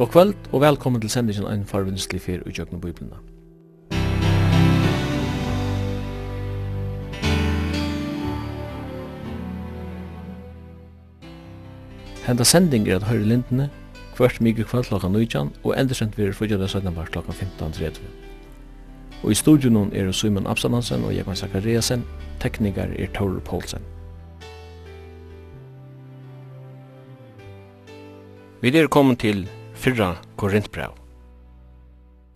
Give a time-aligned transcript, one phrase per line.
[0.00, 3.16] God kvöld og velkommen til sendingen ein en farvinnslig fyr i Jøgnu Biblina.
[12.26, 13.70] Henda sending er at høyre lindene,
[14.16, 18.00] kvart mykje kvöld klokka 19 og endersendt vi er fyrir 17 var klokka 15.30.
[19.22, 22.04] Og i studion er Simon Absalonsen og Jekman Zakariasen,
[22.40, 23.82] teknikar er Tore Poulsen.
[28.62, 29.48] Vi er kommet til
[29.80, 30.90] fyrra Korintbrev.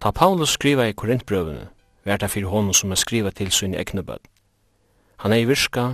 [0.01, 1.67] Ta Paulus skriva i Korintbrevene,
[2.05, 4.23] vært det fyrir honom som er skriva til sin egne bød.
[5.21, 5.85] Han er i virska,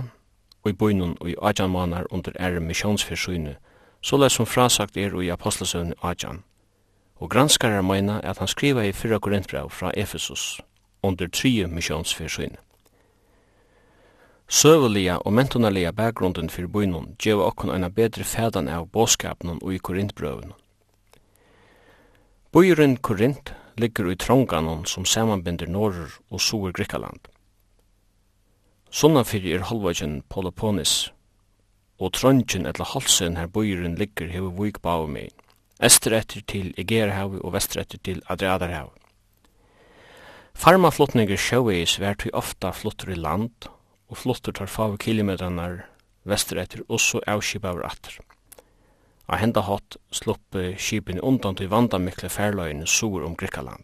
[0.63, 3.57] og i bøynun og i adjan manar under ære misjonsfyrsyne,
[4.01, 6.43] så leis som frasagt er og i apostelsøvne adjan.
[7.19, 10.61] Og granskare meina at han skriva i fyrra Korintbrev fra Efesus
[11.03, 12.57] under trije misjonsfyrsyne.
[14.47, 19.83] Søvelia og mentonalia bakgrunden fyrir bøynun djeva okkon eina betri fædan av båskapen og i
[19.83, 20.60] Korintbrøvene
[22.51, 27.29] Bøyren Korint ligger i Tronganon som samanbinder Norr og Sur Grikkaland.
[28.91, 31.13] Sunnafyrir er halvagen Poloponis,
[31.95, 35.31] og Trondjen etla halsen her bøyren ligger hever vik bau megin,
[35.79, 38.99] ester etter til Egerhavi og vester etter til Adriadarhavi.
[40.51, 43.71] Farmaflottninger sjøveis vært vi ofta flottur i land,
[44.11, 45.85] og flottur tar fave kilometranar
[46.27, 48.19] vester etter og så avskipaver atter.
[49.27, 53.83] Og henda hatt slupp skipin undan til vandamikle færløyene sur om Grikkaland.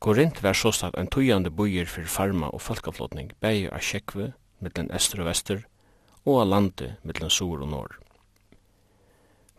[0.00, 4.30] Korint var såstak en tøyande bøyer for farma og folkaflotning bæg av Kjekve,
[4.64, 5.66] mittlen Ester og Vester,
[6.24, 7.98] og av landet mittlen Sur og Norr.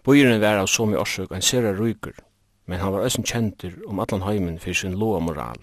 [0.02, 2.16] Bøyeren var av som i årsøk en sera ryker,
[2.66, 5.61] men han var øsen kjenter om allan heimen fyrir sin loa moral.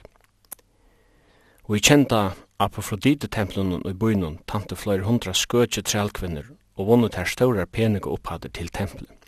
[1.67, 6.47] Og i kjenta Apofrodite-templunum og i bøynun tante flere hundra skøtje trælkvinner
[6.79, 9.19] og vunnet her stårar og opphatter til tempelet.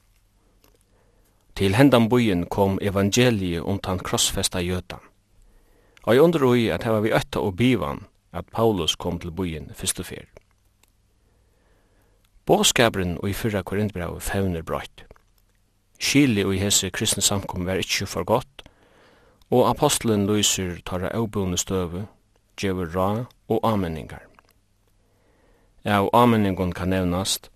[1.57, 5.03] Til hendan bojen kom evangeliet om tan krossfesta jötan.
[6.03, 9.31] Og jeg undrer i at her var vi øtta og bivan at Paulus kom til
[9.31, 10.25] bojen og fyr.
[12.47, 15.05] Båskabren og i fyrra korintbrau fevner brøyt.
[16.01, 18.63] Kili og i hese kristne samkom var ikkje for godt,
[19.51, 22.07] og apostelen lyser tar av bøvne støve,
[22.57, 24.30] djever ra og ameningar.
[25.85, 27.51] Av avmenningun kan nevnast,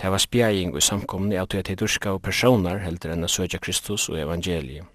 [0.00, 3.58] det var spjæging og samkomni av til at durska og personar heldur enn a søkja
[3.58, 4.86] Kristus og evangeliet.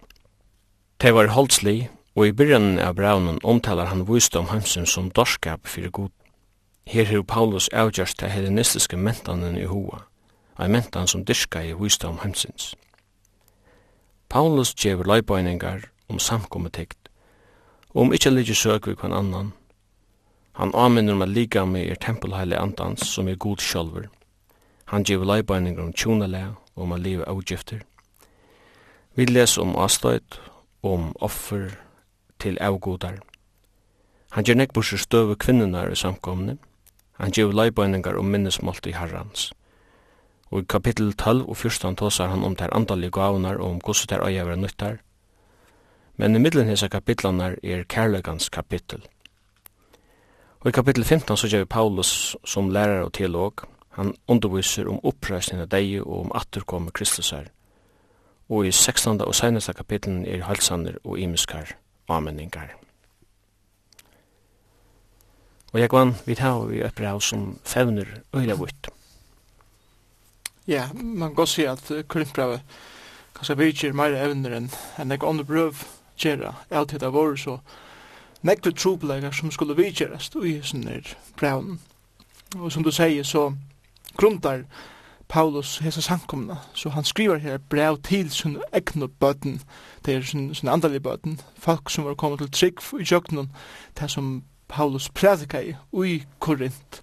[1.01, 5.89] Det var holdslig, og i byrjanen av braunen omtalar han vysdom hansum som dorskap fyrir
[5.89, 6.11] god.
[6.87, 10.05] Her hefur Paulus avgjørst til hellenistiske mentanen i hoa,
[10.59, 12.73] ei mentan som dyrka i vysdom hansins.
[14.29, 17.09] Paulus gjevur leibøyningar om samkommetikt,
[17.89, 19.53] og om ikkje ligger søk vi kvann annan,
[20.53, 24.09] Han anminner om at liga med er tempelheile andans som er god sjálfur.
[24.85, 26.43] Han gjev leibeininger om tjonale
[26.75, 27.81] og om a liva avgifter.
[29.15, 30.39] Vi les om astøyt
[30.83, 31.71] om offer
[32.39, 33.17] til avgodar.
[34.33, 36.57] Han gjer nekburser støve kvinnenar i samkomne.
[37.21, 39.51] Han gjev leibeininger om minnesmalt i herrans.
[40.51, 44.09] Og i kapittel 12 og 14 tåsar han om ter andalige gavnar og om gosset
[44.09, 44.97] der øyevra nyttar.
[46.17, 49.01] Men i middelen hesa kapitlanar er kærlegans kapittel.
[50.63, 53.65] Og i kapittel 15 så gjør Paulus som lærer og teolog.
[53.99, 57.49] Han underviser om oppreisning av deg og om atterkomme Kristus her.
[58.47, 59.19] Og i 16.
[59.21, 61.75] og seneste kapitlen er halsander og imiskar
[62.07, 62.71] ameningar.
[65.73, 68.87] Og jeg gvann, vi tar vi et brev som fevner øyla vitt.
[70.67, 72.61] Ja, man kan godt si at Korintbrevet
[73.35, 75.83] kanskje virkir meira evner enn enn jeg andre brøv
[76.15, 76.55] gjerra.
[76.69, 77.59] Jeg alltid har så
[78.43, 81.01] nekve trobelegar som skulle vidgjerast i sånne
[81.39, 81.79] brevnen.
[82.55, 83.53] Og som du sier, så
[84.17, 84.63] grundar
[85.33, 89.61] Paulus hesa sankomna, så han skriver her brev til sin egnu bøtten,
[90.05, 93.51] det er sin, sin andalige bøtten, folk som var kommet til trygg i jøgnun,
[93.99, 97.01] det som Paulus prædika i, ui Korint,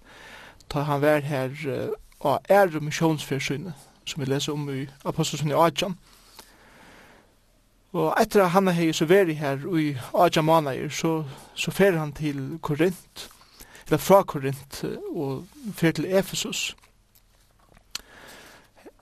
[0.69, 1.89] ta han vær her uh,
[2.23, 3.73] av ære misjonsfyrsynet,
[4.05, 5.97] som vi leser om i Apostelsen i Adjan,
[7.91, 11.23] Og etter at han hei så veri her i Aja Manair, så,
[11.55, 13.27] så fer han til Korint,
[13.85, 15.43] eller fra Korint, og
[15.75, 16.75] fer til Efesus.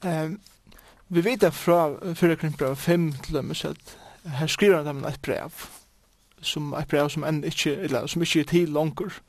[0.01, 0.39] Um,
[1.09, 5.21] vi vet at fra 4 Korintbrev 5 til dem, at her skriver han dem et
[5.21, 5.51] brev,
[6.41, 9.21] som et brev som enn ikke, eller som ikke er til langer,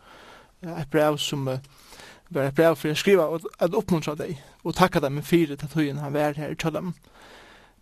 [0.62, 1.58] et brev som uh,
[2.30, 5.56] var et brev for å skrive og at oppmuntra deg, og takka dem med fire
[5.56, 6.94] til tøyen han var her til dem.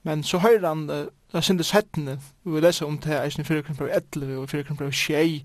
[0.08, 3.44] Men så høyrer han, uh, jeg synes hettene, vi vil lese om det her, eisen
[3.44, 5.44] i 4 krimper 11 og 4 krimper 6,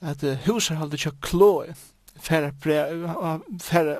[0.00, 1.72] at uh, huset halde ikke klåe,
[2.20, 3.06] færre brev,
[3.62, 3.96] færre,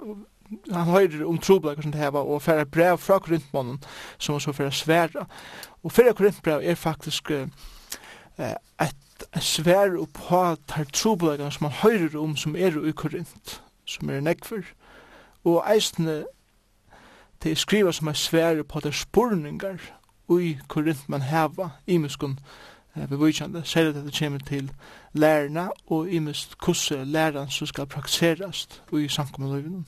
[0.72, 3.80] han høyrer om troblag som det her, og færre brev fra korintmannen,
[4.18, 5.24] som han så færre sværa.
[5.82, 7.48] Og fyrir korintbrev er faktisk uh,
[8.82, 14.20] et svær på tar troblagan som han høyrer om som er i korint, som er
[14.20, 14.68] nekver,
[15.44, 16.24] og eisne
[17.42, 19.78] Det er skriva som er svære på det spurningar
[20.28, 22.38] ui korint man heva imiskun
[22.96, 24.70] eh, bevujkjande, særlig at det kommer til
[25.12, 29.86] lærerna og imist kusse læreren som skal praktiserast ui samkommunløyvinen.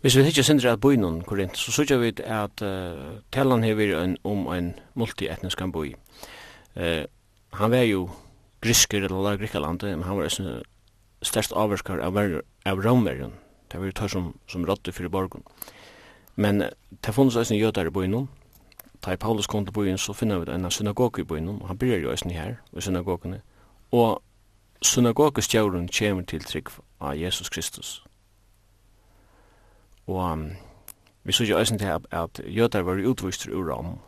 [0.00, 4.16] Hvis vi ikke sender at bøynun, Korint, så sykja vi at uh, talan hever en,
[4.24, 5.68] om en multietnisk boi.
[5.72, 5.94] bøy.
[6.76, 7.04] Uh,
[7.52, 8.10] han var jo
[8.62, 10.62] grisker eller Grikalandet, men han var en
[11.22, 12.18] størst avvarskar av,
[12.66, 13.32] av romerien,
[13.72, 15.42] Det var tar som, som rådde fyrir borgen.
[16.36, 16.62] Men
[17.04, 18.28] det funnes eisen jødar i bøynum.
[19.06, 21.60] Da Paulus kom til bøyen, så finner vi en synagog i bøynum.
[21.66, 23.40] Han byrjar jo også her, i synagogene.
[23.92, 24.22] Og
[24.82, 26.68] synagogestjauren kommer til trygg
[27.00, 28.04] av Jesus Kristus.
[30.06, 30.50] Og um,
[31.24, 33.98] vi så jo også til at, at var utvistur ur Rom.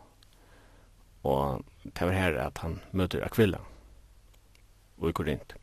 [1.23, 3.57] Og det var her at han møter Aquila
[4.97, 5.55] og i Korint.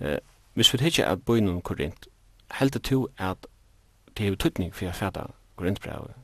[0.00, 0.18] Eh,
[0.54, 2.07] hvis vi tenker at bøynum Korint,
[2.50, 3.46] heldur to at
[4.16, 5.28] det er tøtning for å fatta
[5.58, 6.16] grunnbrevet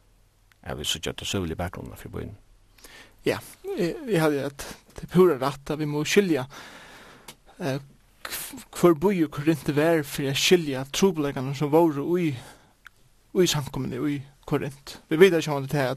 [0.64, 2.36] er vi så gjør det søvelig bakgrunnen for byen.
[3.24, 3.38] Ja,
[4.06, 4.64] vi hadde at
[5.00, 6.44] det pura rett at vi må skilja
[7.60, 7.80] eh,
[8.80, 12.32] hver bøy og hver ikke vær for å skilja trobeleggene som var ui,
[13.34, 14.98] i samkommende i Korint.
[15.08, 15.96] Vi vet ikke om det er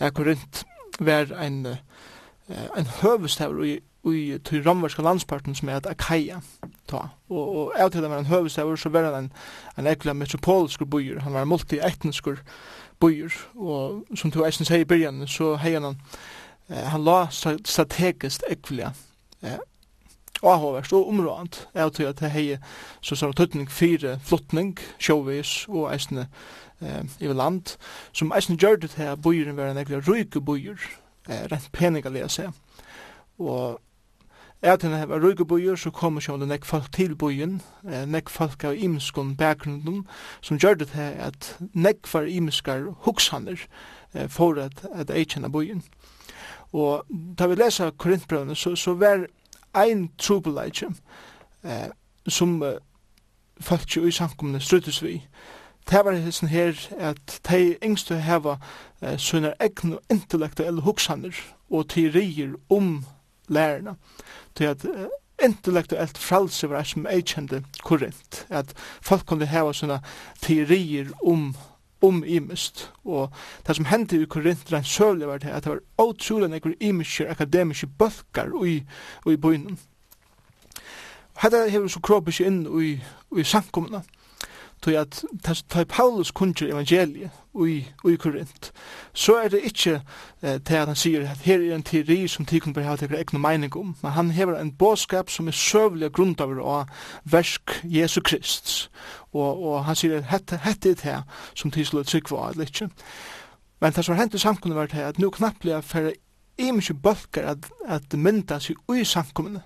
[0.00, 0.64] at Korint
[1.00, 1.66] var en,
[2.48, 6.40] en høvestavr i i til romverska landsparten som er at Akaia
[6.88, 7.08] ta.
[7.28, 9.32] Og, og av til det var en høvesauer, så var han en,
[9.78, 11.20] en ekla metropolisk bøyer.
[11.20, 12.28] Han var en multi-etnisk
[13.00, 13.34] bøyer.
[13.54, 18.92] Og som du eisen sier i byrjan, så hei han eh, han la strategisk ekvilja
[19.42, 19.60] eh,
[20.42, 22.58] avhåverst og områdant av til at hei
[23.00, 27.76] så sa tøtning fire flottning, sjåvis og eisen eh, i land,
[28.12, 30.78] som eisen gjør det til at byren var en ekla ryke bøyer,
[31.28, 32.50] eh, rent peninga lese.
[33.38, 33.78] Og
[34.62, 38.78] Er at henne var bøyer, så kom sjående nekk folk til bøyen, nekk folk av
[38.78, 40.04] imskon bakgrunnen,
[40.40, 43.58] som gjør det til at nekk var imskar hoksaner
[44.28, 45.82] for at, at eikjenne bøyen.
[46.72, 47.04] Og
[47.38, 49.26] da vi leser Korintbrøvene, så, så var
[49.74, 50.88] ein trobeleitje
[51.64, 51.90] eh,
[52.28, 52.78] som eh,
[53.60, 55.22] folk i samkomne struttes vi.
[55.90, 58.56] Det var hessen her at de yngste heva
[59.02, 61.36] eh, sønner egn og intellektuelle hoksaner
[61.70, 63.04] og teorier om
[63.48, 63.96] lærerne.
[64.54, 68.46] Til at intellektuelt intellektuellt fralse var som jeg kjente korrent.
[68.50, 70.00] At folk kunne heva sånne
[70.42, 71.52] teorier om
[72.02, 72.92] om imist.
[73.04, 73.30] Og
[73.66, 77.28] det som hendte i Korint rent søvlig var det at det var utrolig nekker imiske
[77.28, 78.82] akademiske bøkker i,
[79.26, 79.78] i byen.
[81.42, 82.96] Hette hever så kropisk inn i,
[83.38, 84.02] i samkomna
[84.82, 85.24] tog at
[85.68, 88.72] ta Paulus kunnkjer evangeliet ui, ui Korint,
[89.14, 90.00] så er det ikkje
[90.42, 93.14] eh, til at han sier at her er en teori som tikkum bare ha til
[93.14, 96.88] egnu mening om, men han hever en båskap som er søvlig grundaver av
[97.24, 98.90] versk Jesu Krist,
[99.32, 101.22] og, og han sier at hette, hette er det
[101.54, 102.88] som tisla tryggva eller ikkje.
[103.80, 106.12] Men det som var hent i samkommunen var det at nu knapplega færre
[106.58, 109.62] imensje bølger at, at mynda seg ui samkommunen,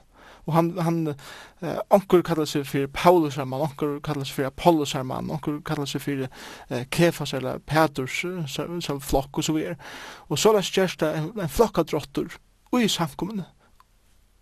[0.46, 4.92] og han han eh, onkur kallar seg fyrir Paulus herman, onkur kallar seg fyrir Apollos
[4.92, 6.28] herman, onkur kallar seg fyrir
[6.70, 9.76] eh, Kefas eller Petrus så, så flokk og så vidare
[10.28, 12.38] og så lest gjerst en, en flokk av drottur
[12.76, 13.46] i samkommende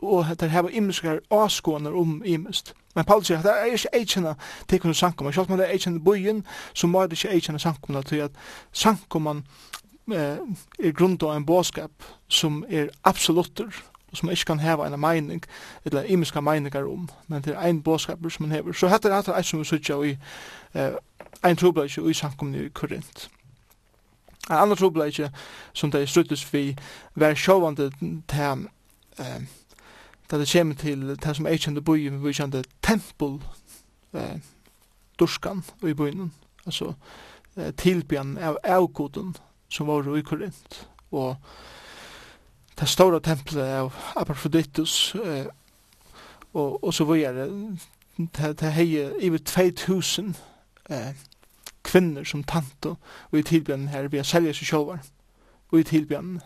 [0.05, 2.75] og hetta hava imskar áskonar um imst.
[2.95, 4.35] Men Paulus sier at det er ikke eitjena
[4.69, 6.45] til sankum, og sjalt man det er eitjena bøyen,
[6.75, 8.31] så må det ikke eitjena sankum, til at
[8.73, 10.39] sankum eh,
[10.79, 11.91] er grund av en båskap
[12.29, 13.71] som er absolutter,
[14.15, 15.43] og som ikke kan heva en meining,
[15.85, 18.73] eller imiska meiningar om, men det er ein båskaper som man hever.
[18.73, 20.13] Så hette er etter eit som vi sutja i
[20.75, 20.93] eh,
[21.45, 23.31] ein trobladje i samkomne i Korint.
[24.51, 25.33] En annan trobladje
[25.73, 26.77] som det er struttis vi
[27.15, 27.91] var sjåvande
[28.29, 28.69] til
[29.19, 29.43] eh,
[30.31, 33.41] da det kommer til det som er kjent i byen, vi kjent tempel
[34.15, 34.39] eh,
[35.19, 36.33] durskan i byen,
[36.67, 36.93] altså
[37.57, 39.35] eh, tilbyan av avgoden
[39.69, 41.37] som var i Korint, og
[42.81, 45.47] det stora templet av Apaphroditus eh,
[46.53, 47.49] og, og så videre.
[48.17, 48.89] Det, det hei
[49.29, 50.37] over 2000
[50.91, 51.15] eh,
[51.85, 52.97] kvinner som tanto
[53.31, 55.03] og i tilbjørnen her vi har selja seg sjolvar
[55.73, 56.41] og i tilbjørnen.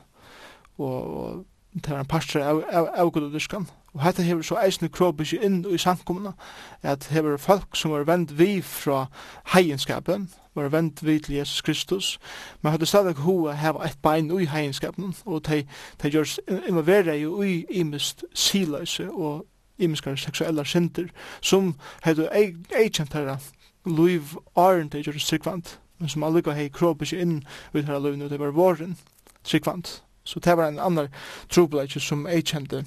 [0.78, 1.44] Og, og
[1.74, 5.62] det var en pastor av, av, av gododyskan og hette hever så eisne krobisk inn
[5.66, 6.34] i samkommuna
[6.82, 9.06] at hever folk som var vend vi fra
[9.54, 10.28] heienskapen
[10.58, 12.18] var vent vi til Jesus Kristus,
[12.62, 15.64] men hadde stadig hoa hava et bein ui heienskapen, og de,
[16.02, 16.38] de gjørs
[16.68, 19.46] involvera jo ui imist siløse og
[19.78, 21.08] imiskar seksuella synder,
[21.40, 22.28] som hadde
[22.76, 23.38] eikjent herra
[23.86, 24.22] luiv
[24.56, 27.38] arent de gjørs sikvant, men som allika hei kropi seg inn
[27.74, 28.96] ut herra luiv nu, det var våren
[29.42, 30.02] sikvant.
[30.24, 31.08] Så det var en annan
[31.48, 32.84] trobladje som eikjente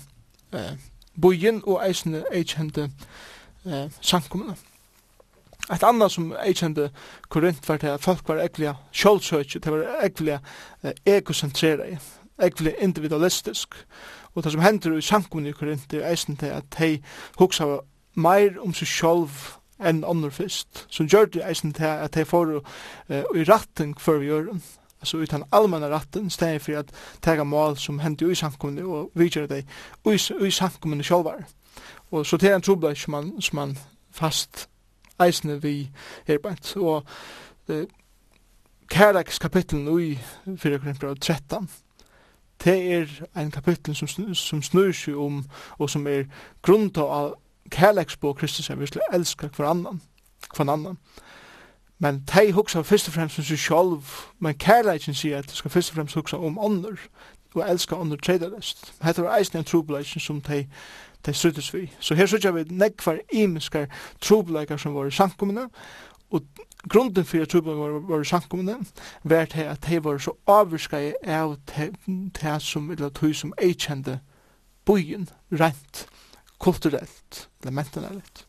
[0.54, 0.76] eh,
[1.22, 2.92] bojen og eisne eikjente
[3.66, 4.56] eh, sankumene.
[5.72, 6.90] Et annet som jeg kjente
[7.30, 10.40] Korint var til at folk var ekvelig kjølsøkje, det var ekvelig
[11.06, 11.98] egocentrere,
[12.42, 13.76] ekvelig individualistisk.
[14.36, 17.00] Og det som hender i samkomne i Korinth er eisen til at de
[17.40, 17.78] huksa
[18.16, 19.40] meir om seg sjølv
[19.82, 24.20] enn andre fyrst, som gjør det eisen til at de får uh, i ratten før
[24.22, 24.52] vi gjør
[25.02, 29.10] altså ut den allmänna ratten steg for at tega mål som hendur i samkommunni og
[29.16, 29.66] vidgjere deg
[30.06, 31.42] i, i samkommunni sjálvar.
[32.12, 33.78] Og så det er en trobladj som man, som man
[34.12, 34.68] fast
[35.26, 35.90] eisne vi
[36.28, 36.76] her bænt.
[36.78, 37.04] Og
[37.68, 37.84] uh,
[38.92, 40.20] Kærleks kapitlen i
[40.58, 41.70] 4 Korinther 13,
[42.64, 45.46] det er ein kapittel som, som snur seg om,
[45.80, 46.24] og som er
[46.62, 47.34] grunda av
[48.22, 50.02] på Kristus, er virkelig skal hver annan,
[50.56, 50.98] hver annan.
[52.00, 55.72] Men de hugsa fyrst og fremst om seg sjálf, men kærleikin sier at de skal
[55.72, 56.98] fyrst og fremst hugsa om ånder,
[57.56, 58.94] og elska ånder tredarest.
[59.04, 60.66] Hetta var eisne en trobladisen som de
[61.26, 61.92] det strides vi.
[62.00, 63.88] Så her sørger vi nekvar imiskar
[64.22, 65.68] trobleikar som var i sankumina,
[66.32, 66.42] og
[66.90, 68.78] grunden for at trobleikar var, var i sankumina,
[69.24, 71.58] var til at de var så avvirskar av
[72.42, 74.20] det som, eller tog som ei eikjende
[74.86, 76.08] byen, rent,
[76.60, 78.46] kulturelt, eller mentanellet.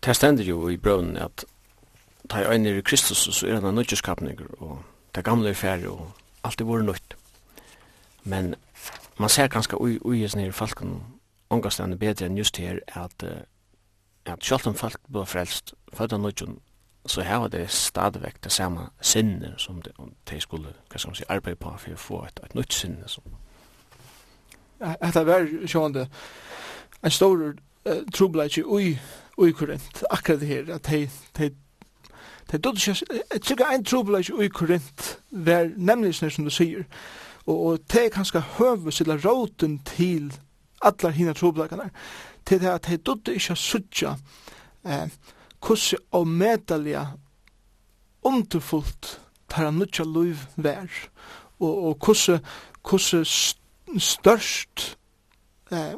[0.00, 1.44] Det stender jo i brønnen at
[2.30, 4.82] ta i øyne i Kristus, så er han nødgjeskapninger, og
[5.14, 6.12] det gamle er ferdig, og
[6.44, 7.16] alt er vore nødt.
[8.24, 8.54] Men
[9.20, 11.00] man ser ganska oj oj just ner falken
[11.48, 13.24] angastande bättre än just här att
[14.24, 16.60] att själva om folk blir frälst för den nödjon
[17.04, 19.92] så här var det stadigväck det samma sinne som det
[20.24, 23.08] de skulle vad ska man säga arbeta på för att få ett, ett nytt sinne
[23.08, 23.22] som
[24.78, 26.08] att det var sjönde
[27.00, 27.56] en stor
[27.88, 29.02] uh, trubbelage oj
[29.36, 31.50] oj korrekt akkurat det här att de de
[32.50, 36.50] Det er dotter ikke, jeg tykker en trobelage i Korint, det er nemlig som du
[36.50, 36.82] sier,
[37.46, 40.32] Og, og det er kanskje høves eller råten til
[40.82, 41.90] allar hina trobladene,
[42.46, 44.14] til det at de dødde ikke suttja
[44.84, 45.10] eh,
[45.60, 47.06] hvordan og medalja
[48.22, 50.88] underfullt tar han nødja liv vær,
[51.60, 52.40] og, og hvordan,
[52.88, 54.96] hvordan størst
[55.72, 55.96] eh,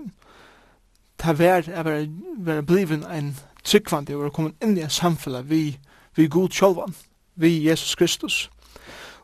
[1.19, 2.07] ta vær er vær
[2.39, 5.79] vær bliven en tryggvandi og være kommet inn i en vi,
[6.17, 6.95] vi god sjolvan,
[7.35, 8.51] vi Jesus Kristus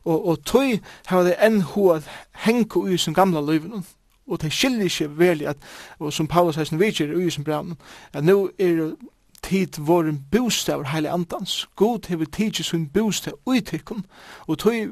[0.09, 0.79] og, og tøy
[1.11, 2.01] har det enn hva
[2.47, 3.85] henko ui som gamla løyven
[4.29, 5.63] og det skiljer ikke veldig at,
[5.99, 7.77] og som Paulus har sin vidtjer ui som brann
[8.13, 8.97] at nu er
[9.43, 11.69] tid våren bostav heilig andans.
[11.77, 14.05] God hever tid tidsi sin bostav ui tikkun
[14.47, 14.89] og tøy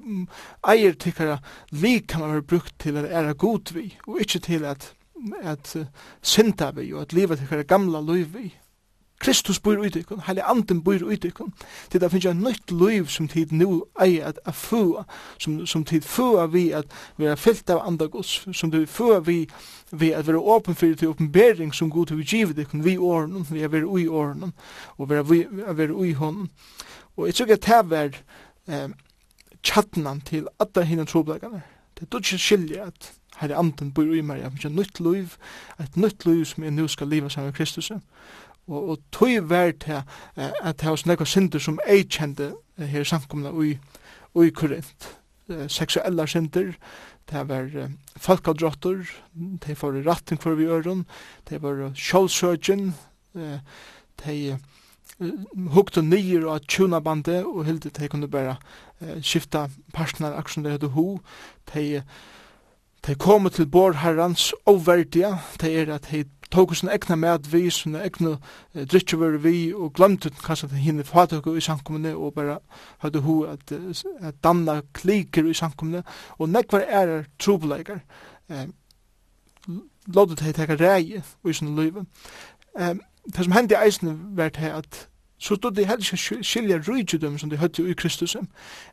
[0.68, 1.40] eier tikkara
[1.73, 4.92] lik kan man være brukt til at æra god vi og ikkje til at
[5.42, 5.87] at uh,
[6.23, 8.54] synda vi og at livet tikkara gamla løy vi
[9.18, 11.52] Kristus bor i tykkun, heile anden bor i tykkun,
[11.90, 15.06] til det finnes jo nytt liv som tid nu eier at, at fua,
[15.38, 19.20] som, som tid fua vi at vi er fyllt av andre gods, som tid fua
[19.25, 19.46] vi,
[19.92, 22.99] vi at vi er åpen for til åpenbering som god til vi givet tykkun, vi
[22.99, 24.52] åren, vi er veri ui åren,
[24.99, 26.50] og vi, er veri ui hånden.
[27.16, 28.20] Og jeg tror at det er
[28.68, 28.90] eh,
[29.62, 31.62] tjattnan til alle henne troblegane,
[31.96, 35.37] Det er ikke skilje at Herre anden bor i meg, jeg har nytt liv,
[35.80, 37.90] et nytt liv som jeg nu skal leva sammen med Kristus.
[38.66, 40.02] Og, og tog vær til
[40.37, 43.76] at det var nekva synder som jeg kjente her samkomna ui,
[44.35, 45.12] ui Korint.
[45.70, 46.73] Seksuella synder,
[47.30, 49.04] det var uh, folkadrottor,
[49.62, 51.04] det var ratting for vi øron,
[51.49, 52.94] det var sjålsøgjen,
[53.38, 53.58] uh,
[54.25, 54.58] det
[55.73, 58.56] hukte nyer og tjuna bande, og hilde de kunne bare
[59.00, 61.06] eh, skifta partner aksjon det hadde ho
[61.73, 62.02] det
[63.06, 67.96] de kom til borherrans overdia det er at de tok sin egna med vi, sin
[67.96, 68.36] egna
[68.74, 72.58] eh, drikkjøver vi, og glemte kanskje at hinne fatøkker i samkommende, og bara
[73.04, 73.72] hadde hu at,
[74.20, 76.02] at danna kliker i samkommende,
[76.38, 78.00] og nekvar er trobeleikar.
[78.50, 78.66] Eh,
[80.06, 81.96] Lådet hei teka rei i sin liv.
[82.78, 82.94] Eh,
[83.26, 85.08] det som hendi eisne vært hei at
[85.38, 88.37] så stod det helst skilja rujtjudum som de høtti i Kristus,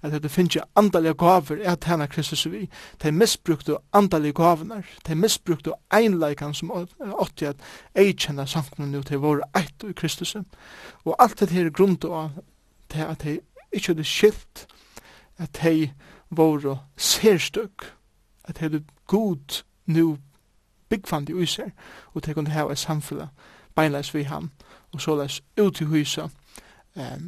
[0.01, 2.69] at det finnes andalige gaver er at hana Kristus vi,
[3.03, 7.55] de misbrukte andalige gavene, de misbrukte einleikan som åtti at
[7.95, 10.35] eikjenna sankna nu til våre eit i Kristus,
[11.05, 12.29] og alt det her grunn av
[12.89, 13.39] til at de
[13.71, 14.67] ikke hadde skilt,
[15.37, 15.91] at de
[16.29, 17.93] våre serstøk,
[18.43, 20.17] at de hadde god nu
[20.89, 21.71] byggfandi i seg,
[22.13, 23.29] og de kunne hava et samfunn
[23.75, 26.31] beinleis vi han, og og så les ut i huset
[26.95, 27.21] eh,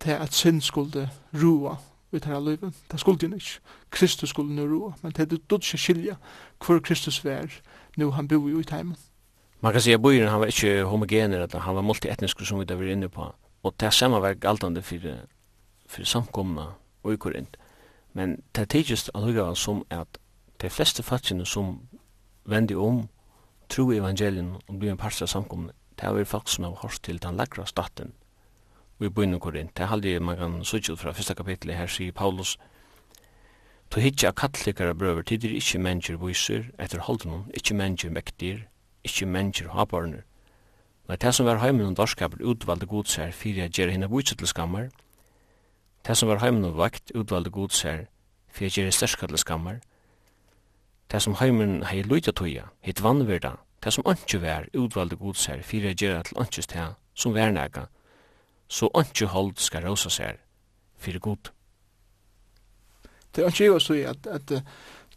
[0.00, 1.76] til at synd skulle roa
[2.12, 2.74] i av livet.
[2.90, 3.60] Det skulle jo ikke.
[3.90, 6.16] Kristus skulle nu roa, men det er du ikke skilja
[6.66, 7.46] hvor Kristus vær
[7.96, 8.96] nu han bor jo i teimen.
[9.60, 12.84] Man kan säga att han var inte homogener, han var multietnisk som vi där var
[12.84, 13.34] inne på.
[13.62, 15.26] Och det samma var galtande för,
[15.86, 17.56] för samkomna och i Korint.
[18.12, 20.18] Men det tidligast allhugavan som att
[20.56, 21.88] de flesta fattigene som
[22.44, 23.08] vende om
[23.68, 27.22] tro evangelien og blir en parst av samkomna Det er folk som har hørt til
[27.22, 28.12] den lagra staten
[28.98, 29.76] vi bøyne Korint.
[29.76, 32.56] Det er aldri man kan sutja fra fyrsta kapitlet her sier Paulus
[33.90, 38.64] To hitja kattlikara brøver tidir ikkje mennesker viser etter holdunum, ikkje mennesker mektir,
[39.04, 40.24] ikkje mennesker haparnir.
[41.06, 44.50] Nei, det som var heimen og dorskaper utvalde godsær fyrir a gjerra hinna vujtsa til
[44.50, 44.88] skammar.
[46.06, 48.06] Det som var heimen og vakt utvalde godsær
[48.48, 49.78] fyrir a gjerra sterska til skammar.
[51.12, 55.84] Det som heimen hei luita tuja, hitt vannverda, det som ikke var utvalgte godsher for
[55.84, 57.86] å gjøre til ikke sted som var nægge,
[58.68, 60.40] så ikke hold skal råse seg
[60.98, 61.50] for god.
[63.36, 64.62] Det er ikke jo så at, at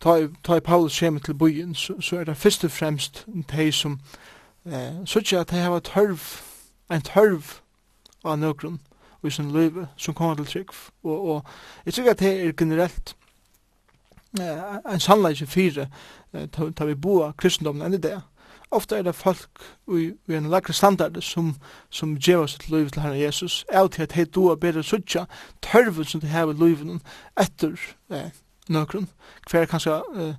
[0.02, 4.00] ta, i Paulus kommer til byen, så, så er det først og fremst de som
[4.66, 6.20] eh, så ikke at de har tørv,
[6.92, 7.44] en tørv
[8.24, 8.80] av nøkron
[9.24, 10.70] i sin liv som kommer til trygg.
[11.04, 11.46] Og, og
[11.86, 13.16] jeg tror at det er generelt
[14.40, 15.88] eh, en sannleik fire
[16.34, 18.18] eh, ta, ta vi boa kristendommen enn i det
[18.72, 19.50] ofta er det folk
[19.88, 21.56] i, i en lagre standard som,
[21.90, 24.84] som gjør oss til liv til Herren Jesus, av til at hei du er bedre
[24.84, 25.26] suttja
[25.62, 27.02] tørven som de har i livet
[27.40, 27.76] etter
[28.12, 28.30] eh,
[28.70, 29.10] nøkron,
[29.50, 30.36] hver kanskje eh,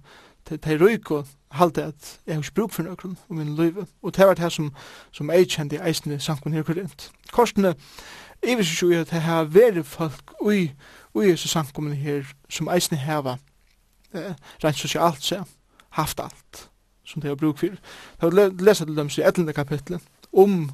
[0.48, 3.84] til de røyk og halte at jeg har ikke bruk for nøkron om min liv,
[4.02, 4.72] og det var det som,
[5.12, 7.10] som jeg kjente i eisende i her Korint.
[7.32, 7.74] Korsene,
[8.46, 10.70] jeg visste jo at det har vært folk i,
[11.16, 13.38] i Jesus Sankt her som eisende heva
[14.14, 15.44] eh, rent sosialt seg,
[15.90, 16.68] haft alt
[17.08, 17.66] som det har bruk for.
[17.66, 17.78] Jeg
[18.20, 19.52] har lest til dem i 11.
[19.52, 20.00] kapitlet
[20.32, 20.70] om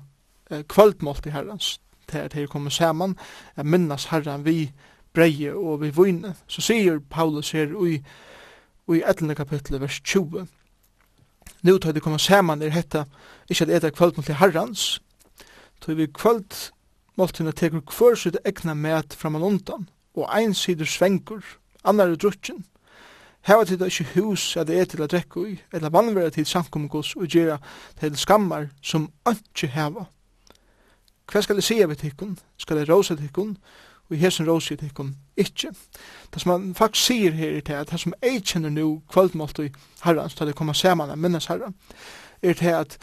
[0.51, 3.17] eh, kvöldmålt i herrens, til at de kommer saman,
[3.57, 4.73] jeg minnas herren vi
[5.15, 6.35] breie og vi vune.
[6.47, 8.03] Så sier Paulus her i,
[8.95, 9.35] i 11.
[9.35, 10.47] kapitlet vers 20.
[11.63, 13.05] Nu tar det komma saman er hetta,
[13.49, 15.01] ikkje at eta kvöldmålt i herrans,
[15.81, 21.43] tar vi kvöldmålt henne teker kvör sitt egna med framan undan, og ein sider svengur,
[21.85, 22.65] annar er drukken,
[23.45, 27.13] Hava tid ikkje hus at det er til a drekku i, eller vannvera tid samkomgås
[27.17, 27.59] og gjerra
[28.01, 30.07] til skammar som ikkje hava.
[31.33, 32.39] Hva skal jeg sige vi tikkun?
[32.59, 33.57] Skal jeg rosa tikkun?
[34.11, 35.75] Og hesen rosa tikkun ikkje.
[36.33, 39.59] Det som man faktisk sier her er til at det som jeg kjenner nu kvöldmålt
[39.59, 39.69] i
[40.05, 41.75] herran, så det kommer saman av minnes herran,
[42.43, 42.99] er til at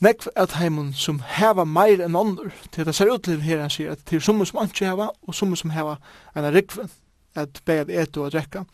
[0.00, 3.92] nekv at heimun som heva meir enn ånder, til det ser ut til herran sier
[3.92, 5.96] at det er summer som ikke heva og summer som heva
[6.34, 6.90] enn rikven
[7.34, 8.64] at bæg at etu og drekka,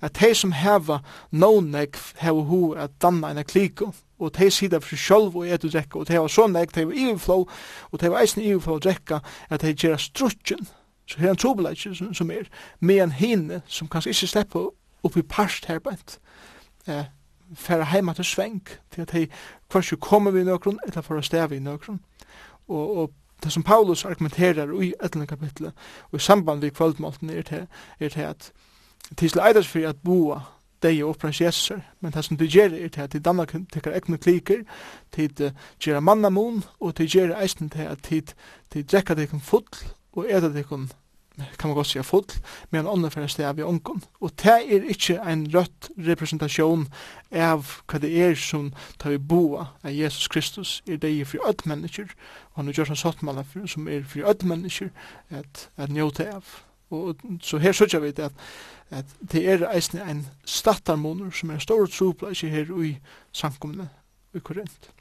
[0.00, 0.98] at hei som heva
[1.30, 5.98] nånegv heva hu at danna enn kliko, og tei sida for sjálv og etu drekka,
[5.98, 7.36] og tei var så negv, tei var iverflå,
[7.92, 10.68] og tei var eisen iverflå og drekka, at tei gjerra strutjen,
[11.06, 12.48] så her en trobeleitje som er,
[12.80, 14.64] medan hinne som kanskje ikke sleppa
[15.06, 16.18] opp i parst her bænt,
[16.88, 17.04] eh,
[17.54, 19.28] færa heima til sveng, til at hei,
[19.70, 22.00] hver kommer vi i nøkron, eller for å stave i nøkron,
[22.68, 23.12] og, og
[23.44, 25.72] Det som Paulus argumenterar i ætlende kapitlet,
[26.10, 27.66] og i samband vi kvöldmålten er til,
[28.00, 28.52] er til at
[29.16, 30.40] tisle eidas fyrir at boa
[30.82, 33.96] deg og opprens jesser, men det som du gjer er til at de danna tekkar
[33.96, 34.62] ekne kliker,
[35.12, 38.10] til uh, gjerra mannamun, og til gjerra eisen til at
[38.74, 39.66] de drekka dekken full
[40.12, 40.90] og eda dekken
[41.36, 42.24] kan man godt sige full,
[42.70, 44.02] men ånden for sted av i ånden.
[44.20, 46.86] Og det er ikke en rødt representasjon
[47.30, 51.68] av hva det er som tar vi boa av Jesus Kristus er det for alle
[51.68, 52.08] mennesker,
[52.52, 54.90] og han er gjør sånn sottmann som er for alle mennesker
[55.30, 56.44] at, at njóta av.
[56.90, 58.32] Og så her sørger vi at,
[58.90, 62.96] at det er eisne en stattarmoner som er stor tropla her i
[63.32, 63.88] samkomne
[64.34, 64.92] i Korint.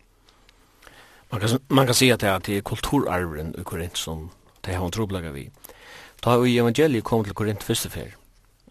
[1.31, 4.31] Man kan, man kan si at det er kulturarven i Korint som
[4.65, 5.45] det har en tropla vi.
[5.45, 5.64] Mm
[6.25, 8.15] Ta i evangeliet kom til Korint første fer,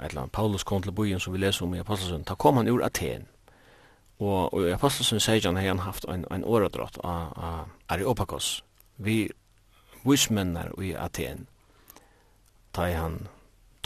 [0.02, 2.80] eller Paulus kom til byen som vi leser om i Apostelsund, ta kom han ur
[2.82, 3.28] Aten,
[4.18, 8.64] og, og i Apostelsund sier han har han haft en, en åredrott av, av Areopagos,
[8.98, 9.28] vi
[10.02, 11.46] vismennar i Aten,
[12.74, 13.20] ta i han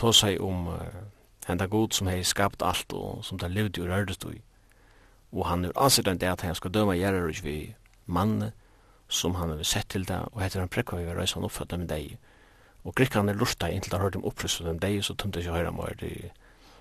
[0.00, 1.04] ta seg om uh,
[1.44, 4.40] henda god som hei skapt alt og som det levde ur rørdest i,
[5.36, 7.58] og han er ansettan det at han skal døma gjerrer vi
[8.06, 8.48] mann
[9.12, 11.84] som han har sett til det, og heter han prekva vi var røys han oppfattet
[11.84, 12.16] med deg,
[12.84, 15.96] Og grikkane lurta inntil han hørte om opprøst dem deg, så tømte ikke høyre mer,
[16.00, 16.30] de,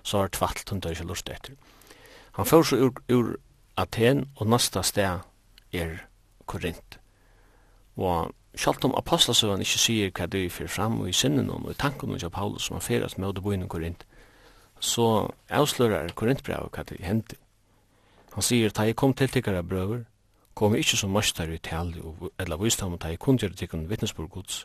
[0.03, 1.57] så har tvall tømte ikke lurta etter.
[2.37, 3.35] Han får så ur, ur
[3.77, 5.19] Aten, og nasta sted
[5.73, 5.97] er
[6.45, 6.99] Korint.
[7.97, 11.67] Og Sjalt om apostlasøven ikke sier hva det er fyrir fram og i sinnen og
[11.69, 14.01] i tanken av Paulus som har ferast med å bo innom Korint,
[14.79, 17.37] så avslørar Korintbrevet hva det hendte.
[18.33, 20.05] Han sier, ta jeg kom til tikkara brøver,
[20.57, 23.85] kom ikkje som møstar i tali og eller vist ham ta jeg kun gjør tikkun
[23.91, 24.63] vittnesbord gods,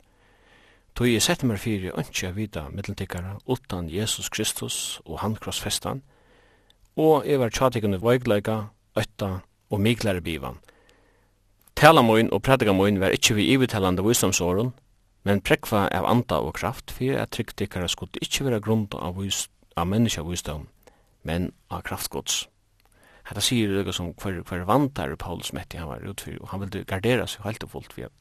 [0.93, 6.03] Tog jeg sette meg fyrir ønske jeg vita mitteltikkara utan Jesus Kristus og han krossfestan,
[7.01, 8.59] og jeg var tjatikkende vøygleika,
[8.97, 9.39] øtta
[9.73, 10.59] og miklare bivan.
[11.77, 14.75] Tala moin og prædika moin var ikkje vi ivitalande visdomsåren,
[15.25, 19.47] men prekva av anda og kraft fyrir at tryggtikkara skulle ikkje vera grunn av, vis,
[19.77, 20.69] av menneska visdom,
[21.25, 22.47] men av kraftgods.
[23.31, 26.85] Hetta sier det som hver, hver vantar Paulus Metti han var utfyrir, og han ville
[26.85, 28.13] gardera seg helt og fullt via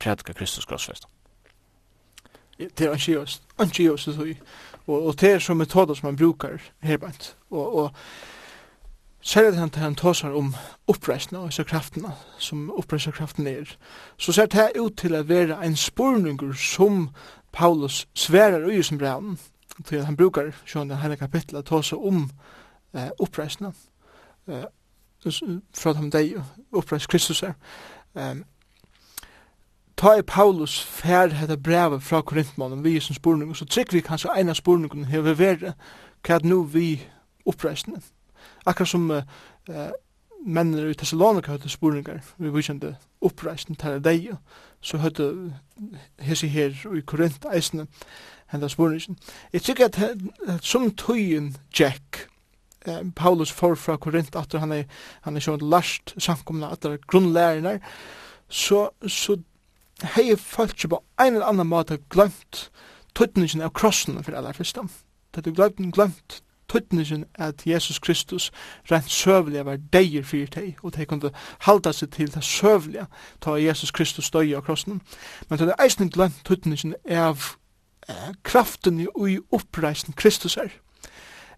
[0.00, 1.10] prædika Kristus krossfestan
[2.60, 4.34] det er ikke just, ikke just så
[4.86, 7.90] og, og det er så metoder som man brukar herbant, og, og
[9.22, 10.54] Særlig han, han tåsar om
[10.86, 13.76] oppreisna og disse kraftene, som oppreisna kraften er,
[14.16, 17.10] så ser det ut til å være en spurningur som
[17.52, 19.38] Paulus sverar i som braun,
[19.84, 22.30] til at han brukar, sjån den hele kapitlet, tåsa om
[22.94, 23.72] eh, oppreisna,
[24.48, 24.64] eh,
[25.76, 26.40] fra dem deg
[26.72, 27.52] oppreis Kristus er.
[28.14, 28.44] Um,
[30.00, 34.32] ta i Paulus fær hetta brevet fra Korintmannen vi som spurning, så trykker vi kanskje
[34.32, 35.72] eina spurningen hever vere
[36.24, 37.02] hva nu vi
[37.46, 38.00] oppreisende.
[38.66, 39.20] Akkur som uh,
[39.68, 39.90] uh,
[40.46, 44.30] mennene i Thessalonika høyde spurningar, vi vikjende oppreisende til deg,
[44.80, 45.52] så høyde
[46.24, 47.86] hessi her i Korint eisende
[48.54, 49.18] henda spurningen.
[49.52, 50.00] Jeg trykk at,
[50.48, 52.24] at som tøyen Jack,
[53.16, 54.88] Paulus for fra Korint, at han er,
[55.28, 57.76] han er sånn last samkomna, at det er grunnlærerne,
[58.48, 59.36] så, så
[60.02, 62.70] hei folk på ein eller annan måte glemt
[63.14, 64.86] tøtningen av krossen for aller første.
[65.34, 68.50] Det er glemt, glemt tøtningen at Jesus Kristus
[68.90, 71.32] rent søvelig var deir fyrir teg, og teg kunne
[71.66, 73.06] halda seg til det søvelige
[73.42, 75.00] ta Jesus Kristus døy av krossen.
[75.48, 77.56] Men det er eisen glemt tøtningen av
[78.08, 80.70] eh, kraften i oppreisen Kristus er.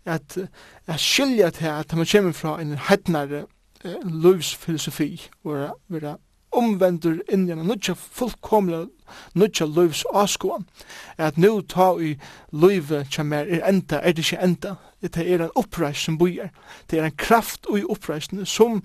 [0.05, 0.39] At,
[0.87, 3.45] at skilja til at man kommer fra en heitnare
[3.85, 6.17] eh, livsfilosofi og vera
[6.53, 8.87] omvendur inn i en nødja fullkomla
[9.35, 10.67] nødja løyvs avskoan.
[11.19, 12.17] At nu ta i
[12.53, 14.75] løyve kjem er enda, er det ikke enda.
[15.03, 16.49] Det er en oppreis som bojer.
[16.91, 18.83] Det er en kraft ui oppreis som,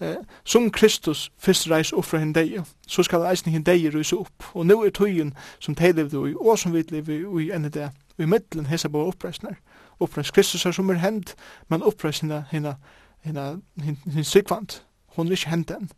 [0.00, 2.64] eh, som Kristus fyrst reis opp fra hindeie.
[2.86, 4.44] Så skal reisning hinn deg reis opp.
[4.54, 7.90] Og nu er tøyen som de levde og som vi levde ui enn i det,
[8.18, 9.54] ui middelen hesa bo oppreisner.
[10.00, 11.34] Oppreis Kristus er som er hend,
[11.68, 12.76] men oppreis hinn hina, hina,
[13.24, 13.56] hina,
[14.06, 14.22] hina,
[15.16, 15.88] hina, hina,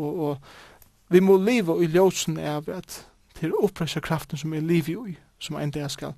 [0.00, 3.00] og, og vi må leva i ljósen av at
[3.36, 6.12] det er oppressa kraften som er liv i, som en dag skal,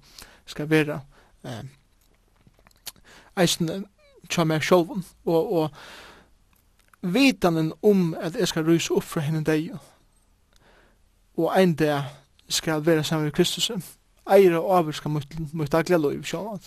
[0.46, 1.00] skal være
[1.46, 1.62] eh,
[3.38, 3.86] eisen
[4.30, 9.72] tja meg sjolven, og, og vitanen om at jeg skal rysa opp fra henne deg,
[11.36, 12.10] og en dag
[12.52, 13.70] skal være sammen med Kristus,
[14.30, 16.60] eier og avvirka mot, mot daglig lov, sjolven,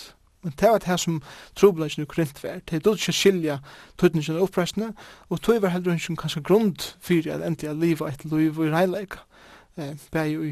[0.46, 1.22] Men det var det som
[1.56, 2.60] trobladjen i Korint var.
[2.70, 3.56] Det er ikke skilja
[3.98, 4.92] tøytningen av oppreisene,
[5.34, 8.70] og tøy var heller ikke kanskje grund fyrir at endelig at livet et liv i
[8.70, 9.24] reinleika.
[9.78, 10.52] Eh, Bæg i,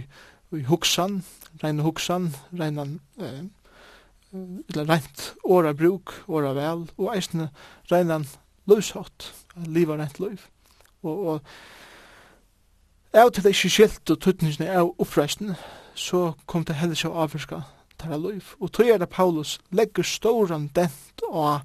[0.58, 1.20] i huksan,
[1.64, 3.44] reine huksan, reinan, eh,
[4.34, 7.52] eller reint åra bruk, åra vel, og eisne
[7.92, 8.26] reinan
[8.66, 9.30] løvshått,
[9.70, 10.42] livet reint liv.
[11.04, 11.42] Og, og
[13.14, 15.54] av til det ikke skilt og tøytningen er oppreisene,
[15.94, 17.62] så kom det heller ikke å avvirka
[18.04, 18.54] tæra liv.
[18.60, 21.60] Og tog er det Paulus legger storan dent og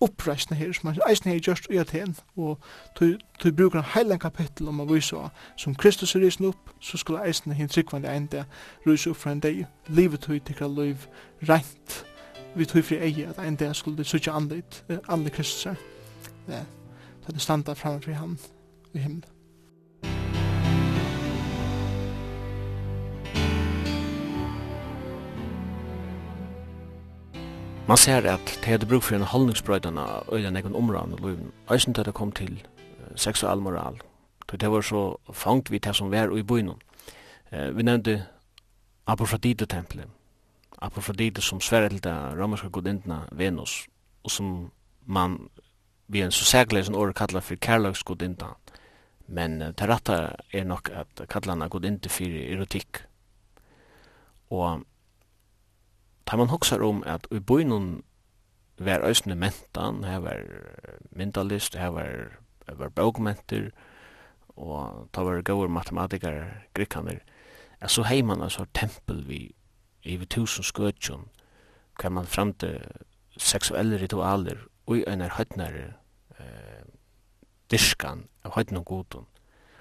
[0.00, 2.58] oppreisne her, som han eisne her gjørst i Aten, og
[2.96, 5.16] tog bruker en heilen kapittel om å vise
[5.60, 8.46] som Kristus er risen opp, så skulle eisne hin tryggvande enda
[8.86, 11.04] rysa opp fra en dag, livet tog tikkra liv
[11.48, 11.98] rent,
[12.54, 15.84] vi tog fri eie at en dag skulle det sutja andlit, andlit Kristus er,
[16.46, 18.38] det er det standa framfri han
[18.94, 19.39] i himmelen.
[27.90, 31.48] man ser at det hadde bruk for en holdningsbrøydene og en egen område i livet.
[31.74, 32.60] Eisen til det kom til
[33.18, 33.98] seksuell moral.
[34.50, 36.76] Det var så fangt vi til som var i byen.
[37.50, 38.26] Vi nevnte
[39.06, 40.06] Apofrodite-tempelet.
[40.78, 43.88] Apofrodite som sverre til det romerske godintene Venus,
[44.24, 44.70] og som
[45.06, 45.50] man
[46.06, 48.46] vi en så særlig som året kallar for kærlagsgodinta.
[49.26, 50.16] Men uh, til rette
[50.52, 53.04] er nok at kallar han godinte for erotikk.
[54.50, 54.82] Og
[56.30, 58.04] tar man hoksar om at i bøynun
[58.78, 60.44] var øysne mentan, her var
[61.10, 62.36] mentalist, her var,
[62.68, 63.70] var bøgmenter,
[64.54, 67.18] og ta var gaur matematikar, grikaner,
[67.80, 69.40] at så hei man altså tempel vi
[70.02, 71.26] i vi tusen skøtjon,
[71.98, 72.78] hver man fram til
[73.36, 75.94] seksuelle ritualer, og i øyne høytnare
[76.38, 76.84] eh,
[77.70, 79.26] diskan av høytnare godun.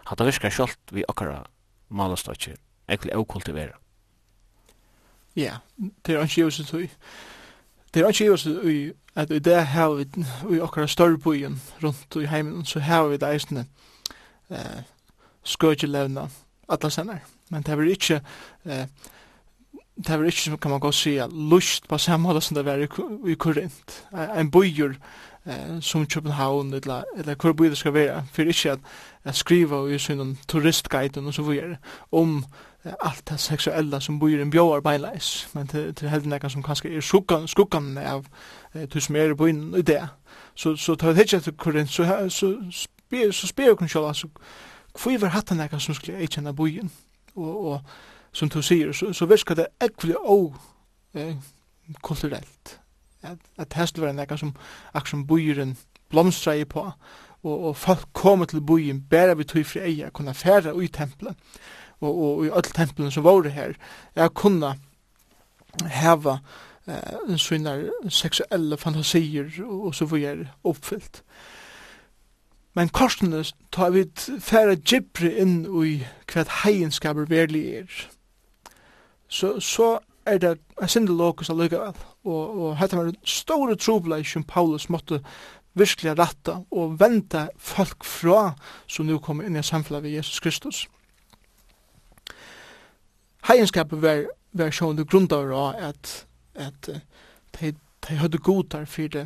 [0.09, 1.43] Hatta virkar sjalt vi okkara
[1.89, 2.57] malastotjer,
[2.89, 3.77] ekkert okultivera
[5.39, 5.57] ja,
[6.05, 6.89] det er ikke just i
[7.93, 10.05] Det er ikke just i at i det har vi
[10.55, 13.65] i okkara byen rundt i heimen, så har vi det eisne
[14.51, 14.83] eh,
[15.43, 16.27] skøtjelevna
[16.69, 17.19] alla senere.
[17.49, 18.21] Men det er ikke
[18.65, 18.85] eh,
[19.97, 22.79] det er ikke, kan man godt si, lust på samme måte som det var
[23.27, 24.05] i Korint.
[24.13, 24.95] En bojur
[25.45, 28.79] eh, som København, eller, eller hvor bojur det skal være, for ikke at,
[29.23, 31.77] at skriva i sin turistguiden og så videre
[32.11, 32.45] om
[32.85, 36.63] allt det sexuella som bor i en bjóar beinleis, men til, til helden ekka som
[36.63, 38.25] kanskje er skuggan, skuggan av
[38.75, 40.01] eh, tu som er i bøyn i det.
[40.55, 42.87] Så, så tar vi ikke etter korint, så, så, så,
[43.31, 44.29] så spyr jeg kun sjål, altså,
[44.95, 46.91] hvor var hatt han ekka som skulle jeg kjenne bøyen?
[47.35, 47.81] Og, og
[48.31, 50.55] som du sier, så, så virka det ekvile og
[51.13, 51.35] eh,
[52.01, 52.79] kulturelt.
[53.21, 54.55] At, at det skulle være ekka som
[54.93, 55.75] akkur som bøyren
[56.09, 56.87] blomstra i på,
[57.43, 61.35] og, og folk kommer til bøyen bare vi tog fri eia, kunne færa ui tempelen,
[62.01, 63.75] og, og i alle tempelen som var her,
[64.15, 64.73] jeg kunna
[65.85, 66.39] heva
[66.87, 67.75] eh, sånne
[68.09, 71.23] seksuelle fantasier og, og så videre oppfyllt.
[72.77, 74.05] Men korsene tar vi
[74.39, 75.97] færa djibri inn i
[76.31, 77.95] hva heienskaper verlig er.
[79.27, 81.97] Så, så er det en sinne lokus allikevel.
[82.23, 85.21] Og, og hette var en store trobleik som Paulus måtte
[85.77, 88.53] virkelig ratta og venta folk fra
[88.87, 90.87] som nu kommer inn i samfunnet ved Jesus Kristus
[93.47, 96.25] heienskapet var, var sjående grunndager av at,
[96.55, 96.89] at
[97.59, 97.71] de,
[98.07, 99.25] de hadde godar for,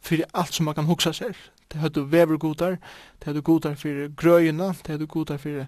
[0.00, 1.36] for alt som man kan hugsa seg.
[1.72, 2.78] De hadde vevergodar,
[3.20, 5.66] de hadde godar for grøyina, de hadde godar for,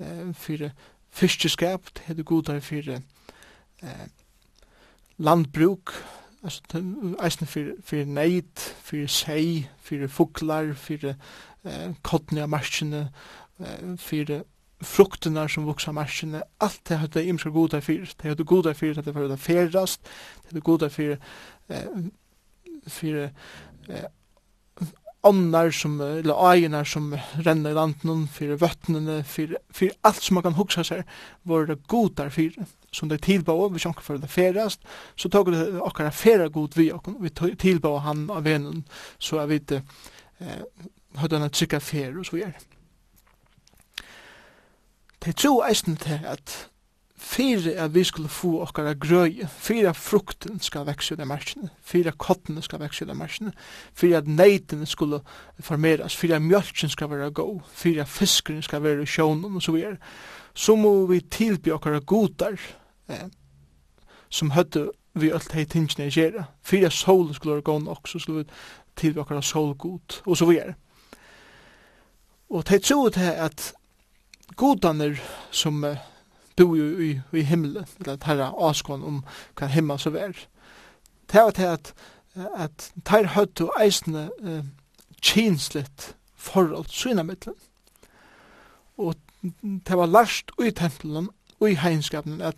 [0.00, 0.68] eh, for
[1.14, 3.00] fiskeskap, de hadde godar fyrir
[3.82, 4.06] eh,
[5.16, 5.92] landbruk,
[6.44, 6.82] altså
[7.22, 11.14] eisen fyrir fyrir neid, fyrir sei, fyrir fuglar, fyrir
[11.64, 13.08] eh, kottene av marskene,
[13.60, 14.42] eh, fyrir
[14.84, 18.08] frukterna som vuxar marskene, allt det hade jag imska goda för.
[18.22, 20.02] Det hade goda fyrir att det var färrast,
[20.42, 21.18] det hade goda fyrir
[21.68, 21.78] eh,
[22.86, 23.30] för
[23.88, 24.06] eh,
[25.24, 30.44] åndar som, eller ajerna som renner i landen, fyrir vøttnene, fyrir, fyrir alt som man
[30.44, 31.04] kan hugsa seg,
[31.48, 34.84] var det godar fyrir, som det tilbåa, vi sjanker for det ferast,
[35.16, 38.84] så tog det okkar fera god vi okkon, vi tilbåa han av venen,
[39.18, 40.60] så er vi eh,
[41.16, 42.44] hadde han et sikra fer, og så vi.
[45.24, 46.70] Te tro eisen til at
[47.16, 51.70] fyrir at vi skulle få okkara grøy, fyrir at frukten skal vekse ut av marsjene,
[51.80, 53.52] fyrir at kottene skal vekse ut av marsjene,
[53.96, 55.22] fyrir at neitene skulle
[55.64, 59.64] formeras, fyrir at mjölkjen skal være god, fyrir at fiskeren skal være i sjånen og
[59.64, 59.96] så videre,
[60.54, 62.60] så må vi tilby okkara godar
[63.08, 63.30] eh,
[64.28, 68.18] som høtte vi alt hei tingene gjerra, Fyrir at solen skulle være god nok, så
[68.18, 68.50] skulle vi
[68.96, 70.74] tilby okkara solgod og så videre.
[72.50, 73.72] Og det tror jeg at
[74.56, 75.96] godaner som uh,
[76.56, 79.22] bor i, i, i himmelen, eller herra avskån om
[79.58, 80.36] hva himmel som er.
[81.30, 81.92] Det er til at,
[82.54, 84.62] at teir høtt og eisne uh,
[85.22, 87.56] kinslet forhold synamittlen.
[88.98, 89.14] Og
[89.62, 91.28] det var lærst i tempelen
[91.60, 92.56] og i heimskapen at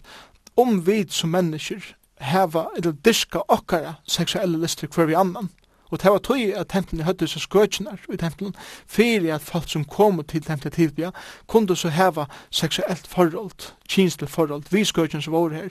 [0.56, 5.50] om vi som mennesker heva eller diska okkara seksuelle lister hver vi annan,
[5.90, 8.54] Og det var tøy at tempelen høyde disse skøtjenar i tempelen,
[8.86, 11.10] fyrir at folk som kom til tempelen tilbya,
[11.46, 15.68] kunde så heva seksuelt forhold, kinslig forhold, vi skøtjen som var her.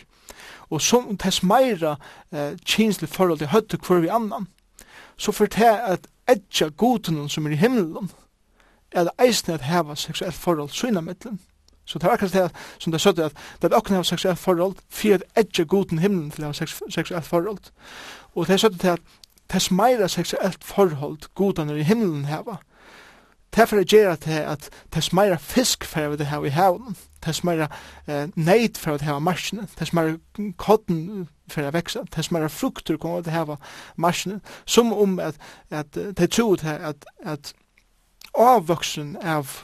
[0.69, 1.95] Og som tess meira
[2.31, 4.47] eh, kinslig forhold i høyde hver vi annan,
[5.17, 8.09] så fortell at etja gotunen som er i himmelen,
[8.91, 11.39] er eisne at heva seksuelt forhold syna mittlen.
[11.85, 15.15] Så det er akkurat det som det søtte at det er akkurat seksuelt forhold, fyrir
[15.15, 16.53] at etja gotunen himmelen til hava
[16.89, 17.71] seksuelt forhold.
[18.35, 18.99] Og det er søtte til at
[19.49, 22.57] tess meira seksuelt forhold godanar i himmelen heva.
[23.55, 27.43] Derfor er gjerra til at tess meira fisk fyrir vi det heva i hevnen, tess
[27.43, 27.69] meira
[28.07, 30.17] eh, neid fyrir vi det heva marsjene, tess meira
[30.57, 33.55] kodden fyrir a veksa, tess meira fruktur kommer vi det heva
[33.95, 37.53] marsjene, som om at, at, at de tro til at, at
[38.35, 39.61] avvoksen av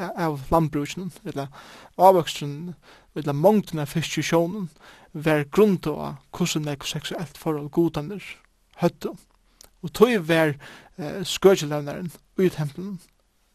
[0.00, 1.46] av landbruken, eller
[2.00, 2.74] avvoksen,
[3.14, 4.70] eller mongten av fiskjusjonen,
[5.12, 5.98] var grunn til
[6.32, 8.22] hvordan det er seksuelt forhold godaner
[8.80, 9.14] høttu.
[9.82, 10.54] Og tog var
[10.98, 12.98] eh, skøkjelevnaren i tempelen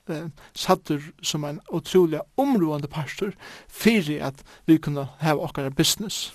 [0.09, 3.35] eh, sattur som en utrolig områdande pastor
[3.69, 6.33] fyrir at vi kunne hava okkara business,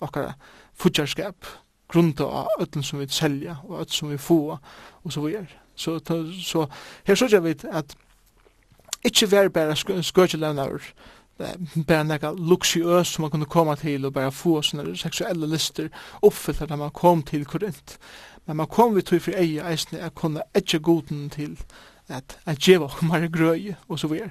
[0.00, 0.34] okkara
[0.74, 1.46] futjarskap,
[1.88, 4.58] grunda av öllum som vi selja og öll som vi få
[5.04, 5.48] og så vidare.
[5.78, 6.00] Så,
[6.42, 6.66] så
[7.06, 7.94] her sørger vi at
[9.06, 10.74] ikkje vær bare skøkjelevnar
[11.86, 15.88] bara nekka luxuös som man kunde komma til og bara få sånne seksuelle lister
[16.22, 17.98] uppfyllt at man kom til Korint.
[18.46, 21.58] Men man kom vi tog for eie eisne at kunne etja goden til
[22.08, 24.30] at at djeva okkar grøy og så videre.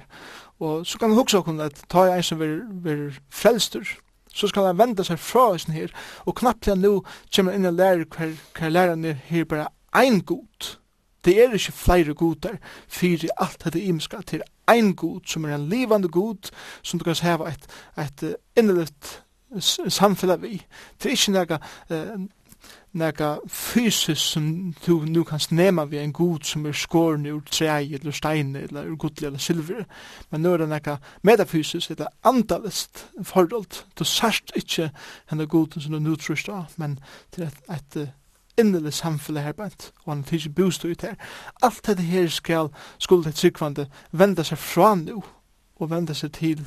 [0.60, 3.86] Og så kan man hugsa okkur at ta eis som ver frelstur,
[4.34, 5.92] så skal han venda seg fra oss her,
[6.26, 10.78] og knappt han nå kommer inn og lærer hver, hver lærer her bare ein god,
[11.24, 15.68] Det er ikke flere godar fyrir alt dette imska til ein god som er en
[15.68, 16.50] livande god
[16.82, 17.66] som du kan heva et,
[17.98, 19.22] et innerligt
[19.88, 20.66] samfellet vi.
[21.02, 21.58] Det er ikke nega,
[22.92, 27.94] nega fysisk som du nu kan nema vi en god som er skåren ur trei
[27.94, 29.84] eller stein eller ur gudli eller silver.
[30.30, 33.84] Men nu er det nega metafysisk eller andalist forhold.
[33.98, 34.90] Du sørst ikke
[35.30, 36.98] henne god som du nu trus men
[37.32, 38.12] til et, et, et
[38.58, 41.14] innelig samfunnet her bænt, og han tidsi bostøy ut her.
[41.62, 42.68] Alt dette her skal
[42.98, 45.22] skulde tryggvande venda seg fra nu,
[45.76, 46.64] og venda seg til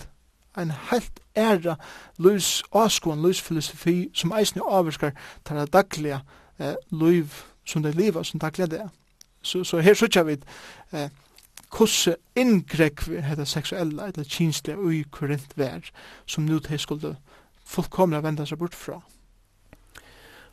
[0.57, 1.75] en helt æra
[2.17, 5.11] løs avskåen, løs filosofi, som eisen jo avvirskar
[5.45, 6.19] til det daglige
[6.59, 7.29] eh, løyv
[7.65, 8.89] som det lever, som daglige det.
[9.41, 10.37] Så, så her sutja vi
[10.91, 11.09] eh,
[11.71, 15.79] hvordan inngrekk vi hette seksuella, eller kinslige, ui korint vær,
[16.25, 17.15] som nu til skulle
[17.65, 18.99] fullkomna venda seg bort fra.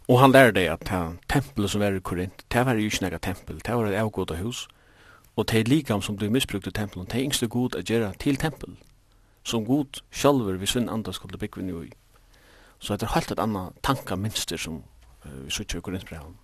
[0.08, 3.04] Og han lærde deg at det tempelet som er i Korint, det var jo ikke
[3.04, 4.66] nega tempel, det var et avgåta hus,
[5.36, 8.36] og det er likam som du misbrukte tempelen, det er yngste god å gjøre til
[8.40, 8.78] tempel,
[9.44, 11.92] som god sjalver vi svinn andre skulle bygge vi i.
[12.80, 14.82] Så det er helt et annet tankamynster som
[15.26, 16.34] uh, vi sitter i Korintbrevet.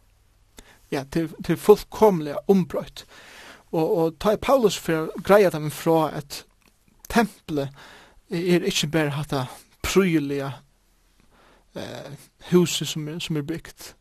[0.92, 3.06] Ja, til, til fullkomlig ombrøyt.
[3.72, 6.44] Og, og ta i Paulus for greia dem fra at
[7.08, 7.72] tempelet
[8.30, 9.34] er ikke bare hatt
[9.82, 10.52] prylige
[11.76, 12.12] eh,
[12.50, 13.94] huset som er, som er byggt.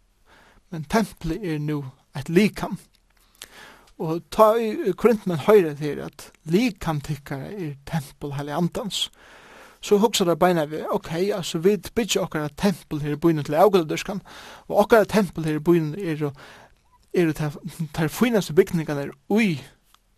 [0.72, 1.86] Men tempelet er nu
[2.18, 2.80] et likam.
[4.02, 9.12] Og ta i Korintmen høyre til at likam tikkare er tempel heilig andans.
[9.84, 13.56] Så hugsa det beina vi, ok, altså vi bygger okkara tempel her i byen til
[13.60, 14.22] Augaldørskan,
[14.68, 16.32] og okkara tempel her i byen er, er,
[17.14, 17.50] er, er, er, er,
[17.96, 19.58] er, er, er,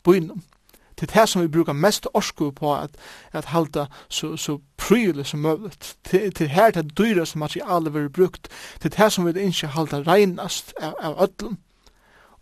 [0.06, 0.55] er, er,
[1.00, 2.90] Det er det som vi brukar mest orsku på at,
[3.34, 5.96] at halda så, så prylig som møvligt.
[6.12, 8.48] Det er her det dyra som materialet vi brukt.
[8.84, 11.58] Det er det som vi ikke halda reinast av, av ödlun.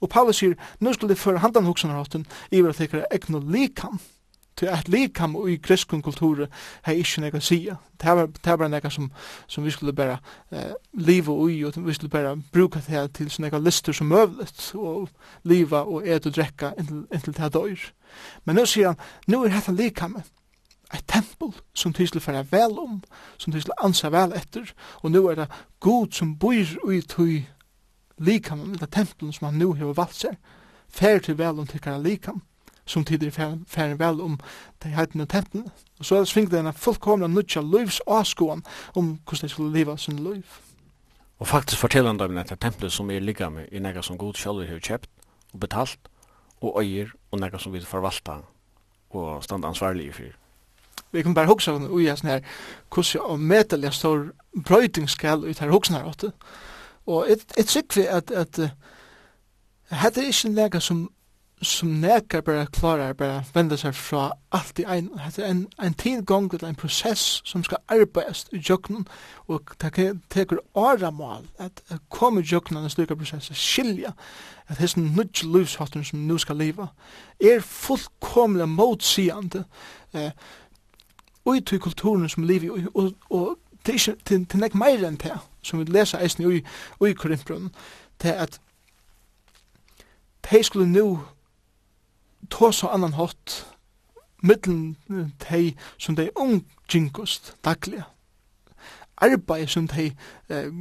[0.03, 3.99] Og Paulus sier, nu skulle det føre handan hoksanarhotten iver at det er egnu likan
[4.55, 6.45] til at likam i kristkun kultur
[6.85, 7.75] hei ikkje nega sia.
[8.01, 9.11] Det var, det var som,
[9.47, 10.17] som vi skulle bara
[10.51, 15.09] eh, liva ui, og vi skulle bara bruka det til sånne lister som møvlet, og
[15.43, 17.89] liva og et og drekka inntil, inntil det døyr.
[18.45, 20.17] Men nu sier han, nu er dette likam
[20.93, 23.01] et tempel som du skulle færa vel om,
[23.37, 25.47] som du skulle ansa vel etter, og nu er det
[25.79, 27.47] god som bor ui tui
[28.17, 30.37] likam, eller tempel som han nu hever valgt seg,
[30.89, 32.43] fær til vel om tikkara likam,
[32.85, 33.31] som tider
[33.67, 34.39] færen vel om
[34.83, 35.67] de heiten og tenten.
[35.99, 38.63] Og så er det svingt denne fullkomna nutja løyvs avskåan
[38.95, 40.43] om hvordan de skulle liva sin løyv.
[41.39, 44.33] Og faktisk forteller han dem etter tempelet som er ligga med i nega som god
[44.33, 45.09] sjálfur har kjøpt
[45.53, 46.09] og betalt
[46.61, 48.37] og øyer og nega som vi forvalta
[49.09, 50.37] og standa ansvarlige for.
[51.11, 52.45] Vi kan bare hugsa om ui sånn her
[52.93, 54.29] hvordan og medelig stor
[54.65, 56.31] brøyting skal ut her hugsa her åtte.
[57.05, 58.71] Og et, et sikvi at, at, at,
[59.91, 61.22] at, at, at, at, at, at,
[61.63, 66.49] som nekar bara klarar bara venda seg fra alt i ein, hette en, en tidgång
[66.51, 69.07] til en prosess som skal arbeidast i jöknen
[69.47, 74.13] og teker åra mal at komme i jöknen en slik prosess skilja
[74.67, 76.87] at hess nudj livshotten som nu skal leva
[77.39, 79.63] er fullkomlega motsiande
[80.13, 80.31] eh,
[81.45, 85.79] ut i kulturen som liv og, og, til, til, til nek meir enn det som
[85.79, 86.63] vi lesa eisen i,
[87.07, 87.71] i Korintbrunnen
[88.19, 88.59] til at
[90.51, 91.19] de skulle nu
[92.49, 93.73] tås så annan hot
[94.43, 94.95] middelen
[95.39, 98.03] tei som dei ung jinkust daglig.
[99.17, 100.11] Arbeid som dei
[100.49, 100.71] eh,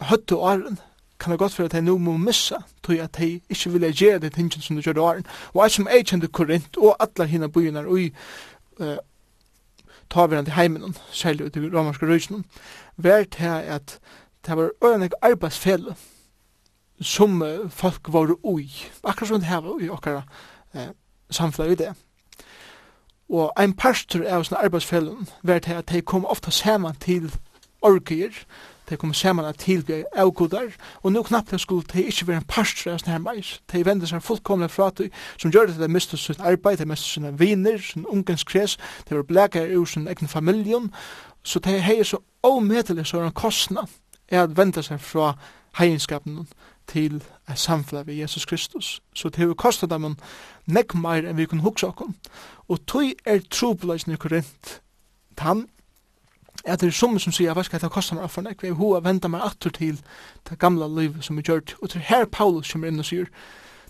[0.00, 0.78] høttu åren
[1.20, 4.22] kan det godt være at dei nu må missa, tog at dei ikkje vilja gjere
[4.24, 5.26] det tingen som de gjør åren.
[5.54, 8.98] Og jeg som jeg kjente Korint og alle hina byene og eh,
[10.08, 12.44] ta taverand i heimen, særlig ut i romerske røysen,
[12.96, 13.98] vær til at
[14.46, 15.96] det var øyne arbeidsfelle
[17.00, 18.70] som folk var ui,
[19.04, 20.22] akkurat som det her var ui okkara
[20.76, 20.92] eh,
[21.30, 21.94] samfunnet i det.
[23.28, 27.32] Og ein pastor av sånne arbeidsfellene var til at de kom ofta saman til
[27.82, 28.30] orkier,
[28.90, 30.68] de kom saman at vi avgudar,
[31.02, 33.60] og nå knappt skulle de ikke være en pastor av sånne her meis.
[33.72, 35.10] De vende seg fullkomne fra til,
[35.42, 39.26] som gjør at de mistet sitt arbeid, de mistet sine viner, sin ungdomskrets, de var
[39.26, 40.92] blekere ur sin egen familien,
[41.42, 43.90] så de heier så omedelig så er en kostnad
[44.28, 45.32] er at vende seg fra
[45.78, 46.46] heienskapen
[46.88, 49.00] til et samfunn ved Jesus Kristus.
[49.14, 50.16] Så det har kostet dem
[50.66, 52.14] nekk meir enn vi kunne hugsa okkom.
[52.68, 54.80] Og tog er trobladsen i Korint,
[55.36, 55.66] tann,
[56.64, 59.04] at det er som som sier, hva skal det kosta meg for nekk, vi har
[59.04, 60.00] venda meg atter til
[60.48, 61.76] det gamla liv som vi gjørt.
[61.82, 63.26] og til her Paulus kommer inn og sier,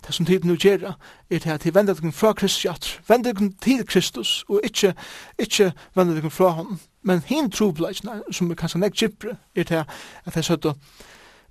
[0.07, 0.93] det som tiden nu gjerra,
[1.31, 4.95] er til at de vender deg fra Kristus jatter, vender dere til Kristus, og ikkje,
[5.39, 6.81] ikkje vender deg fra hon.
[7.03, 9.87] Men hin trobladsen, som er kanskje nekk gypre, er til at
[10.27, 10.77] jeg er sånn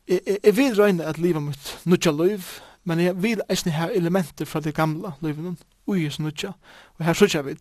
[0.08, 2.44] jeg, vil røyne at livet mitt nutja liv,
[2.84, 6.52] men jeg vil eisne her elementer fra det gamla livet ui som nutja.
[6.98, 7.56] Og her sutja vi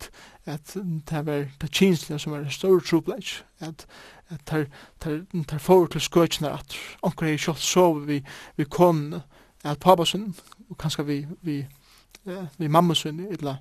[0.46, 0.74] at
[1.10, 3.86] det var det kinslige som var en stor trobladj, at
[4.30, 4.68] at
[5.48, 8.22] tar forward til skøtjene at onkur hei kjollt sove vi,
[8.56, 9.14] vi kon
[9.64, 10.34] at pabasun,
[10.70, 11.66] og kanskje vi, vi,
[12.58, 12.64] vi
[13.30, 13.56] ella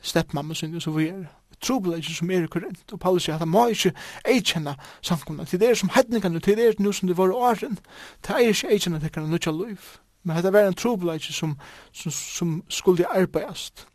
[0.00, 1.26] step mamma så vi er
[1.62, 2.92] trobeleggje som er i Korint.
[2.92, 3.92] Og Paulus sier at han må ikke
[4.28, 5.44] eikjenne samkomna.
[5.44, 7.78] Til det er som hedningene, til det er nu som det var åren,
[8.22, 9.78] til det er ikke eikjenne til kan nutja liv.
[10.26, 11.58] Men det var en trobeleggje som,
[11.92, 13.86] som, som skulle arbeidast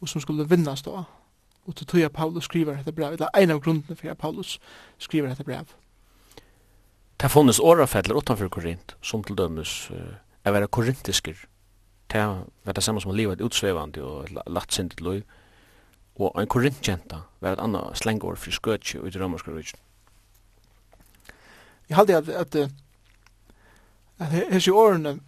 [0.00, 1.02] og som skulle vinnast da.
[1.66, 4.58] Og til tog at Paulus skriver dette brev, eller en av grunnene for at Paulus
[4.98, 5.66] skriver dette brev.
[7.16, 9.96] Det har funnits årafeller utanfor Korint, som til dømes uh,
[10.44, 11.34] er være korintisker.
[12.12, 12.22] Det
[12.64, 15.22] var det samme som livet utsvevande og latt sindet liv
[16.16, 19.80] og ein korintjenta var et anna slengord for skøtje ut i romerska rujtjen.
[21.88, 22.70] Jeg halde at, at, at,
[24.18, 25.18] at hessi årene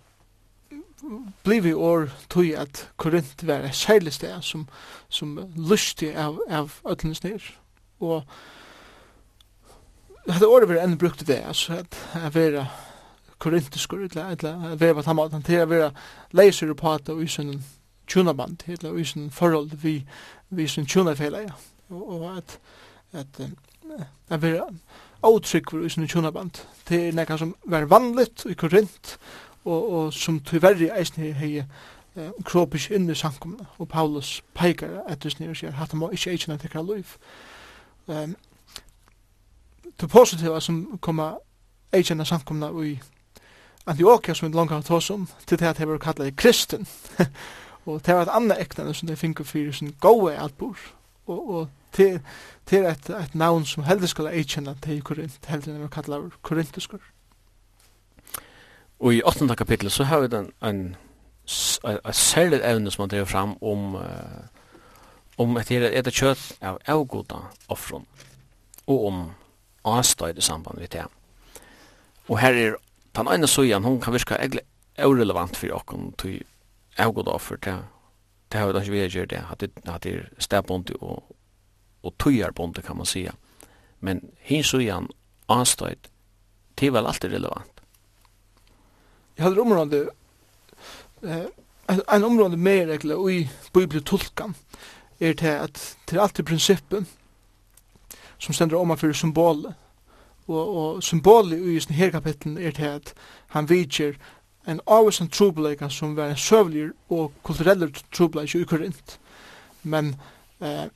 [1.45, 4.69] bliv i år tog at Korint var et særlig sted som,
[5.09, 7.45] som lysti av, av ötlens nir.
[8.01, 8.25] Og
[10.27, 12.69] dette året var enn brukt det, altså at jeg var
[13.39, 14.43] korintiskur, eller at
[14.83, 15.95] jeg var tamat, til jeg var
[16.33, 17.63] leiser på at og i sin
[18.09, 20.03] tjunaband, eller i sin forhold vi
[20.51, 21.53] vi sin tjuna fela ja
[21.91, 22.59] og at
[23.13, 23.41] at
[24.31, 24.67] at vera
[25.23, 26.51] outrykkur for sin tjuna band
[26.89, 29.19] det er nekka som var vanligt i korint
[29.65, 31.57] og, og som tyverri eisne hei
[32.17, 36.11] eh, kropisk inn i sankumna og Paulus peikar etter snir og sier hatt han må
[36.13, 37.17] ikkje eisne tekra luif
[38.07, 38.37] um,
[40.01, 41.35] det positiva som koma
[41.93, 42.99] eisne sankumna i
[43.89, 46.87] Antiochia som vi langt har tås om til det at hei var kallet kristen.
[47.89, 50.77] Og det var et annet ekne som de finner for sin gode albor.
[51.27, 52.21] Og, og til,
[52.67, 56.29] til et, et navn som heldig skulle jeg kjenne til Korint, heldig når vi kallar
[56.43, 57.01] Korintiskur.
[59.01, 59.57] Og i 8.
[59.57, 60.97] kapittel så har vi den, en,
[61.85, 64.03] en, en særlig evne som han drev fram om uh,
[65.39, 68.07] om et her et kjøtt av avgoda offron
[68.89, 69.21] og om
[69.87, 71.05] avstøyd i samband med det.
[72.29, 72.77] Og her er
[73.17, 74.65] den ene søyen, hun kan virka egentlig
[74.99, 76.43] irrelevant for okken til
[76.99, 77.87] avgått offer til det
[78.53, 81.37] Det har ikke vi gjort det, at det, at det er stedbundet og,
[82.03, 83.33] og tøyerbundet, kan man säga.
[84.01, 85.09] Men hin så igjen,
[85.49, 86.09] anstøyt,
[86.79, 87.83] det er vel alltid relevant.
[89.37, 90.09] Jeg hadde området,
[91.23, 91.45] eh,
[92.15, 94.55] en område mer regler og i bibeltolkan,
[95.21, 97.07] er til at det er alltid prinsippen
[98.39, 99.75] som stender om for symbolet.
[100.47, 103.15] Og, og symbolet i denne her kapitlen er til at
[103.49, 104.13] han vidger
[104.69, 109.19] en avvisen trobeleika som var en søvlig og kulturell trobeleika i Korint.
[109.83, 110.17] Men
[110.61, 110.89] eh,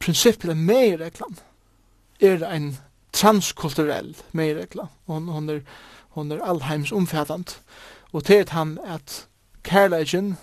[0.00, 1.36] prinsippet er meireglan
[2.20, 2.76] er en
[3.12, 4.88] transkulturell meiregla.
[5.06, 5.60] Hon, hon, er,
[6.16, 7.60] hon er allheims omfattant.
[8.12, 9.26] Og til at han at
[9.64, 10.36] kærleikin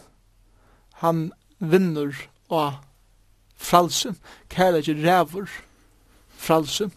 [1.02, 2.14] han vinner
[2.52, 2.82] av
[3.58, 4.16] fralse.
[4.50, 5.48] Kærleikin ræver
[6.30, 6.92] fralse.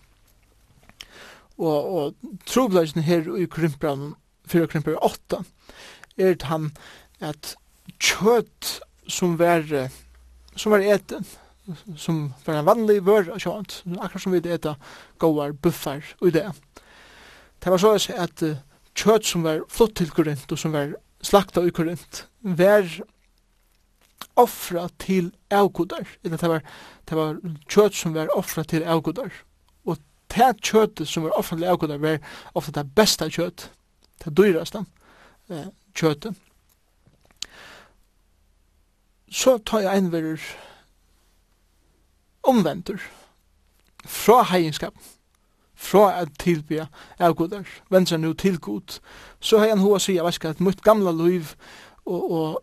[1.59, 2.15] Og, og
[2.47, 4.15] trobeleikene her i Korintbrannen
[4.49, 5.43] fyrir krimper 8,
[6.19, 6.71] er at han
[7.25, 7.55] at
[8.01, 8.79] kjøtt
[9.11, 9.65] som var,
[10.57, 11.25] som var eten,
[11.97, 14.77] som var en vanlig vør og kjøtt, akkurat som vi eta
[15.23, 16.47] gåar buffar og det.
[17.65, 18.45] Det var så at
[18.95, 22.85] kjøtt som var flott til Korinth og som var slakta i Korinth var
[24.41, 26.63] offra til avgodar, eller det var,
[27.09, 27.39] det var
[27.71, 29.31] kjøtt som var offra til avgodar.
[29.87, 30.01] Og
[30.35, 32.21] det kjøttet som var offra til avgodar var
[32.55, 33.69] ofta det beste kjøtt
[34.23, 34.85] det dyraste
[35.51, 36.37] eh, kjøtet.
[39.35, 40.43] Så tar jeg en verer
[42.45, 43.01] omventur
[44.05, 44.95] fra heienskap,
[45.75, 46.87] fra at tilbya
[47.19, 49.01] avgudar, vensar nu til god,
[49.41, 51.55] så har jeg en hoa sier, jeg at mitt gamla liv,
[52.05, 52.63] og, og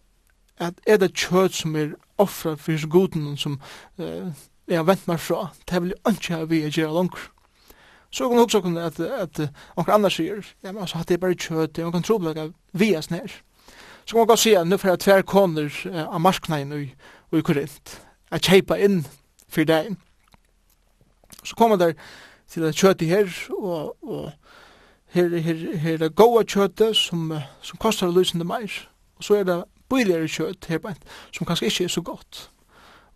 [0.62, 3.60] at er det kjøt som er offra fyrir goden som
[3.98, 4.30] eh,
[4.70, 7.18] jeg har vent meg fra, det vil jeg ikke ha vi å gjøre langt.
[8.12, 11.34] Så kan också kunna att att och andra säger, ja men så hade det bara
[11.34, 13.32] kött, och kan tro på vi är snär.
[14.06, 16.90] Så kan man gå se nu för att tvär kommer av marknaden nu
[17.40, 19.08] i korint Att köpa in
[19.48, 19.96] för dig.
[21.44, 21.96] Så kommer där
[22.50, 24.32] till at kjøttet här och och
[25.08, 28.88] her, her, her er gode kjøttet som, som koster lysende mer.
[29.22, 32.50] og så er det billigare kjøtt her bænt, som kanskje ikke er så godt.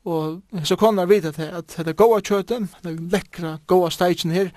[0.06, 4.32] Og så kan jeg vite at det er gode kjøten, det er lekkere, gode steigen
[4.32, 4.52] her.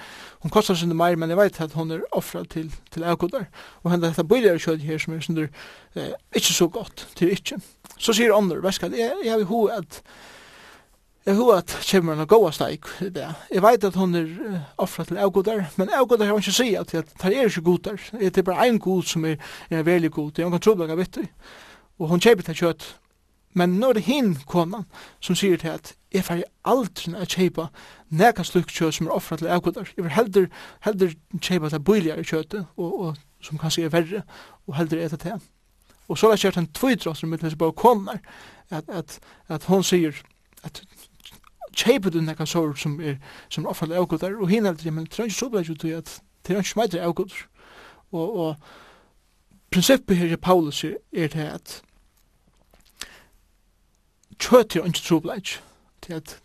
[0.45, 3.47] Hun kostar sin mer, men jeg vet at hun er offret til, til avkodar.
[3.83, 7.63] Og henne dette billigere kjøt her som er sånn eh, ikke så godt til ikke.
[7.97, 10.03] Så sier andre, vet skal, jeg, jeg vil ho at
[11.29, 13.27] Jeg vet at kommer en gode steik i det.
[13.53, 14.29] Jeg vet at hun er
[14.79, 18.01] offret til avgodar, men avgodar har hun ikke sier at det er ikke godar.
[18.13, 19.37] Det er bare en god som er,
[19.71, 20.31] er veldig god.
[20.33, 21.27] Det er hun kan tro det er vittig.
[21.99, 22.87] Og hun kjøper til kjøtt
[23.59, 24.87] Men nå er det hin konan
[25.25, 27.69] som sier til at jeg fer aldri å kjeipa
[28.15, 29.91] neka slukk kjøt som er offra til avgudar.
[29.97, 30.47] Jeg vil heldur,
[30.87, 34.23] heldur kjeipa til bøyligare kjøtet, og, og, som kanskje er verre,
[34.67, 35.43] og heldur etter til.
[36.09, 38.23] Og så har jeg kjørt en tvidrost med disse bare konar,
[38.71, 40.17] at, at, at hon sier
[40.65, 40.81] at
[41.77, 43.19] kjeipa du neka sår som er,
[43.53, 45.85] som er offra til avgudar, og hin heldur, men det er ikke så bra ut
[45.85, 46.15] at
[46.47, 47.45] det er ikke smeitre avgudar.
[48.13, 48.57] Og, og
[49.71, 51.83] prinsippet her i Paulus er til at
[54.41, 55.61] kjøt er ikke trobleik.
[56.03, 56.41] til at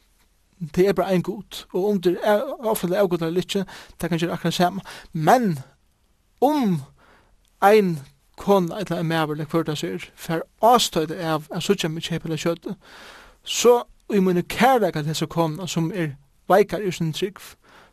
[0.76, 3.66] det er bare en god, og om det er offentlig avgod eller ikke,
[4.02, 4.82] det kan gjøre akkurat samme.
[5.14, 5.60] Men
[6.42, 6.82] om
[7.64, 8.00] ein
[8.38, 12.26] kon eller en maver, eller kvart det sier, for avstøyde av en suttje med kjøp
[12.26, 12.76] eller kjøttet,
[13.44, 13.84] så
[14.14, 16.16] i mine kærleik av disse kona som er
[16.50, 17.40] veikar i sin trygg,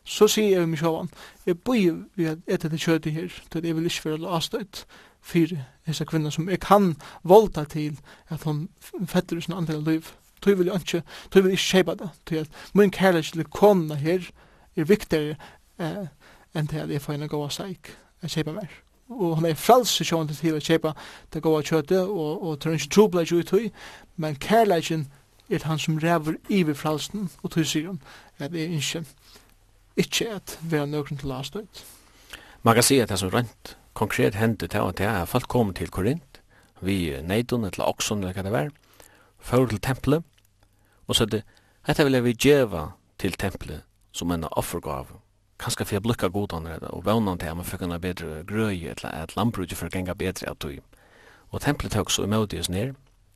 [0.03, 1.11] så sier jeg meg sjåan,
[1.45, 4.85] jeg bøy vi at etter det kjøttet her, til jeg vil ikke være avstøyt,
[5.21, 7.99] fyrir hessa kvinna som eg kan volta til
[8.29, 8.67] at hon
[9.07, 10.11] fetter i sin andre liv.
[10.41, 13.43] Tøy vil jeg ikke, tøy vil jeg ikke skjeba det, tøy at mun kærlighet til
[13.53, 14.25] kona her
[14.75, 15.35] er viktigere
[15.79, 16.07] eh,
[16.55, 18.71] enn til at jeg får henne gåa seik, a skjeba mer.
[19.11, 20.93] Og hon er frals i sjående til å skjeba
[21.33, 23.71] det gåa kjøte, og, og tør ikke trobla jo i tui,
[24.17, 25.07] men kærligheten
[25.51, 28.01] er han som ræver iver fralsen, og tui sier hon
[28.39, 29.03] at jeg ikke,
[29.99, 31.83] ikke at vera nøkron til lastøyt.
[32.63, 35.73] Man kan si at det er så rent, konkret hendte til at jeg folk kom
[35.73, 36.41] til Korint,
[36.81, 38.69] vi neidun eller okson eller hva det var,
[39.39, 40.23] fyrir til tempelet,
[41.07, 41.43] og så det,
[41.87, 42.85] dette vil jeg vi djeva
[43.19, 45.07] til tempelet som en offergav,
[45.61, 49.11] kanskje for jeg blukka godan og vannan til at man fikk en bedre grøy, eller
[49.11, 50.79] at landbruket for genga bedre at du.
[51.51, 52.95] Og tempelet tøk så imødi oss ned,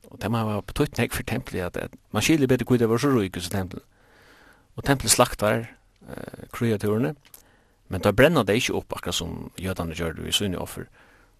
[0.09, 3.01] og det var betytt nek for tempelet at, at man skiljer bedre gud det var
[3.01, 3.83] så røyk hos tempelet.
[4.75, 5.65] Og tempelet slaktar
[6.07, 7.15] uh, kreaturene,
[7.87, 10.87] Men da brenna det ikke opp akkurat som jødene gjør det i sunne offer.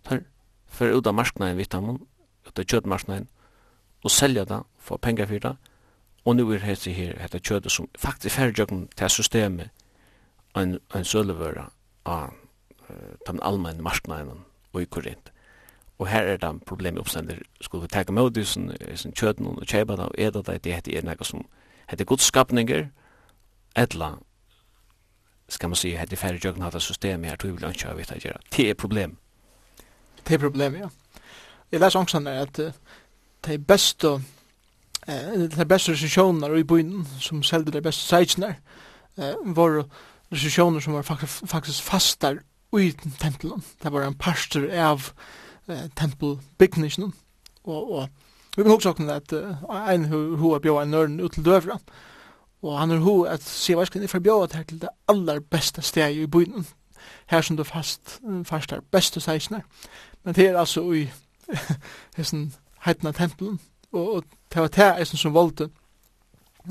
[0.06, 0.20] Da
[0.68, 2.04] fer ut av marsknaden vitamon,
[2.48, 3.28] ut av kjødmarsknaden,
[4.06, 5.56] og selja det, få penger for det,
[6.26, 9.70] og nu er det her, dette kjødet som faktisk fer jøkken til systemet
[10.56, 11.70] en, en sølevøra
[12.06, 12.34] av
[12.90, 15.32] uh, den allmenne marsknaden og i Korint.
[16.00, 19.66] Og her er det en problem oppstender, skulle vi teka med i sin kjøden og
[19.66, 21.46] kjøyba det og eda det, det heter er noe som
[21.90, 22.90] heter godskapninger,
[23.76, 24.16] etla
[25.48, 28.26] ska man säga det färre jögna hata system här tror jag inte jag vet att
[28.26, 28.40] göra.
[28.50, 29.18] Det är problem.
[30.24, 30.90] Det är problem, ja.
[31.70, 32.54] Jag läser också när att
[33.42, 34.22] det är bäst och
[35.06, 38.56] det är bästa recensioner i byn som säljde det bästa sajtserna
[39.44, 39.90] var
[40.30, 41.04] recensioner som var
[41.48, 42.42] faktiskt fastar
[42.80, 43.62] i templen.
[43.82, 45.10] Det var en pastor av
[45.96, 47.12] tempelbyggningen
[47.62, 48.10] och, og
[48.58, 49.34] vi vill också sakna at
[49.90, 51.80] ein hur bjöd en nörden ut till dövran
[52.62, 56.16] Og han har ho at se varsken er forbjøret her til det aller beste stedet
[56.16, 56.68] i byen.
[57.28, 59.62] Her som du fast, fast er beste seisner.
[60.24, 61.10] Men det er altså i
[62.18, 62.54] hessen
[62.86, 63.60] heitna tempelen.
[63.92, 65.70] Og, og det var det eisen som valgte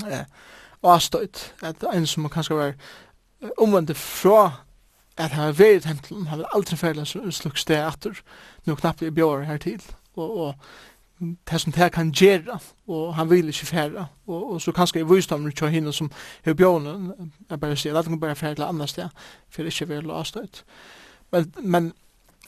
[0.07, 0.25] eh,
[0.83, 1.53] avstøyt.
[1.63, 2.73] At en som kanskje var
[3.57, 4.65] omvendt fra
[5.17, 6.27] at han var ved i tempelen.
[6.27, 8.19] Han var aldri ferdig slukk sted etter.
[8.65, 9.83] Nå knappt i bjør her til.
[10.15, 10.53] Og, og
[11.19, 15.09] det som det kan gjøre, og han vil ikke fære, og, og så kanskje jeg
[15.09, 16.11] viser dem til henne som
[16.43, 19.09] er bjørnen, jeg bare sier, at han bare fære til andre sted,
[19.49, 20.63] for det ikke vil låst ut.
[21.31, 21.93] Men, men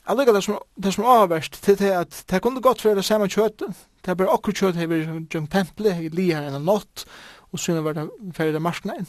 [0.05, 3.05] allega det som, det som er avverst, til det at det kunne godt være det
[3.05, 6.67] samme kjøttet, det er bare akkurat kjøttet, jeg vil gjøre tempelet, jeg li her enn
[6.67, 7.05] natt,
[7.51, 9.07] og så var det fære til marsknein,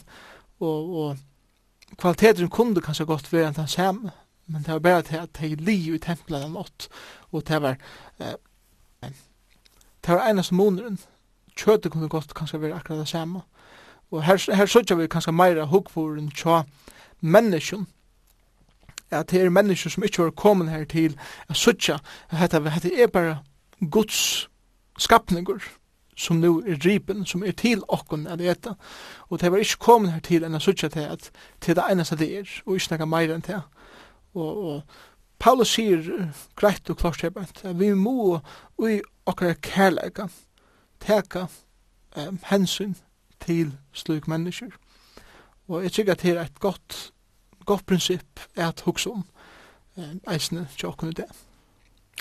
[0.59, 4.11] og, og kvaliteten kunne kanskje godt være det samme,
[4.47, 6.87] men det var bare til at det er li i tempelet enn natt,
[7.31, 7.75] og det var,
[8.19, 8.37] eh,
[10.05, 10.99] Det var eneste måneren.
[11.57, 13.41] Kjøtet kunne godt kanskje være akkurat det samme.
[14.11, 16.61] Og her, her sørger vi kanskje meira hukkvoren tja
[17.21, 17.87] menneskjon.
[19.11, 21.19] At det er mennesker som ikke var kommet her til
[21.49, 23.39] a sørger at dette er bare
[23.91, 24.49] Guds
[24.97, 25.59] skapninger
[26.19, 28.73] som nu er dripen, som er til okkon at eta.
[29.29, 31.29] Og det var ikke kommet her til enn å sørge til at
[31.61, 33.61] til det eneste det er, og ikke noe meira enn det.
[34.35, 34.81] Og, og
[35.39, 36.03] Paulus sier
[36.59, 38.39] greit og klart at vi må
[38.83, 40.27] i okkar kærleika
[40.99, 41.45] teka
[42.17, 42.95] um, hensyn
[43.39, 44.73] til sluk mennesker.
[45.69, 47.11] Og jeg tykker at det er et godt,
[47.65, 49.23] godt prinsipp at hugsa om
[49.95, 51.29] um, eisne tjokkene det.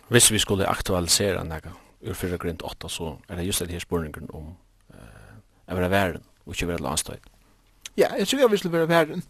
[0.08, 1.74] Hvis vi skulle aktualisera nega
[2.06, 4.54] ur fyrra grint 8, så er det just det her spurningen om
[4.94, 5.34] uh,
[5.66, 7.26] å være verden og ikke være landstøyt.
[7.98, 9.24] Ja, jeg tykker at vi skulle være verden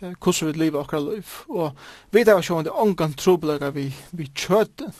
[0.00, 1.36] hvordan vi lever akkurat liv.
[1.48, 1.72] Og
[2.10, 4.92] vi tar var sjående det ångan trobelaga vi, vi kjøte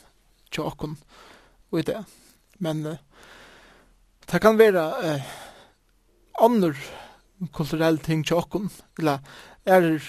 [0.51, 0.97] til åkken
[1.71, 2.01] og i det.
[2.59, 2.97] Men uh,
[4.31, 5.29] det kan være uh,
[6.45, 6.75] andre
[7.55, 9.19] kulturelle ting til åkken, eller
[9.67, 10.01] er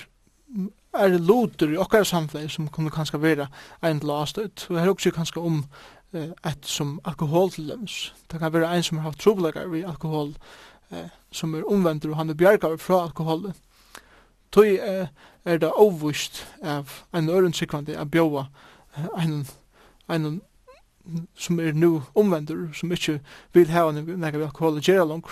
[0.93, 3.47] er loter i okkar samfunn som kunne kanskje være
[3.85, 4.65] en last ut.
[4.69, 5.63] Og her også kanskje om
[6.13, 7.85] eh, et som alkohol til dem.
[8.31, 10.33] Det kan være en som har haft trobelager ved alkohol
[10.91, 13.53] eh, som er omvendt og han er bjergaver fra alkoholen
[14.51, 18.47] tøy er det avvist av en ørensikrande av bjóa
[19.17, 19.47] en,
[20.09, 20.41] en
[21.35, 23.19] som er nu omvendur, som ikkje
[23.53, 25.31] vil hava nekka vi alkohol og gjerra langt,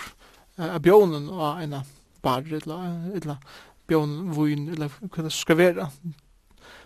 [0.57, 1.75] av bjónen og en
[2.23, 3.35] bar, eller
[3.87, 5.89] bjónen, vun, eller hva det skal vera,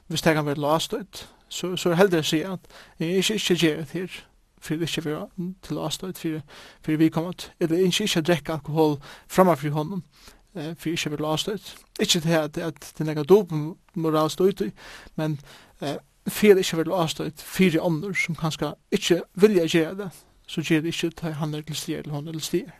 [0.07, 2.67] hvis det kan være lastøyt, så, så er heldig å si at
[2.99, 4.19] jeg ikke ikke gjerra her,
[4.61, 5.25] for det ikke vera
[5.63, 6.43] til lastøyt, for,
[6.83, 10.03] for vi kommer til, eller ikke ikke drekka alkohol framfor honom,
[10.55, 11.75] eh fyrir sjálva lastet.
[11.99, 14.73] Ikke det at at den er dopen moral støyt,
[15.15, 15.39] men
[15.81, 15.97] eh
[16.27, 20.09] fyrir ikkje vel lastet Fire andre som kanskje ikkje vilja gjøre det.
[20.47, 22.71] Så gjør det ikke til han er til stier eller hon er til stier.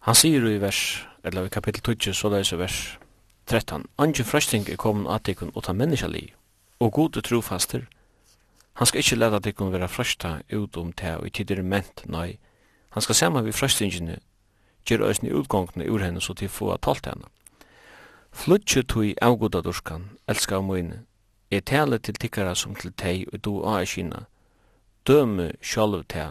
[0.00, 2.98] Han sier i vers, eller i kapittel 20, så det er vers
[3.46, 3.84] 13.
[3.98, 6.34] Anki frøsting er kommet av tikkun utan menneskelig,
[6.80, 7.82] og god og trofaster.
[8.78, 12.38] Han skal ikkje leta ikon vera frøsta ut om det og i tider ment, nei.
[12.94, 14.20] Han skal saman vi frøstingene
[14.88, 17.28] ger øysni utgångene ur henne så til få talt henne.
[18.32, 21.02] Flutje tui avgoda durskan, elska av moine,
[21.50, 24.24] er tale til tikkara som til tei og du a kina,
[25.06, 26.28] døme sjalv te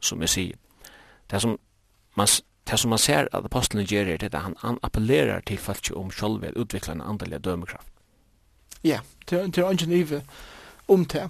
[0.00, 0.56] som jeg sier.
[1.30, 1.58] Det som
[2.16, 2.28] man,
[2.70, 6.10] det som man ser at apostelen gjør er det, han, han appellerer til folk om
[6.10, 7.92] sjalv er utviklande andelig dømekraft.
[8.84, 9.00] Ja,
[9.30, 10.22] det er ingen ive
[10.88, 11.28] om det.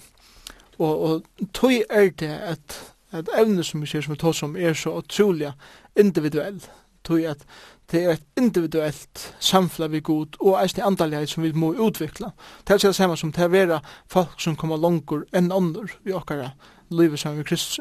[0.78, 1.22] Og, og
[1.53, 4.91] tog er det at at evne som vi ser som vi tar som er så
[4.91, 5.53] utrolig
[5.97, 6.61] individuell.
[7.05, 7.45] Tog at
[7.91, 12.30] det er et individuelt samfla vi god og eisne andalighet som vi må utvikla.
[12.68, 16.12] Det er det samme som det er vera folk som kommer langur enn ånder i
[16.12, 16.53] okkara
[16.91, 17.80] livet som vi Kristus.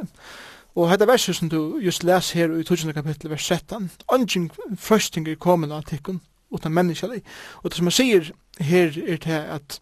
[0.75, 2.93] Og hetta verset som du just les her i 20.
[2.93, 7.23] kapittel vers 13, «Ongen frøsting er komin av tikkun utan menneskjallig.
[7.63, 9.79] Og det som han sier her er til at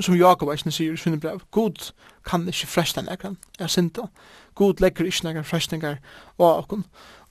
[0.00, 1.92] som Jakob eisne sier i sinne brev, God
[2.24, 4.08] kan ikkje fresta nekran, er sinta.
[4.54, 5.98] God legger ikkje nekran frestingar
[6.38, 6.84] av okon.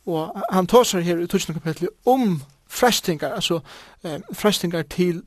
[0.05, 3.59] Og han tåsar her i 1000 kapitlet om frestingar, altså
[4.03, 5.23] eh, frestingar til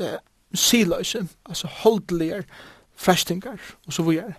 [0.00, 0.18] eh,
[0.54, 2.42] siløse, altså holdeligar
[2.96, 4.34] frestingar, og så videre.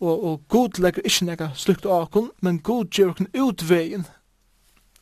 [0.00, 4.06] Og, og God legger ikkje nekran slukt av okon, men God gjør okon utvegin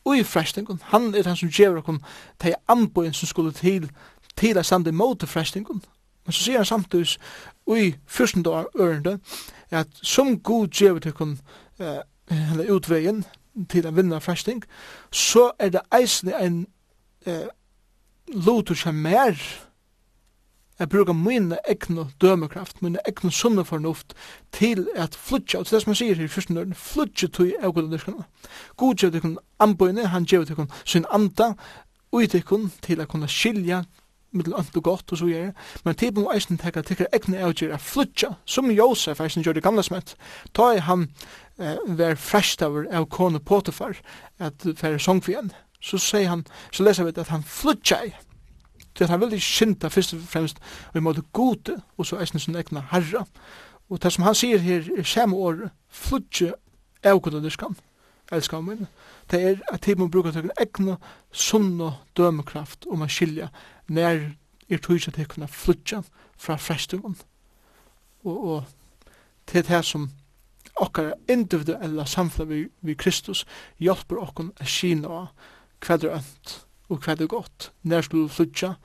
[0.05, 0.81] ui frestingun.
[0.83, 2.01] Han er han som gjør okon
[2.39, 3.89] teg anboin som skulle til
[4.37, 5.83] til a stande mot frestingun,
[6.31, 7.17] Men så sier han samtidig
[7.67, 9.19] i fyrstende og ørende
[9.71, 11.39] at som god djever til kun
[11.79, 13.25] uh, utveien
[13.69, 14.63] til å vinna fresting,
[15.11, 16.61] så er det eisende en
[17.27, 17.51] uh,
[18.31, 19.35] lotur som mer
[20.79, 24.15] Jeg bruker mine egne dømekraft, mine egne sunne fornuft,
[24.51, 27.51] til at flutja, og til det som han sier her i fyrsten døren, flutja tog
[27.61, 28.23] av gudandirskene.
[28.77, 31.51] God gjør det kun anbøyne, han gjør det kun sin anda,
[32.11, 33.83] og det kun til å kunne skilja
[34.31, 35.51] mittel ant og gott og så gjør
[35.85, 39.65] men til på eisen tekka tekker egne avgjør er flutja, som Josef eisen gjør det
[39.65, 40.15] gamle smett,
[40.55, 41.07] ta i han
[41.59, 43.97] eh, ver fresht av av kone Potifar,
[44.39, 45.51] at fær songfjen,
[45.81, 48.13] så sier han, så leser vi at han flutja i,
[48.95, 52.39] til at han veldig skynda fyrst og fremst og i måte gode, og så eisen
[52.39, 53.25] sin egna herra,
[53.91, 56.53] og det som han sier her i samme år, flutja
[57.03, 57.75] av kone dyrskan,
[58.31, 58.87] elskar min,
[59.31, 60.97] det er at tid må bruka til egna
[61.31, 63.49] sunn og dømekraft om å skilja
[63.91, 64.31] nær
[64.71, 66.01] er tøys til kunna flutja
[66.39, 67.17] fra frestuven.
[68.23, 68.63] Og, og
[69.47, 70.09] til det som
[70.81, 73.45] okkar individuella samfunn vi, vi Kristus
[73.79, 75.25] hjelper okkar a kina
[75.81, 76.59] hva er ønt
[76.91, 78.75] og hva er godt, nær skal du flutja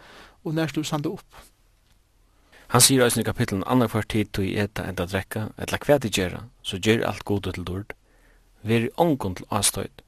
[0.44, 1.44] og nær skal du sanda opp.
[2.74, 6.10] Han sier også i kapitlen annar for tid tog eta enda drekka, etla hva de
[6.10, 7.94] gjerra, så gjer alt gode til dord,
[8.66, 10.02] veri ångon til avstøyd,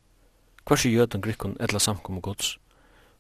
[0.67, 2.57] hver si jøden, grikkon, etla samkommer gods,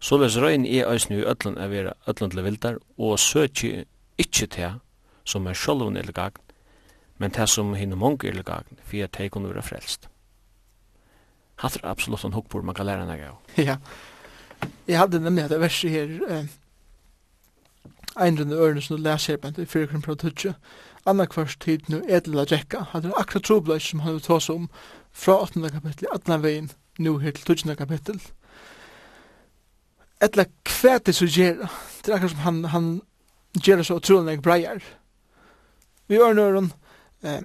[0.00, 3.84] Så les røyn i æsni i öllun er vera öllun til vildar, og søkje
[4.18, 4.68] ikkje te
[5.26, 6.38] som er sjolvun eller gagn,
[7.18, 10.08] men te som hinne mong eller gagn, fyrir at de kunne være frelst.
[11.58, 13.42] Hatt er absolutt en hukkbord man kan læra enn av.
[13.68, 13.76] Ja,
[14.86, 16.46] jeg hadde nemlig et vers her, eh,
[18.18, 20.54] einrunde ørene som du leser her, bent, i fyrkron fra Tudje,
[21.06, 24.70] anna kvars tid nu edela drekka, hadde akkurat trobleis som han hadde tås om,
[25.12, 25.70] fra 8.
[25.74, 26.42] kapittel i 18.
[26.42, 27.76] veien, nu her til 12.
[27.76, 28.22] kapittel,
[30.20, 31.60] etla kvæti så gjer,
[32.04, 32.88] det er akkur som han, han
[33.62, 34.82] gjer så utrolig breier.
[36.08, 36.72] Vi gjør nøyren,
[37.22, 37.42] eh,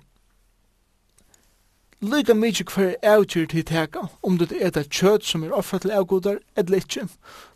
[2.03, 5.93] Lika mykje hver avtyr til teka, om det er et kjøtt som er offret til
[5.95, 7.05] avgodar, eller ikkje.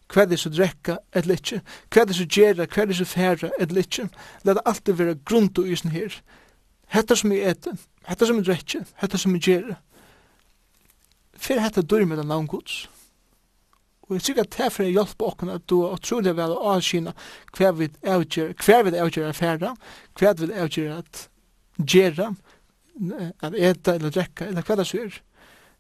[0.08, 1.60] Hva er det som drekka, eller ikkje.
[1.92, 4.08] Hva er det som gjerra, hva er det som færa, eller ikkje.
[4.48, 6.16] La det alltid være grunnt og isen her.
[6.96, 7.76] Hetta som er ete,
[8.08, 9.76] hetta som er drekka, hetta som er gjerra.
[11.36, 12.86] Fyr hetta dyr med den navngods.
[14.08, 16.54] Og jeg sikker at det er for å hjelpe åkken at du er utrolig vel
[16.56, 17.14] å avskina
[17.58, 19.74] hver vi avgjør, hver vi avgjør affæra,
[20.20, 21.24] hver vi avgjør at
[21.78, 22.30] gjera,
[23.44, 25.20] at eta eller drekka, eller hva det er.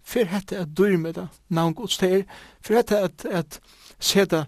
[0.08, 2.26] For hette at dyrme det navngods det er,
[2.64, 3.60] for hette at, at
[4.00, 4.46] seta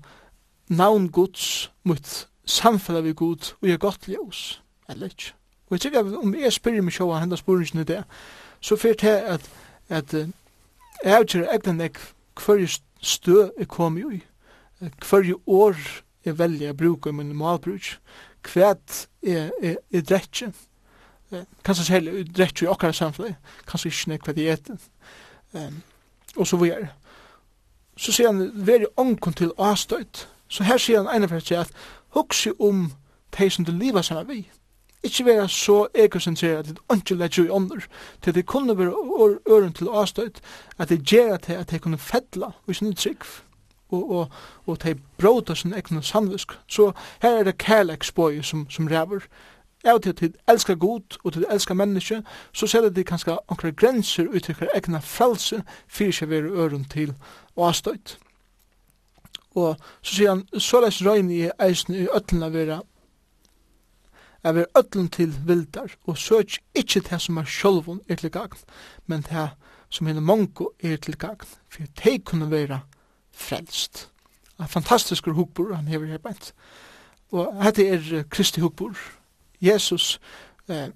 [0.69, 2.11] navngods mot
[2.45, 5.33] samfunnet vi god og gjør godt ljøs, eller ikke.
[5.69, 8.03] Og jeg sikker at om jeg spyrir meg sjåa hendas spurningen i det,
[8.61, 9.49] så for det at,
[9.89, 11.99] at, at avgjør egnan ek
[12.39, 14.21] hver just stø er kom jo i,
[14.79, 15.77] hverje år
[16.25, 17.95] jeg velger å bruke i min malbruk,
[18.53, 18.75] hver
[19.23, 20.51] er, er, er dretje.
[21.63, 23.35] kanskje særlig dretje i akkurat samfunnet,
[23.67, 24.77] kanskje ikke nek hva de etter,
[25.53, 25.81] um,
[26.35, 26.89] og så videre.
[27.97, 31.73] Så sier han, vær i ångkon til avstøyt, så her sier han ene for at,
[32.17, 32.91] hukse om
[33.37, 34.39] de som du lever sammen vi,
[35.03, 37.85] Ikke være så egocentreret at det ikke lett i ånder,
[38.21, 38.93] til det kunne være
[39.49, 40.41] øren til avstøyt,
[40.77, 43.23] at det gjør at det, kunne fedla i sin trygg,
[43.89, 44.31] og, og,
[44.65, 46.51] og det bråta sin egen sandvisk.
[46.67, 46.91] Så
[47.21, 49.19] her er det kærleksbøy som, som ræver.
[49.85, 52.23] Av til at de elskar god, og til det elskar menneske,
[52.53, 57.13] så ser det kanskje omkring grenser uttrykker egna frelse, fyrir seg være øren til
[57.57, 58.17] avstøyt.
[59.55, 62.81] Og så sier han, så såleis røyne i eisen i ötlina vera
[64.43, 68.57] er vi öllum til vildar, og søk ikkje det som er sjolvun er til gagn,
[69.07, 69.49] men det
[69.89, 72.81] som henne mongo er til gagn, for det kunne være
[73.33, 74.09] frelst.
[74.59, 76.53] En fantastisk hukbor han hever her beint.
[77.31, 78.97] Og dette er Kristi hukbor.
[79.61, 80.19] Jesus
[80.67, 80.89] eh,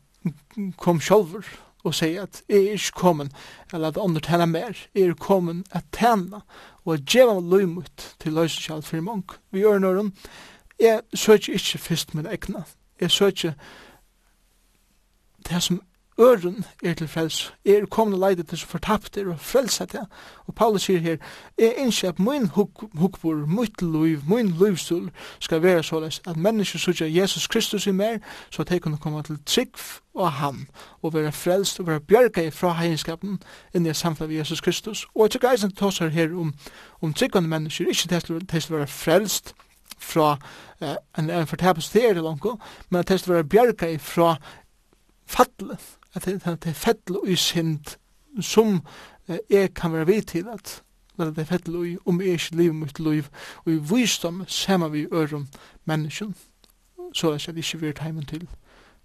[0.78, 1.46] kom sjolvur
[1.84, 3.34] og sier at jeg er ikke kommet
[3.74, 6.42] eller at andre tjener mer, jeg er kommet at tjene
[6.86, 9.26] og at djeva løymut til løysenskjall for mong.
[9.52, 10.14] Vi gjør nøyren,
[10.80, 12.64] jeg søker ikke først med egna,
[13.04, 13.52] Jeg søker
[15.50, 15.82] det som
[16.20, 17.54] øren er til frels.
[17.66, 20.06] Jeg er kommende leide til som fortapt er og frelset det.
[20.48, 21.18] Og Paulus sier her,
[21.60, 27.06] jeg innskjer at min hukbor, mitt liv, min livstul skal være såleis at mennesker søker
[27.06, 28.18] Jesus Kristus i mer,
[28.50, 29.76] så at jeg kunne komme til trygg
[30.14, 30.68] og han,
[31.02, 33.42] og være frelst og være bjerga fra hegenskapen
[33.74, 35.06] inn i samfunnet ved Jesus Kristus.
[35.16, 36.54] Og jeg tykker eisen tåsar her om,
[37.02, 39.56] om tryggvande mennesker, ikke til å være frelst,
[40.04, 40.38] fra
[40.82, 42.46] eh, en, en fortapelse til er det langt,
[42.90, 44.36] men at det skal være bjerga fra
[45.26, 45.78] fattelen,
[46.14, 47.96] at det, det er fettel og synd
[48.42, 48.82] som
[49.28, 50.82] eh, jeg kan være vidt til at
[51.18, 53.24] det er fettel og om jeg ikke liv mot liv,
[53.66, 55.48] og i visdom sammen vi ørum
[55.86, 56.36] mennesken
[57.14, 58.48] så er det ikke vært heimen til,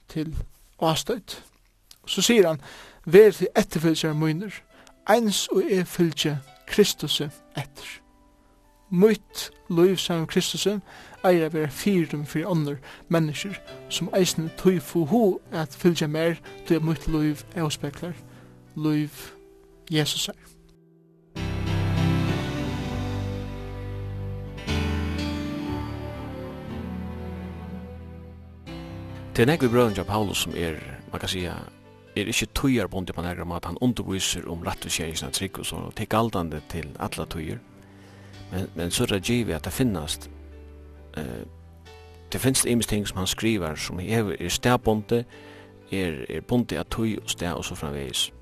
[0.09, 0.37] til
[0.81, 1.45] avstøyt.
[2.07, 2.61] Så sier han,
[3.05, 4.55] vær til etterfølgelser av munner,
[5.11, 6.39] eins og er fylgje
[6.69, 7.99] Kristus etter
[8.91, 10.83] mitt liv som Kristusen
[11.27, 12.77] eier å være fyrum for andre
[13.13, 13.59] mennesker
[13.93, 18.15] som eisen tog for ho at fylgja mer til at møyt liv er spekler
[18.77, 19.11] liv
[19.91, 20.39] Jesus er.
[29.39, 30.81] Det er nekvi brødren av Paulus som er,
[31.13, 31.53] man kan sija,
[32.19, 35.69] er ikkje tøyar bondi på negra mat, han underviser om rett og skjeisna trygg og
[35.69, 37.61] sånn, og tek aldande til alla tøyar,
[38.51, 40.31] men, men så det givet at det finnes
[41.17, 41.45] eh,
[42.33, 45.25] det finnes imes ting som han skriver som er, er stedbonte
[45.93, 48.33] er, er bonte at tøy og sted og så framveis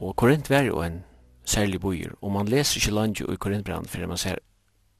[0.00, 1.04] og Korint var jo en
[1.44, 4.38] særlig bojer og man leser ikke landet i Korintbrand for man ser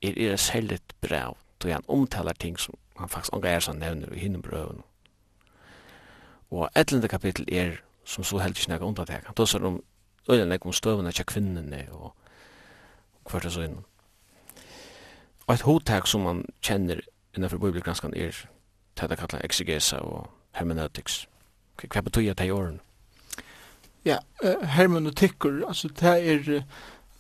[0.02, 4.18] er, er særlig brev då han omtaler ting som han faktisk angar seg nevner i
[4.18, 4.82] hinne brøven
[6.50, 7.08] og 11.
[7.08, 9.82] kapittel er som så heldig ikke nekka undatek han seg om
[10.30, 12.14] øyne nekka om støvene til kvinnene og
[13.30, 13.84] hvert er så innom
[15.46, 17.00] Og et hotak som man kjenner
[17.34, 18.36] innenfor bibelgranskan er
[19.00, 21.28] det det kallar exegesa og hermeneutics.
[21.92, 22.80] Hva betyr det i åren?
[24.04, 26.62] Ja, uh, hermeneutikker, altså det er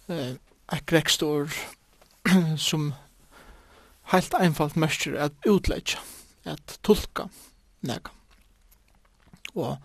[0.08, 0.16] uh,
[0.72, 1.48] et grekstår
[2.68, 2.92] som
[4.12, 5.98] helt einfalt mestrer at utleggja,
[6.44, 7.22] at tolka
[7.80, 8.10] nega.
[9.54, 9.76] Og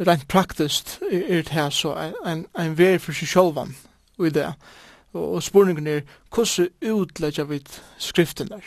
[0.00, 3.74] rent praktiskt er det her så en, en, en vei for seg sjolvan
[4.18, 4.46] i det.
[4.46, 4.87] Uh,
[5.18, 6.00] Og, spurningen er,
[6.34, 7.62] hvordan utlegger vi
[7.98, 8.64] skriften der?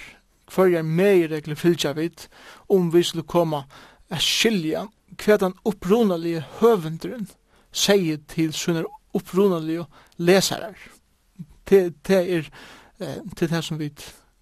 [0.51, 2.09] Hva er mer regler fylgja vi
[2.69, 3.63] om vi skulle komme
[4.11, 4.87] a skilja
[5.21, 7.29] hva den opprunalige høvendren
[7.71, 8.83] sier til sånne
[9.15, 9.85] opprunalige
[10.19, 10.73] lesere.
[11.69, 12.49] Det, det er
[12.99, 13.91] eh, til det som vi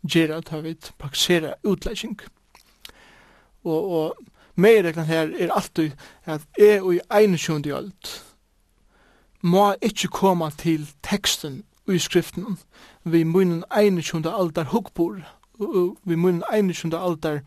[0.01, 2.17] gjør at vi pakserer utlegging.
[3.63, 4.17] Og, og
[4.55, 5.91] mer regler her er alltid
[6.25, 7.69] at jeg og i 21.
[7.73, 8.13] ølt
[9.41, 12.57] må ikke komme til teksten i skriften,
[13.03, 14.25] vi munnen 21.
[14.25, 15.21] aldar hukbor
[16.03, 16.93] vi munnen 21.
[16.93, 17.41] aldar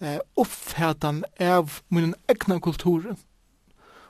[0.00, 3.16] eh, uppfætan av munnen egna kultur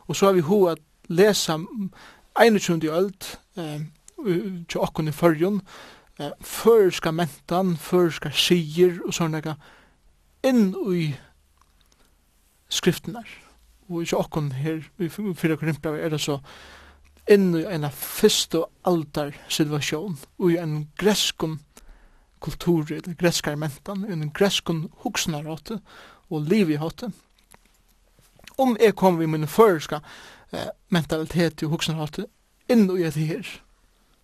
[0.06, 1.58] Og så har vi ho at lesa
[2.40, 2.88] 21.
[2.90, 3.80] öld, eh,
[4.68, 5.60] til okkon i fyrjun,
[6.18, 9.56] eh, førska mentan, førska sier og sånne
[10.44, 11.14] inn i
[12.68, 13.28] skriften der.
[13.88, 16.40] Og ikke okkon her, i fyrra krimpra er det så
[17.30, 21.58] inn i en fyrstu aldar situasjon og i en greskun
[22.44, 25.78] kultur, den greskar mentan, en greskun huksnaråte
[26.30, 27.10] og livihåte.
[28.58, 30.00] Om jeg kom vi min føreska
[30.52, 32.26] eh, mentalitet og huksnaråte
[32.68, 33.48] inn i et her,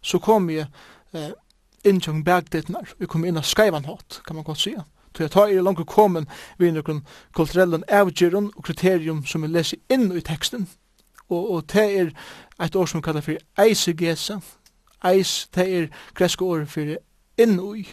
[0.03, 0.69] så kom jeg
[1.17, 1.33] eh,
[1.85, 4.85] inn til bergdettnar, vi kom inn av skaivanhåt, kan man godt sige.
[5.17, 6.29] Så jeg tar i langt komen
[6.59, 7.03] vi noen
[7.35, 10.69] kulturellen avgjøren og kriterium som vi leser inn i teksten,
[11.31, 12.11] og, og det er
[12.64, 14.41] et år som kallar for eisegesa.
[15.05, 16.97] Eis, det er greske år for
[17.39, 17.89] innui.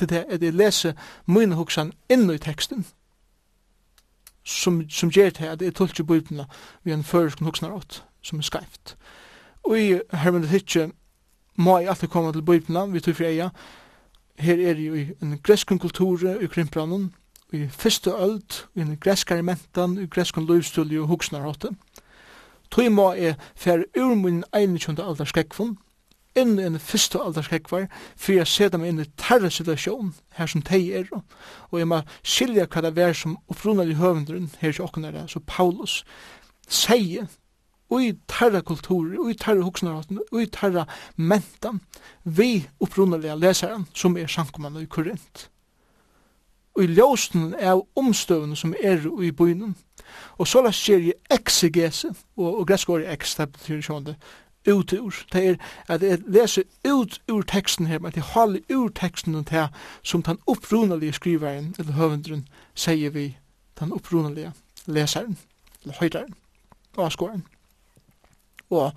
[0.00, 0.92] Det er at jeg leser
[1.26, 2.86] mine hoksan innui teksten,
[4.44, 6.44] som, som gjør det at jeg tolker bøybna
[6.84, 8.96] vi en førsk hoksan åt, som er skreift.
[9.64, 10.90] Og i hermenetikke
[11.56, 13.50] må jeg alltid komme til bøybna vi tog for eia,
[14.38, 17.14] her er jo en greskun kultur i krimpranen,
[17.52, 21.46] i fyrste öld, i en greskare mentan, i greskun løvstulje og hoksnar.
[22.74, 24.98] Tui må jeg fer ur min 21.
[24.98, 25.76] aldar skrekkfun,
[26.34, 27.86] inn i en fyrste aldar skrekkvar,
[28.18, 31.06] fyrir jeg seta meg inn i tarra situasjon, her som tei er,
[31.70, 35.20] og jeg må skilja hva det er som opprunar i høvendren, her som okken er
[35.30, 36.00] så Paulus,
[36.66, 37.30] sier,
[37.94, 41.78] ui tarra kulturer, ui tarra huksnarhaten, ui tarra mentan,
[42.24, 45.48] vi opprunnelige lesaren, som er sankumann i Korint.
[46.74, 49.76] Og i ljósen er omstøvene som er i bøynen,
[50.38, 54.14] Og så lest skjer i exegese, og, og gresk året ex, det betyr sånn
[54.66, 55.14] ut ur.
[55.32, 55.56] Det er
[55.88, 59.68] at jeg leser ut ur teksten her, men at jeg holder ur teksten og det
[60.02, 63.36] som den opprunalige skriveren, eller høvendren, sier vi
[63.80, 64.52] den opprunalige
[64.86, 65.38] leseren,
[65.82, 66.34] eller høyderen,
[66.96, 67.44] og skåren.
[68.70, 68.92] Og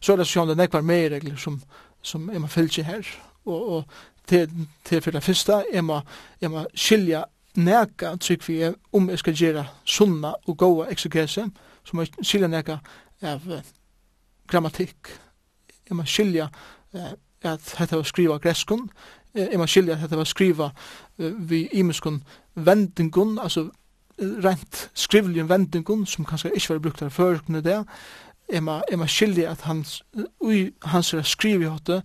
[0.00, 1.60] så er det sånn at det nekvar mer regler som,
[2.02, 3.06] som jeg må fylse her,
[3.44, 3.84] og, og
[4.26, 4.50] til,
[4.84, 6.00] til for det første, jeg må,
[6.40, 7.24] jeg må skilja
[7.56, 8.58] neka trygg vi
[8.92, 11.48] om jeg skal gjøre sunna og gåa exegese,
[11.84, 12.78] så må jeg skilja neka
[13.22, 13.46] av
[14.50, 15.10] grammatikk.
[15.88, 16.48] Jeg må skilja
[16.94, 18.88] at dette var skriva greskun,
[19.34, 20.70] jeg må skilja at dette var skriva
[21.18, 22.22] eh, vi imenskun
[22.54, 23.68] vendingun, altså
[24.20, 27.78] rent skrivlig vendingun, som kanskje ikke var brukt av førkene det,
[28.50, 30.00] jeg må, skilja at hans,
[30.42, 32.00] ui, hans skrivi hotte,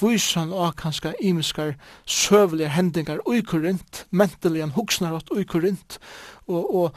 [0.00, 1.74] vysan og kanska imiskar
[2.06, 5.98] søvelige hendingar ui korint, mentelian hugsnarått ui korint,
[6.46, 6.96] og, og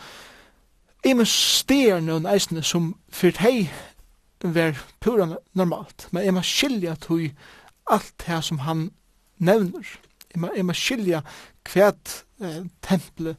[1.08, 3.70] imis stegar nøn eisne som fyrt hei
[4.44, 7.32] ver pura normalt, men ema skilja skilja tui
[7.90, 8.92] alt det som han
[9.38, 9.88] nevner.
[10.36, 11.22] ema ema skilja
[11.64, 13.38] kvert eh, tempelet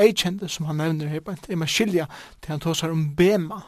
[0.00, 2.06] eikjende som han nevner her, jeg skilja
[2.40, 3.60] til han tåsar om bema,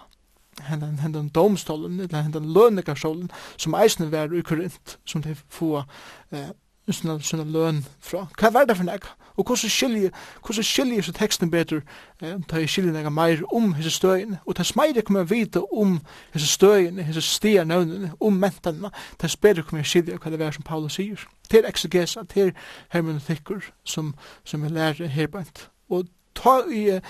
[0.62, 5.84] hendan hendan domstolen eller hendan lønnekarsstolen som eisne var i Korint som de få
[6.32, 6.52] eh,
[6.92, 8.26] sånne, sånne løn fra.
[8.38, 9.06] Hva var det for nek?
[9.34, 10.10] Og hvordan skiljer,
[10.46, 11.80] hvordan skiljer så teksten bedre
[12.22, 15.64] eh, da jeg skiljer nek meir om hese støyene og tess meir kommer jeg vite
[15.72, 15.98] om
[16.34, 20.54] hese støyene, hese stier nøvnene, om mentanene, tess bedre kommer jeg skiljer hva det var
[20.54, 21.20] som Paulus sier.
[21.50, 22.54] Til exegesa, til
[22.94, 25.68] hermeneutikker som, som jeg lærer herbent.
[25.90, 27.00] Og ta i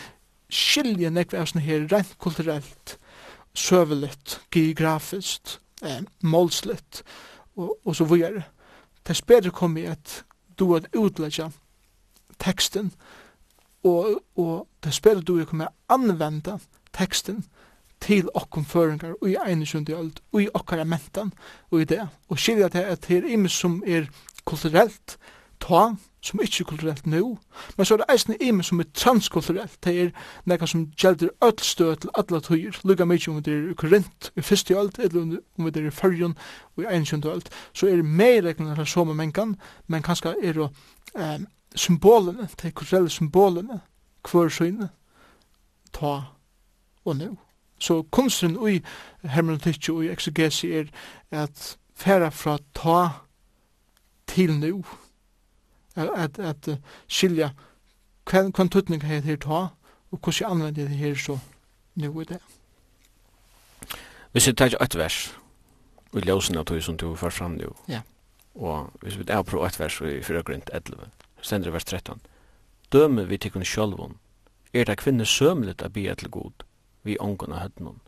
[0.52, 2.96] skilje nek vi er sånn her rent kulturelt
[3.54, 7.02] søveligt, geografiskt, eh, målsligt
[7.56, 8.42] og, og så videre.
[9.06, 10.24] Det er bedre kom i at
[10.58, 11.50] du har utlegge
[12.38, 12.92] teksten
[13.84, 16.58] og, og det er bedre du har kommet anvenda
[16.94, 17.44] teksten
[18.04, 21.32] til okkom føringar og i einisundi öld og i okkara mentan
[21.70, 24.08] og i det og skilja til at det er imes som er
[24.44, 25.16] kulturelt
[25.60, 25.94] ta
[26.24, 27.38] som er kulturelt nå,
[27.76, 30.10] men så er det eisne ime som er transkulturelt, det er
[30.48, 34.40] nekka som gjelder öll stø til alla tøyer, lukka mykje om det er korint i
[34.40, 35.20] fyrste alt, eller
[35.58, 36.36] om det er i fyrjon
[36.76, 39.56] og i einskjønt alt, så er det meir rekna til som mengan,
[39.86, 40.68] men kanska er det
[41.14, 41.40] eh,
[41.76, 43.80] symbolene, de kulturelle symbolene,
[44.24, 44.88] hver syne,
[45.92, 46.14] ta
[47.04, 47.34] og nå.
[47.78, 48.80] Så kunsten i
[49.28, 50.88] hermeneutikk og i exegesi er
[51.30, 53.08] at færa fra ta
[54.26, 54.78] til nå,
[55.96, 56.68] at, at, at
[57.08, 57.50] skilja
[58.24, 59.68] hva en tøtning er her ta,
[60.10, 61.38] og hvordan jeg anvender det her så
[61.94, 62.40] nu i det.
[64.32, 65.34] Hvis vi tar et vers,
[66.12, 68.00] vi ljósen av tog som du får fram nu, ja.
[68.54, 70.42] og hvis vi tar på et vers i 4
[70.72, 71.10] 11,
[71.42, 72.20] stender vers 13,
[72.92, 74.18] døme vi tikkun sjálvun,
[74.72, 76.64] er det kvinne sømlet a bia til god,
[77.02, 78.00] vi ångon av høttenon.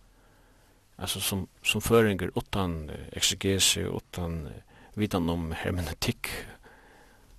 [0.99, 4.49] Altså som, som føringer utan exegese, utan
[4.97, 6.31] vitan om hermeneutikk,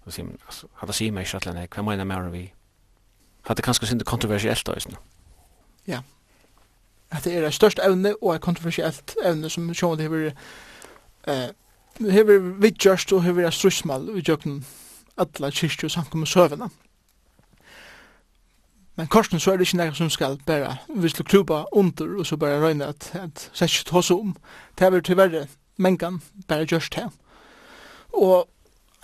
[0.07, 2.45] Så sier, man, altså, hadde sier meg ikke atlein, hva mener mer enn vi?
[3.47, 4.95] Hadde kanskje sinde kontroversielt da, isne?
[5.87, 5.99] Ja.
[7.11, 10.31] At det er det største evne og et kontroversielt evne som sjående hever
[11.27, 11.49] eh,
[11.99, 14.61] hever vidgjørst og hever strusmal i jøkken
[15.17, 16.69] alla kyrkje og samkom og søvende.
[18.97, 22.25] Men korsen så er det ikke nega som skal bare hvis du kluba under og
[22.25, 24.35] så bare røyne at, at sett ikke tås om.
[24.79, 25.47] Det er vel til verre
[25.77, 27.09] mengan bare gjørst her.
[28.13, 28.47] Og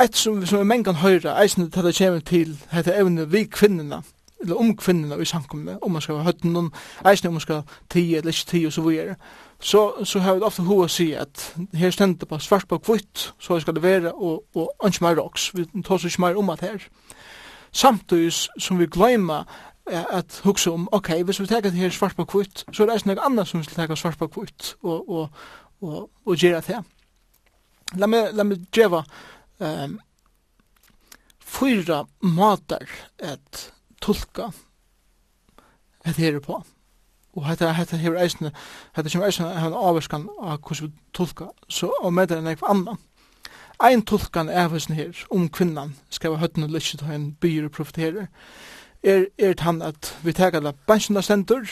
[0.02, 4.02] et som, som er mengan høyre, eisen til det kommer til dette evne vi kvinnerne,
[4.42, 6.72] eller om kvinnerne i samkomne, om man skal ha høyden noen,
[7.06, 9.16] eisen om man skal tie eller ikke tie og så videre,
[9.60, 13.30] så, så har vi ofte hva å si at her stender på svart på kvitt,
[13.40, 16.50] så skal det være, og, og ikke mer roks, vi tar oss ikke mer om
[16.50, 16.90] at her.
[17.72, 19.48] Samtidig som vi glemmer
[19.86, 22.98] at huxa om, ok, hvis vi tar det her svart på kvitt, så er det
[22.98, 25.30] eisen noe annet som vi skal ta svart på kvitt, og, og,
[25.82, 26.84] og, og, og gjøre det her.
[28.00, 28.64] La meg, la meg
[29.60, 30.00] um,
[31.40, 32.88] fyra matar
[33.20, 34.52] at tolka
[36.06, 36.64] et her på.
[37.34, 38.52] Og hetta hetta hevur eisini
[38.94, 41.50] hetta kemur eisini hann avskan av hvussu tolka.
[41.70, 42.98] so og meðan ein eitthvað annan.
[43.80, 48.28] Ein tolkan er vesn her um kvinnan við høttna lykkje til ein byr profeterer.
[49.04, 51.68] Er er hann at vi taka la bensina sentur.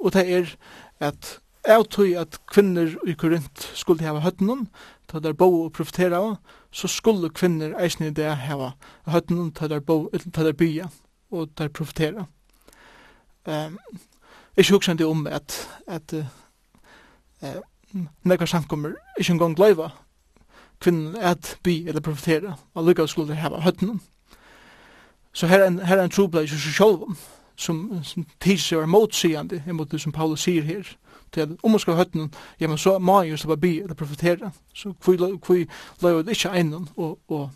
[0.00, 0.56] og ta er
[1.00, 4.68] at Jeg tøy at kvinner i Korint skulle hava høttnum,
[5.08, 6.38] ta der bo og profetera
[6.70, 8.70] så skulle kvinner eisen i det hava
[9.06, 10.88] høyden til der bo, til der bya
[11.30, 12.24] og der profetera.
[13.46, 13.78] Um,
[14.56, 17.48] ikke huksende om at, at uh,
[18.22, 19.88] nekva samkommer ikke engang gløyva
[20.80, 24.00] kvinnen at by eller profetera og lukka skulle hava høyden.
[25.32, 27.16] Så her er en, her er en trobla i seg sjolv
[27.56, 30.86] som, som tidser er motsigande imot det som Paulus sier her
[31.32, 34.50] til om man skal høtten, ja, men så må jeg jo slippe bi eller profitera.
[34.74, 35.12] Så hvor
[36.02, 37.50] løyver det ikke egnen og, og,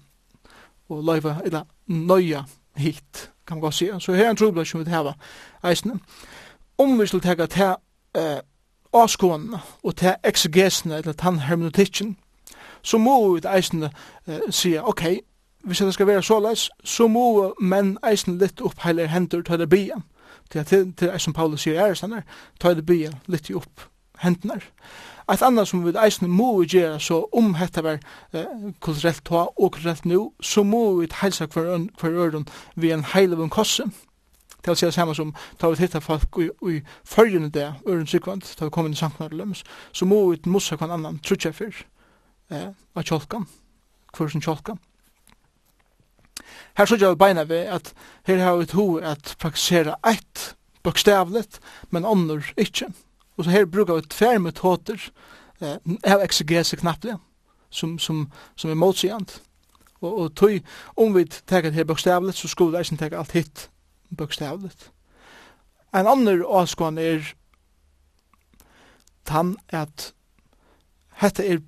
[0.89, 2.43] og løyver eller nøya
[2.77, 3.91] hit, kan man godt si.
[3.99, 5.13] Så her er en trobla som vi hava
[5.65, 5.99] eisne.
[6.79, 7.75] Om vi skulle tega til
[8.17, 8.39] eh,
[8.93, 12.17] avskående og til exegesene eller til hermenutikken,
[12.83, 13.91] så må vi eisne
[14.27, 15.05] eh, si, ok,
[15.65, 19.69] hvis det skal være såleis, så må menn eisen litt opp heiler hendur til det
[19.69, 20.01] bia
[20.53, 22.23] til til til som Paulus sier er sanar
[22.61, 23.89] ta det bya litt opp
[24.23, 24.69] hendnar
[25.31, 28.01] Eit annet som vi eisen må gjøre, så om dette var
[28.35, 28.49] eh,
[28.83, 33.51] kulturelt ta og kulturelt nå, så må vi heilsa hver, hver øren vi en heilevun
[33.51, 33.87] kosse.
[34.65, 38.43] Det er det samme som ta vi titta folk i, i følgende det, øren sykvand,
[38.43, 41.85] ta vi kom inn i samknar lømmes, så må vi mossa hver annan trutja fyr
[42.51, 43.47] eh, av kjolkan,
[44.17, 44.83] hver sin kjolkan.
[46.79, 47.93] Her så gjør beina vi at
[48.29, 52.93] her har vi to at praktisera eitt bokstavlet, men ånder ikkje.
[53.37, 54.99] Og så her brukar vi tver metoder
[55.61, 57.19] eh, av exegese knapplega,
[57.71, 58.27] som, som,
[58.57, 59.41] som er motsigant.
[60.03, 60.59] Og, og tog,
[60.97, 63.69] om vi teker det her bokstavlet, så skulle vi eisen teka alt hitt
[64.17, 64.91] bokstavligt.
[65.95, 67.35] En annen avskån er
[69.29, 70.13] tann at
[71.23, 71.61] hette er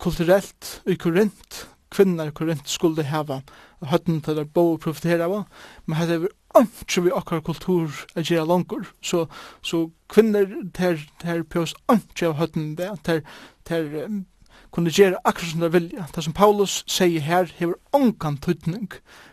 [0.00, 3.40] kulturelt i Korint, kvinnar i Korint skulle hava
[3.84, 5.46] høtten til å bo og profitera av,
[5.86, 9.24] men hette vi ikke vi akkar kultur a gjera langur, så,
[9.62, 13.24] så kvinner ter, ter pjøs ikke av høtten det, ter,
[13.66, 14.22] ter um,
[14.74, 16.06] kunne gjera akkurat som der vilja.
[16.14, 18.90] Det som Paulus sier her, hever ongan tøytning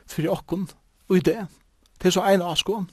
[0.09, 0.67] fyrir okkun
[1.09, 1.47] i det.
[2.01, 2.89] Det er så ein avskån.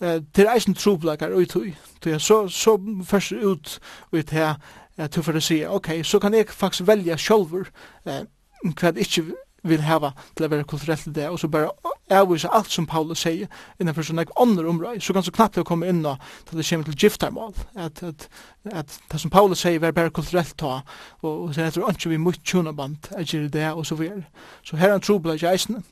[0.00, 1.72] Eh, det er eisen trobleikar ui tøy.
[2.04, 3.80] Det er så, så først ut
[4.12, 4.56] ui det
[5.00, 7.70] at du får si, ok, så kan jeg faktisk velja sjolver
[8.06, 8.26] eh,
[8.64, 9.30] hva ikkje
[9.62, 11.68] vil hava til å være kulturelt i det, og så bare
[12.10, 13.50] avvisa alt som Paulus sier
[13.80, 16.66] innenfor sånn ek ånder områd, så kan så knappt å komme inn og til det
[16.68, 18.26] kommer til giftarmål, at, at,
[18.72, 20.80] at det som Paulus sier var bare kulturelt ta,
[21.20, 24.24] og, og så heter det ikke vi mye tjonaband, er ikke det, og så videre.
[24.64, 25.84] Så her er en trobla i eisene.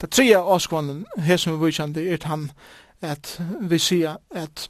[0.00, 2.50] Det tredje avskånden, her som vi vikjande, er han
[3.04, 4.68] at vi sier at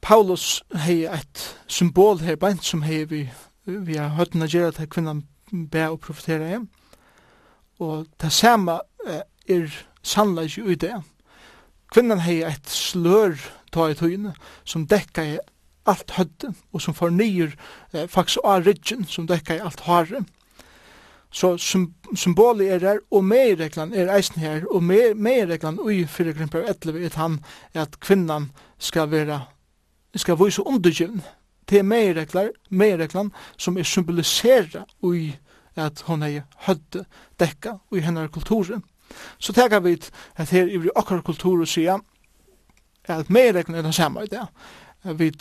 [0.00, 3.24] Paulus hei et symbol her, bænt som hei vi
[3.86, 6.66] vi har høyt å gjøre til kvinnan be og profetere igjen.
[7.80, 8.80] Og det samme
[9.48, 9.70] er
[10.02, 10.94] sannleis i det.
[11.90, 13.38] Kvinnan hei et slør
[13.74, 15.38] ta i tøyne som dekka i
[15.88, 17.54] alt hødde og som fornyer
[17.94, 20.22] eh, faktisk av ryggen som dekka i alt harre.
[21.32, 21.54] Så
[22.16, 27.06] symbolet er der, og meireglan er eisen her, og meireglan ui fyrir fyrre 11 er
[27.06, 27.36] at han,
[27.74, 28.48] at kvinnan
[28.78, 29.44] skal vera,
[30.16, 31.22] skal vise undergivn,
[31.70, 35.30] det er meireklar, meireklan som er symbolisera ui
[35.76, 37.04] at hon hei hødde
[37.40, 38.82] dekka ui hennar kulturen.
[39.38, 39.96] Så tega vi
[40.36, 41.98] at her i okkar kultur sia
[43.08, 44.46] at meireklan er den samme i det.
[45.18, 45.32] Vi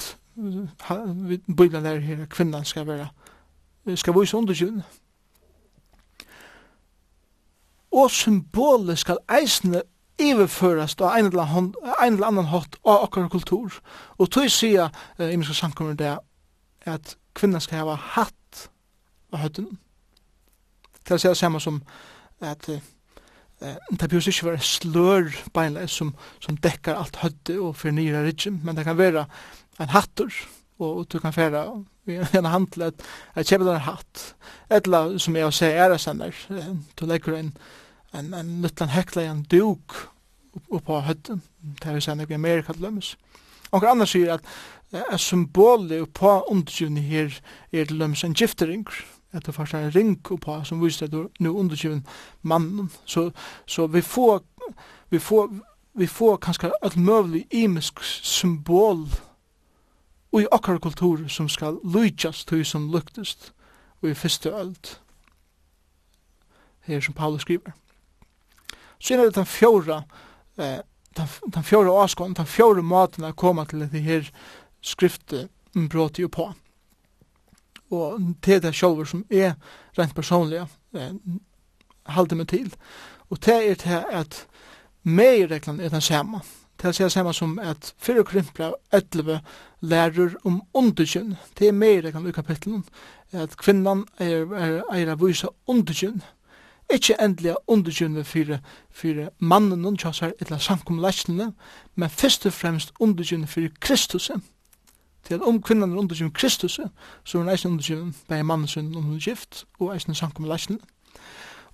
[1.57, 3.09] bøyla der her kvinnan skal være
[3.95, 4.81] skal vise undergjun.
[7.91, 9.81] Og symbolet skal eisne
[10.19, 13.79] iverføres av en eller, hånd, en eller annan hatt av akkurat kultur.
[14.17, 16.17] Og tog sier uh, i minska samkommer det
[16.89, 18.69] at kvinnan skal hava hatt
[19.33, 19.73] av høtten.
[21.03, 21.81] Det er det samme som
[22.43, 22.79] at uh,
[23.91, 28.77] det behøves ikke være slør beinleis som, som dekker alt høtte og fornyer ryggen, men
[28.77, 29.25] det kan være
[29.79, 30.31] en hattur,
[30.79, 31.65] og, du kan færa
[32.07, 33.03] i en handel at
[33.35, 34.23] jeg kjøper den hatt.
[34.71, 36.35] Et eller som jeg har sett er det sender,
[36.95, 37.77] du legger en hatt
[38.13, 39.95] en, en lutlan hekla en duk
[40.69, 41.41] upp på høtten,
[41.83, 43.15] det vi sannig i Amerika til lømmes.
[43.71, 44.45] Og annars sier at
[45.13, 47.39] et symbol på undergivning her
[47.71, 48.87] er til lømmes en giftering,
[49.31, 52.07] at det først er en ring på som viser at du nu undergivning
[52.41, 53.31] mannen, så,
[53.65, 54.43] så vi får
[55.09, 55.49] vi får
[55.93, 59.07] vi får kanskje et møvlig imisk symbol
[60.31, 63.53] og i akkar kultur som skal lujtjast tog som luktest
[64.01, 64.99] og i fyrste öld
[66.81, 67.71] her som Paulus skriver.
[68.99, 70.03] Så er det den fjorda,
[70.57, 70.79] eh,
[71.17, 74.31] den, den fjorda avskånden, den fjorda maten å komme til det her
[74.81, 75.49] skriftet
[75.89, 76.49] brått jo på.
[77.89, 79.55] Og det er det sjølver som er
[79.97, 81.13] rent personlige, eh,
[82.13, 82.71] halde meg til.
[83.29, 84.45] Og det er det at
[85.03, 86.41] meireglan er den samme.
[86.81, 89.41] Det er det samme som at fyrir krympra 11
[89.81, 91.35] lærer om underkjønn.
[91.59, 92.85] Det er meireglan i kapitlen.
[93.31, 96.21] At kvinnan er, er, er, er, vise underkjønn
[96.93, 98.59] ikke endelig underkjønne fyrir,
[98.91, 101.51] fyrir mannen og tjassar etla sankumleisnene,
[101.95, 104.43] men først og fremst underkjønne fyrir Kristusen.
[105.23, 106.89] Til at om kvinnan er underkjønne Kristusen,
[107.23, 110.79] så er hun eisen underkjønne bei mannen sin om hun er gift, og eisen sankumleisnene.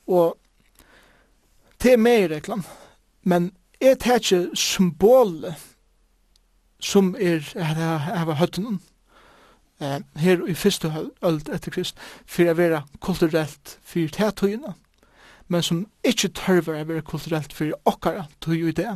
[0.07, 0.37] Og
[1.83, 2.61] det er med i
[3.23, 3.51] men
[3.81, 5.55] er det ikke symbolet
[6.79, 8.81] som er her av høttenen,
[10.15, 10.91] her i første
[11.21, 14.75] øld etter Krist, for å være kulturelt for tætøyene,
[15.47, 18.95] men som ikkje tørver å være kulturelt for okkara tøy jo i det.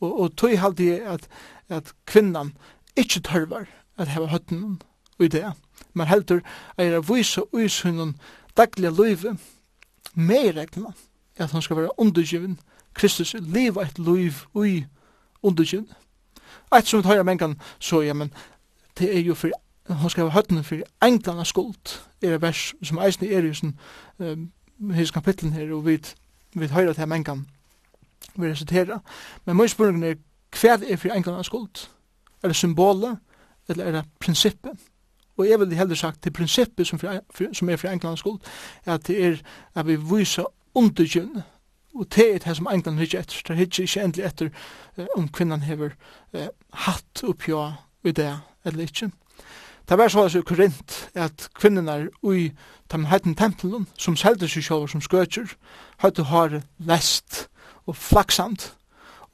[0.00, 1.28] Og, og tøy halde jeg at,
[1.68, 2.54] at kvinnan
[2.96, 3.66] ikkje tørver
[3.98, 4.78] at heva høtten
[5.18, 5.44] i det.
[5.94, 6.42] Men heldur
[6.78, 8.14] er å vise uisunnen
[8.56, 9.36] daglige løyve
[10.14, 10.94] med regna
[11.36, 12.58] at han skal være undergiven
[12.96, 14.86] Kristus leva et løyv ui
[15.42, 15.88] undergiven.
[16.72, 18.32] Eit som vi tar mengan så, ja, men
[18.98, 19.52] det er jo for
[19.88, 23.76] hon skal ha høttene for englana skuld er et vers som eisne er i sånn
[24.18, 24.48] um,
[24.94, 25.98] hese kapitlen her, og vi
[26.56, 27.46] vi høyra til mengan
[28.36, 28.98] vi resitera.
[29.44, 30.20] Men mye spørningen er
[30.56, 31.88] hva er for englene skuld?
[32.42, 33.18] Er det symbolet,
[33.68, 34.78] eller er det prinsippet?
[35.36, 38.40] Og jeg vil heller sagt det prinsippet som, for, som er for englene skuld,
[38.84, 39.36] er at det er
[39.74, 41.44] at vi viser undergjønne,
[41.94, 44.50] og det er det som englene hittir etter, det hittir ikke endelig etter
[45.16, 45.96] om kvinnan hever
[46.86, 47.62] hatt oppjå
[48.04, 48.32] i det,
[48.64, 49.10] eller ikke.
[49.88, 52.52] Det var så i Korint at kvinnerna ui
[52.92, 55.52] de heiten tempelen som selte seg sjåver som skøtjer
[56.02, 57.46] høyte har lest
[57.86, 58.72] og flaksamt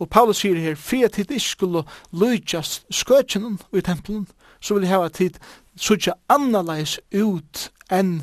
[0.01, 4.27] og Paulus sier her fri tid ikke skulle lytja skøtjen i tempelen
[4.61, 5.39] så vil jeg hava tid
[5.77, 8.19] sutja annerleis ut enn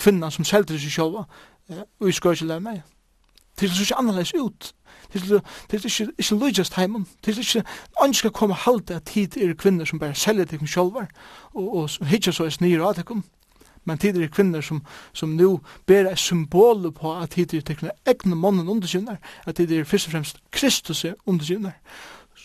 [0.00, 1.28] kvinnan som selte seg sjåver
[2.00, 2.78] ui skøtjelevne
[3.60, 4.72] til sutja annerleis ut
[5.14, 7.06] Det er ikke, ikke lujast heimen.
[7.24, 7.64] Det er ikke,
[8.00, 11.06] andre skal komme halde at tid er kvinner som bare selger til dem sjolvar,
[11.54, 13.24] og, og hitja så er snir av dem.
[13.84, 17.92] Men tid er kvinner som, som nu ber et symbol på at tid er tekne
[18.06, 21.76] egne mannen undersynar, at tid er først og fremst Kristus er undersynar.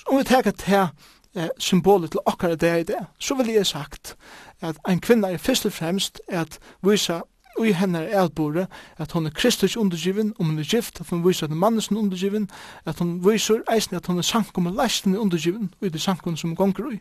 [0.08, 0.88] Om vi teka til
[1.36, 4.16] eh, symbolet til okkar det er i det, så vil jeg sagt
[4.62, 7.22] at en kvinna er først og fremst at visa
[7.68, 11.48] i hennar elbore, at hon er Kristus undergiven, om hun er gift, at hon viser
[11.48, 12.50] at mannesen undergiven,
[12.86, 16.38] at hon viser eisen at hon er sankum og leisten undergiven, og i det sankum
[16.38, 17.00] som gonger ui.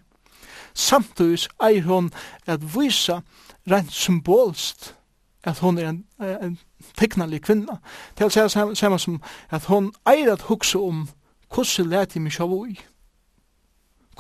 [0.75, 2.13] Samtidig eier hon
[2.47, 3.21] at visa
[3.71, 4.95] rent symbolst
[5.45, 6.59] at hon er en, en
[6.99, 7.79] teknalig kvinna.
[8.17, 9.21] Til å si det samme som
[9.51, 11.07] at hon eier at hukse om
[11.55, 12.49] hvordan leti jeg sjå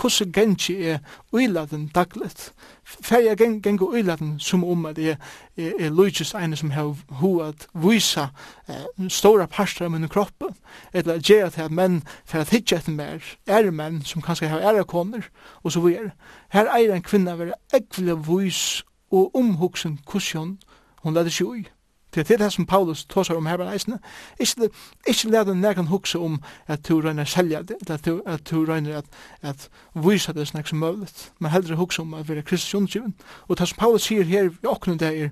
[0.00, 0.98] hvordan gengi er
[1.32, 2.52] uiladen dagligt.
[2.84, 5.16] Fer jeg gen, gengi uiladen som om at jeg
[5.56, 8.28] er, er lujtjes ene som har hu at visa
[8.68, 10.44] eh, stora parstra av min kropp,
[10.92, 14.64] eller gjerra til at menn fer at hitja etter mer, er menn som kanskje har
[14.72, 15.28] ære koner,
[15.62, 16.14] og så videre.
[16.54, 20.58] Her eier en kvinna være ekvile vys og omhugsen kusjon,
[21.02, 21.66] hon leder seg ui.
[22.14, 23.98] Det er det som Paulus tåsar om her eisene.
[24.40, 24.70] Ikke,
[25.06, 28.64] ikke lær den nærkan hukse om at du røyner selja det, at du, at du
[28.64, 29.04] røyner at,
[29.42, 33.14] at vysa det snakk som møvlet, men heldre hukse om at vi er Kristus undergiven.
[33.48, 35.28] Og det som Paulus sier her, i åkken det er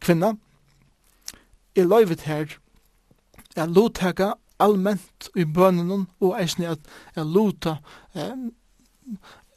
[0.00, 0.32] kvinna,
[1.76, 2.56] er loivet her,
[3.56, 6.78] er lottaka allment i bønnen og eisne at
[7.14, 7.76] er lota
[8.14, 8.48] eh,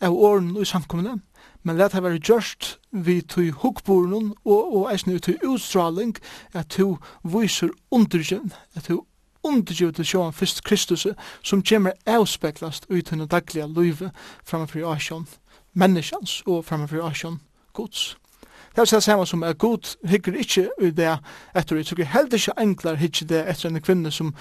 [0.02, 1.20] av åren og i samkommende,
[1.64, 6.16] men let det være gjørst vi tog hukkbornen og, og eisne vi tog utstraling
[6.54, 9.04] at du viser undergjøn, at du
[9.44, 11.08] undergjøn til sjåan fyrst Kristus
[11.44, 14.12] som kommer avspeklast ut henne daglige løyve
[14.46, 15.28] framfor asjon
[15.74, 17.40] menneskjans og framfor asjon
[17.74, 18.16] gods.
[18.72, 21.18] Det er det samme som er god hikker ikke i det
[21.56, 21.88] etter det.
[21.88, 24.34] Så jeg heldig ikke enklere hikker det etter en kvinne som,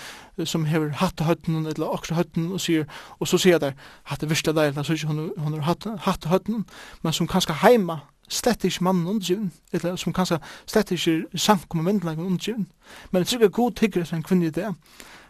[0.44, 2.86] som hever hatt høtten eller også høtten og sier,
[3.19, 3.73] og så sier der
[4.05, 6.65] hatt det virkelig deilig, så ikke hun, hun har hatt, hatt høtten,
[7.02, 8.01] men som kanskje heima
[8.31, 12.69] slett ikke mannen undergiven, eller som kanskje slett ikke sank om myndelagen undergiven.
[13.11, 14.70] Men det er sikkert god hikker etter en kvinne i det,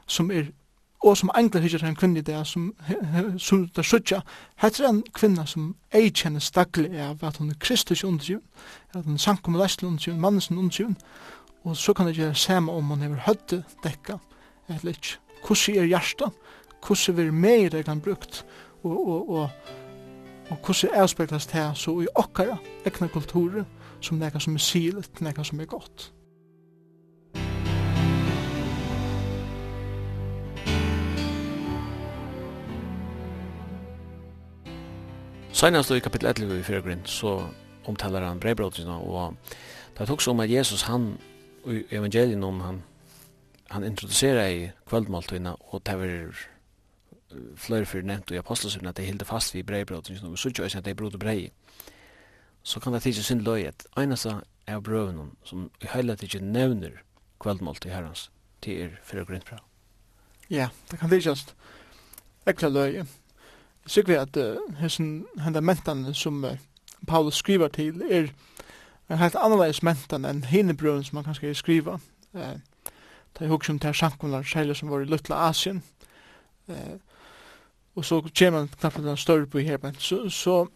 [0.06, 0.52] som er
[1.00, 2.74] og som engler hittir en kvinne i det, som
[3.40, 4.20] sulta sutja,
[4.60, 8.42] heter en kvinna som ei kjenner stakle av at hun er kristus undersjøen,
[8.94, 10.98] at hun er sankum og lesl undersjøen, mannesen undersjøen,
[11.64, 14.18] og så kan det gjøre samme om hun hever høtte dekka,
[14.68, 15.16] eller ikke.
[15.46, 16.30] Hvordan er hjärsta,
[16.86, 18.44] hvordan er meir er han brukt,
[18.82, 19.50] og, og, og,
[20.50, 23.64] og hvordan er avspeklast her, så i okkara ekna kulturer,
[24.00, 26.12] som nekka som er silet, nekka som er godt.
[35.60, 37.34] Senast i kapittel 11 i Fyregrinn så
[37.84, 39.34] omtalar han brevbrotterna og
[39.92, 41.18] det er også om at Jesus han
[41.68, 42.78] i evangelien om han
[43.68, 46.40] han introducerar i kvällmåltiderna og det var
[47.56, 49.66] flere fyrir nevnt i apostelsyn at det hilde fast vid
[50.24, 51.50] og vi så tjö at det brot og brei
[52.62, 57.88] så kan det tidsa synd löjet enasa är brövnen som i hela nevner nämner i
[57.88, 58.30] herrans
[58.62, 59.42] til er Fyregrinn
[60.50, 61.54] Ja, det kan tidsa
[62.46, 63.04] Ekla løy
[63.90, 64.36] så vi at
[64.78, 66.44] hessen henda mentan som
[67.06, 68.28] Paulus skriver til er
[69.10, 71.96] en helt annerledes mentan enn henne brøven som man kanskje skriva.
[72.34, 72.60] Eh,
[73.34, 75.82] det er hukk som til sankunnar seiler som var i Lutla Asien.
[76.68, 76.98] Eh,
[77.98, 80.66] og så kommer man knappt en større på her, men så, så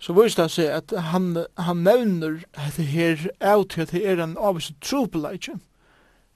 [0.00, 4.02] så viser det seg at han, han nevner at det her er til at det
[4.10, 5.54] er en avvist trobeleidje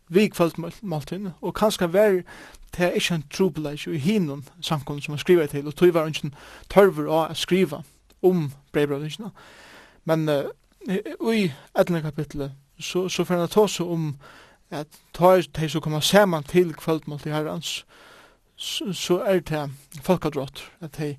[0.08, 2.22] vi kvöldmåltiden, og kanskje vær
[2.76, 6.06] det er ikke en trobeleis i hinun samkommet som han skriver til, og tog var
[6.06, 6.30] ikke
[6.70, 7.82] tørver å skriva
[8.22, 9.30] om brevbrødningene.
[10.04, 10.50] Men uh,
[11.34, 14.12] i etnene kapitlet så, så får han ta seg om
[14.70, 17.84] at tar de som kommer sammen til kvöldmål til herrens,
[18.56, 19.70] så, så er det
[20.02, 21.14] folkadrott, at de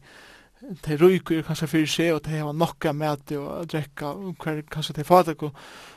[0.60, 4.36] de ryker er kanskje fyrir seg, og de har nokka med det og drekka, og
[4.44, 5.56] hver kanskje de fader og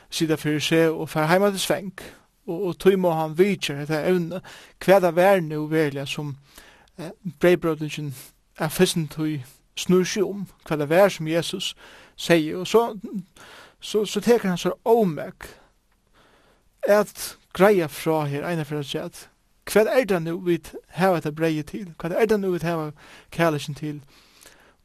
[0.09, 1.91] sida fyrir seg og fer heima til sveng,
[2.47, 4.41] og, og tog må han vidtjer dette evne,
[4.83, 6.35] hva det var nu verlig som
[6.97, 8.13] eh, breibrødningen
[8.59, 9.39] er fissen tog
[9.75, 11.73] snur seg om, hva det er som Jesus
[12.15, 12.93] sier, og så,
[13.79, 15.47] så, så teker han så omegg
[16.89, 19.27] at greia fra her, ene for at
[19.71, 20.59] hva er det nu vi
[20.99, 22.91] hava det breie til, hva er det nu vi hava
[23.31, 24.01] kærlesen til,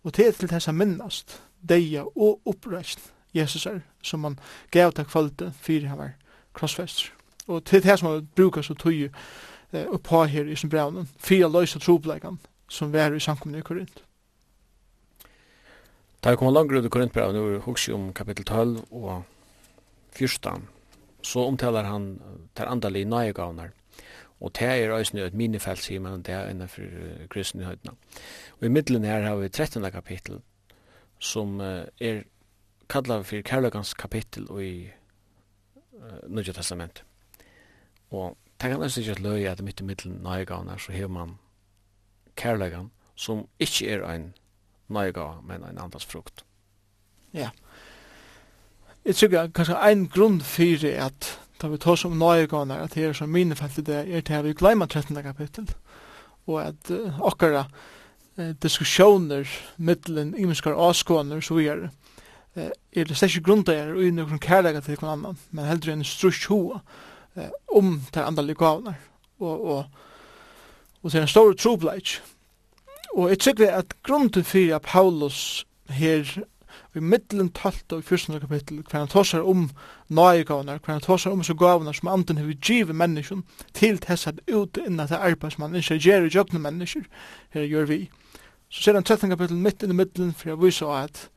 [0.05, 4.39] og til til tessa minnast, deia og oppreist Jesus er, som han
[4.70, 6.12] gav til kvalitet fyrir han var
[6.55, 7.18] krossfester
[7.49, 11.49] og til det som man brukar så tøy eh, oppa her i sin brevnen, fire
[11.51, 12.39] løysa troblegan
[12.69, 14.03] som vær i samkomne i Korint.
[16.25, 19.23] Da vi kommer langt ut i Korintbrevet, nå er vi om kapittel 12 og
[20.12, 20.69] 14,
[21.23, 22.19] så omtaler han
[22.57, 23.70] ter andalige nøyegavner,
[24.41, 26.83] og det er også et minifelt, sier man, det er innenfor
[27.31, 27.97] kristne høydene.
[28.61, 29.83] Og i middelen her har vi 13.
[29.91, 30.41] kapittel,
[31.19, 32.23] som er
[32.89, 34.91] kallet for kærløkans kapittel i
[36.29, 37.07] Nødja Testamentet.
[38.10, 41.36] Og det kan nesten ikke løye at mitt i middelen nøyegavene så har man
[42.36, 44.32] kærleggen som ikke er en
[44.89, 46.44] nøyegave, men en andres frukt.
[47.35, 47.51] Ja.
[49.05, 53.05] Jeg tror jeg kanskje en grunn for at da vi tar som nøyegavene at det
[53.05, 55.16] er som mine felt i det er til at vi glemmer 13.
[55.22, 55.68] kapittel
[56.47, 57.64] og at uh, okkara
[58.39, 63.94] uh, diskusjoner middelen imenskar avskåner så vi er uh, er det slett grunn til er
[63.97, 66.82] og i noen kærleggen til noen annan men heldre enn strusk hoa
[67.36, 68.96] eh, om de andre gavene.
[69.38, 69.84] Og, og,
[71.02, 72.18] og det er en stor trobleik.
[73.14, 76.24] Og jeg tykker at grunnen til fyrir at Paulus her
[76.96, 79.68] i middelen 12 og 14 kapittel, hver han tåsar om
[80.09, 83.44] nøyegavnar, hver han tåsar om så gavnar som anden hever givet menneskjen
[83.74, 87.02] til tess at ut innan det arbeid som han ikke i jøgne mennesker,
[87.50, 88.10] her gjør vi.
[88.68, 91.28] Så ser han 13 kapittel midt inn i middelen for jeg viser at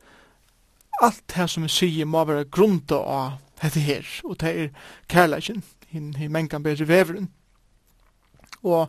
[1.02, 4.68] alt det som vi sier må være grunnt av dette her, og det er
[5.08, 5.62] kærleikken,
[5.92, 7.30] hin hin menkan bedre veveren.
[8.62, 8.88] Og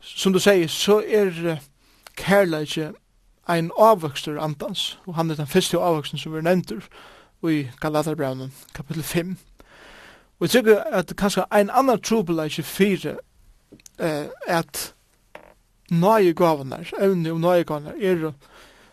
[0.00, 1.58] som du sier, så er
[2.16, 2.92] kærleikje
[3.48, 6.82] ein avvokstur andans, og han er den fyrste avvoksten som vi nevntur
[7.46, 9.36] i Galaterbraunen, kapittel 5.
[10.38, 13.16] Og jeg tykker at kanskje ein annan trobeleikje fire
[13.98, 14.94] eh, at
[15.90, 18.32] nøye gavene, evne og nøye gavene, er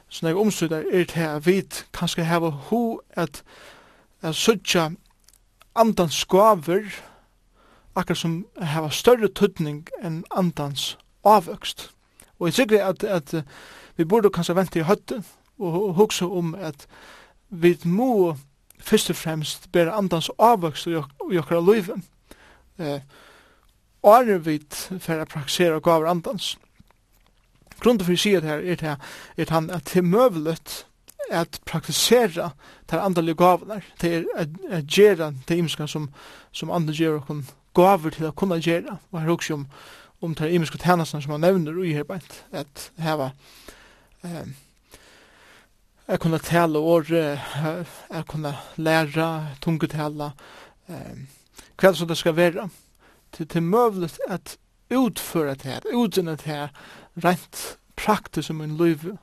[0.09, 1.61] sånne jeg omstøyder, er til at vi
[1.93, 3.43] kanskje hava ho at,
[4.21, 4.91] at suttja
[5.75, 6.85] andans gaver,
[7.95, 10.93] akkur som hava større tøtning enn andans
[11.23, 11.89] avvøkst.
[12.39, 13.35] Og jeg sikker at, at,
[13.95, 15.25] vi burde kanskje vente i høtten
[15.61, 16.87] og hugsa om at
[17.49, 18.35] vi må
[18.79, 20.95] først og fremst bære andans avvøkst i
[21.37, 21.91] okkara liv.
[22.79, 22.99] Eh,
[24.03, 26.55] Arne vit for å praksere gaver andans.
[27.79, 28.97] Grunnen for å si det her er det,
[29.37, 30.85] er han at det er møvelet
[31.31, 32.49] at praktisera
[32.91, 36.09] de andalige gavene, det er at gjøre det imenska som,
[36.51, 37.45] som andre gjør okkon
[37.75, 39.67] gaver til å kunne gjøre, og her også om,
[40.23, 43.31] om det imiske tjenestene som han nevner i her beint, at heva
[44.23, 44.53] eh,
[46.07, 47.39] jeg kunne tale året,
[48.11, 49.27] jeg kunne lære,
[49.63, 50.33] tunge tale,
[50.91, 51.21] eh,
[51.79, 52.67] hva som det skal være,
[53.33, 54.57] til, til møvlet at
[54.93, 56.73] utføre det her, utgjenne det her,
[57.23, 59.13] rent praktisk i min liv,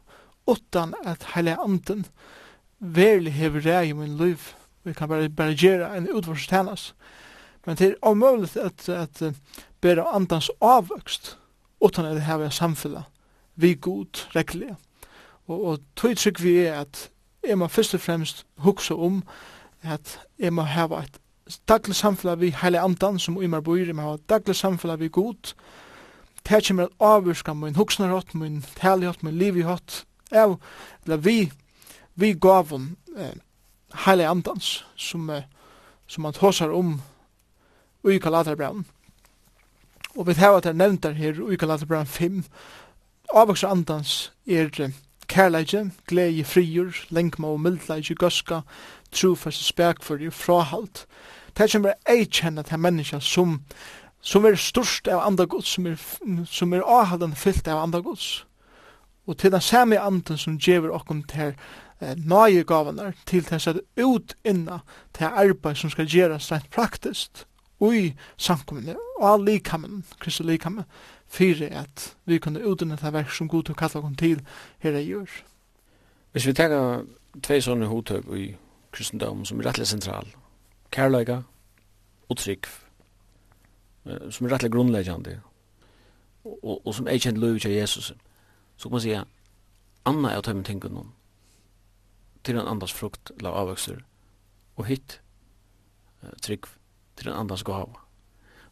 [0.48, 2.06] utan at hele anden
[2.81, 4.55] verlig hever det i min liv,
[4.85, 6.94] vi kan bare, bare gjøre en utforskjennes,
[7.66, 9.23] Men det er omöjligt at, at
[9.81, 11.39] bära andans avvøkst
[11.81, 13.03] utan at det här är
[13.55, 14.77] vi god regler.
[15.47, 17.11] Og, og tog trygg vi er at
[17.47, 19.23] jeg må først og fremst hukse om
[19.82, 21.19] at jeg må hava et
[21.69, 25.55] daglig samfella vi heile andan som umar bor, jeg må hava daglig samfella vi god.
[26.49, 30.61] Det kommer at avvurska min huksnarhått, min talihått, min livihått, av,
[31.05, 31.51] eller vi,
[32.15, 33.35] vi gav om eh,
[34.05, 35.43] heile andans som, eh,
[36.07, 37.01] som man tåsar om
[38.09, 38.86] i Kalaterbraun.
[40.16, 42.44] Og vi tar at jeg nevnt der her i Kalaterbraun 5,
[43.35, 44.90] avvokser andans er
[45.28, 48.60] kærleidje, glede, frigjur, lengma og mildleidje, gøska,
[49.12, 51.06] trofast, spekfyrje, frahalt.
[51.56, 53.60] Det er som er eikjennet til menneska som
[54.20, 56.01] som er størst av andra gods, som er,
[56.47, 58.44] som er avhaldende fyllt av andra gods.
[59.27, 61.55] Og til den samme anden som gjever okkom til
[62.01, 64.81] eh, nøye gavanar, til til seg ut inna
[65.16, 67.47] til arbeid som skal gjeras rent praktiskt,
[67.81, 70.85] ui samkommende, og likamen, Kristi likamen,
[71.27, 74.40] fyrir at vi kunne utdanne det verk som god til å kalla til
[74.78, 75.32] her i jord.
[76.32, 77.05] Hvis vi tenker
[77.43, 78.55] tvei sånne hotøk i
[78.93, 80.28] kristendom som er rettelig sentral,
[80.90, 81.43] kærleika
[82.28, 82.66] og trygg,
[84.05, 85.39] som er rettelig grunnleggjande,
[86.44, 88.12] og, og som er kjent løy til Jesus,
[88.77, 89.15] så kan man si
[90.09, 91.12] anna er å ta med tenken om,
[92.44, 94.01] til en andas frukt, la avvøkster,
[94.81, 95.20] og hitt,
[96.43, 96.66] trygg,
[97.20, 98.01] til är en andans gåva.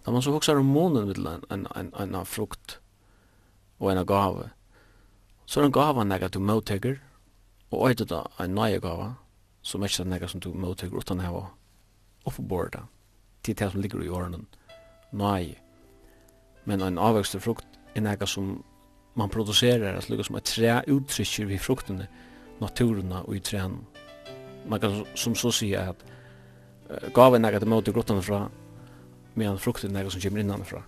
[0.07, 1.67] När man så huxar om månen vid en, en,
[2.01, 2.81] en, en frukt
[3.79, 4.51] och en gåva
[5.45, 7.01] så är en gåva näga du motteger
[7.71, 9.15] och ett av en nya gåva
[9.63, 11.51] som är näga som du motteger utan att ha
[12.25, 12.87] uppborda
[13.43, 14.47] till det som ligger i åren
[15.11, 15.63] nej
[16.65, 18.63] men en avväxte frukt är näga som
[19.15, 22.07] man producerar alltså lukka som ett trä uttrycker vi fruktene
[22.59, 23.87] naturerna och i trän
[24.69, 26.05] man kan som så säga att
[27.15, 28.49] gav en nekka til i grottan fra,
[29.35, 30.83] medan frukten nekka som kommer innan fra.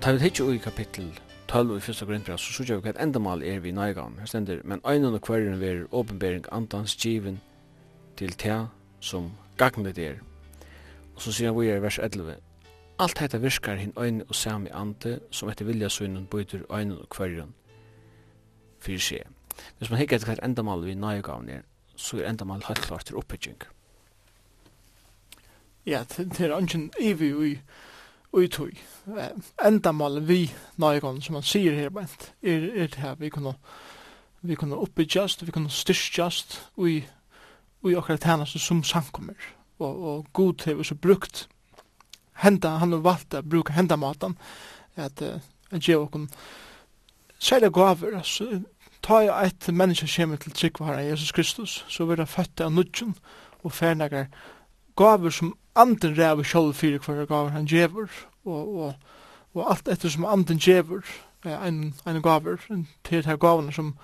[0.00, 1.08] Ta vi hitje i kapittel
[1.48, 4.18] 12 i fyrsta grindbrev, så sørger vi hva et endamal er vi nøygan.
[4.20, 7.40] Her stender, men øynene og kvarren ver åpenbering antans given
[8.16, 8.66] til te
[9.00, 10.20] som gagnet er.
[11.16, 12.36] Og så sier vi i vers 11,
[12.98, 17.04] Alt hetta virkar hin ein og sami ante som etter vilja sunnun bøtur ein og
[17.14, 17.52] kvarjan
[18.82, 19.26] fyrir seg.
[19.78, 21.50] Hvis man hikker etter hvert endamal vi nøyegavn
[21.96, 23.62] så er endamal helt klart til oppbygging.
[25.86, 27.60] Ja, det er ungen evig ui
[28.32, 28.74] ui tui.
[29.64, 33.54] Endamal vi nøyegavn som man sier her bent er, er det her vi kunne
[34.42, 35.70] vi kunne oppbyggjast, vi kunne
[36.18, 37.04] just ui
[37.82, 39.34] ui okkar tænast som sankommer
[39.78, 41.48] og, og god hever så brukt
[42.42, 44.36] henda, han har valgt å bruke henda maten,
[44.96, 45.38] at uh,
[45.72, 46.26] gjør okkur
[47.38, 48.62] særlig gaver, altså,
[49.02, 53.14] ta jo eit menneske kommer til tryggvara Jesus Kristus, så vil han føtte av nudgen
[53.62, 54.26] og fernagar
[54.98, 58.10] gaver som anden ræver kjold fyrir hver gaver han djever,
[58.44, 58.94] og, og,
[59.54, 61.04] og alt etter som anden djever,
[61.44, 62.58] ein, ein gaver,
[63.04, 63.94] til her gavene som,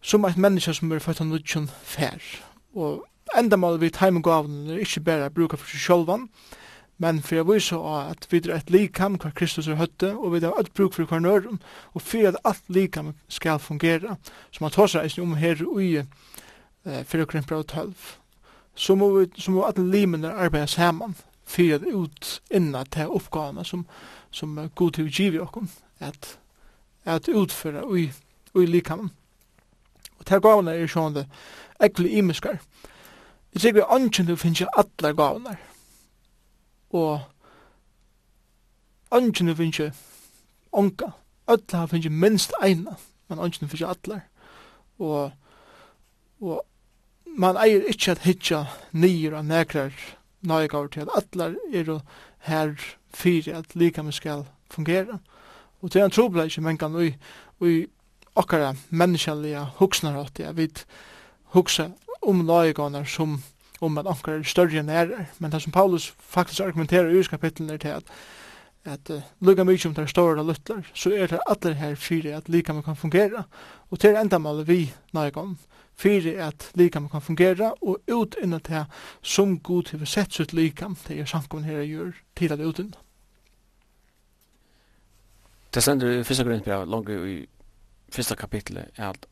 [0.00, 2.20] som eit menneske som er født av nudgen fer,
[2.74, 3.06] og
[3.38, 6.28] enda mal vi time gavene er ikke bare bruka for seg sjølvan,
[7.02, 10.36] Men for jeg viser også at vi er et likam hva Kristus er høtte, og
[10.36, 11.58] vi har et bruk for hver nøren,
[11.94, 14.16] og for at alt likam skal fungere,
[14.54, 17.94] som han tar seg om her ui eh, for okkur en 12.
[18.74, 23.64] Så må, vi, så må alle limene arbeide sammen, for at ut inna til oppgavene
[23.66, 23.82] som,
[24.30, 25.66] som god til å give okkur,
[25.98, 26.36] at,
[27.04, 28.12] at utføre ui,
[28.54, 29.10] ui likam.
[30.20, 31.26] Og til gavene er sånn det,
[31.82, 32.62] ekkelig imeskar.
[33.52, 35.58] Jeg sikker vi anken du finnes jo alle gavene,
[36.92, 37.20] og
[39.14, 40.02] ønsken finnes
[40.72, 41.12] onka.
[41.50, 42.96] Ødla har finnes minst eina,
[43.28, 44.20] men ønsken finnes ikke atler.
[44.98, 45.32] Og,
[46.40, 46.62] og
[47.26, 49.92] man eier ikkje at hitja nyer og nekrar
[50.42, 52.00] nøygaver til at atler er
[52.48, 52.74] her
[53.14, 55.18] fyrir at likamen skal fungera.
[55.82, 57.14] Og til en trobla ikke mengan ui,
[57.60, 57.86] ui
[58.34, 60.84] okkara menneskjalliga huksnar at jeg vid
[61.52, 61.90] hugsa
[62.22, 63.42] om nøygaver som
[63.82, 67.70] om at anker er større enn er, Men det som Paulus faktisk argumenterer i kapitlen
[67.70, 68.14] er til at
[68.84, 71.94] at uh, lukka mykje om det er større og luttler, så er det alle her
[71.94, 73.44] fire at lika man kan fungera.
[73.90, 75.58] Og til endamålet vi nøygon,
[75.94, 78.84] fire at lika man kan fungera, og ut innan det
[79.22, 82.94] som god har sett sitt lika, det er samkommen her gjør til at utin.
[85.74, 87.46] Det sender i fyrsta grunn på i
[88.12, 89.26] fyrsta kapitlet er at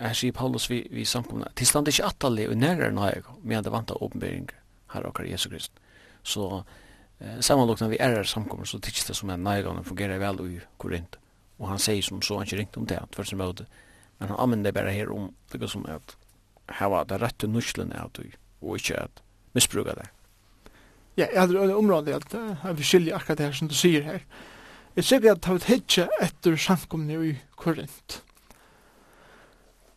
[0.00, 3.64] her sier Paulus vi, vi samkomna, til stand ikke atalli og nærere enn haeg, men
[3.64, 4.50] det av åpenbering
[4.92, 5.72] her okkar Jesu Krist.
[6.26, 6.64] Så
[7.20, 10.42] eh, sammanlokna vi er her samkomna, så tids det som en haeg han fungerer vel
[10.44, 11.16] i Korint.
[11.56, 13.64] Og han sier som så, han ikke ringt om det, tvers som møte,
[14.18, 16.16] men han anvender bare her om det som er at
[16.76, 18.26] her var det rette nuslene av du,
[18.60, 19.22] og ikke at
[19.56, 20.10] misbruka det.
[21.16, 24.24] Ja, jeg hadde området at jeg vil skilje akkurat det her som du sier her.
[24.96, 28.20] Jeg sier at jeg har hittet etter samkomne i Korint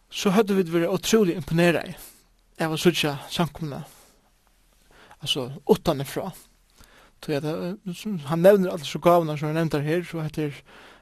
[0.10, 1.96] så hadde vi vært utrolig imponeret
[2.60, 3.84] av å sutja samkomne.
[5.22, 6.32] altså utanifra
[7.26, 7.42] så jeg,
[8.26, 10.54] han nevner alle så gavene som han nevner her så heter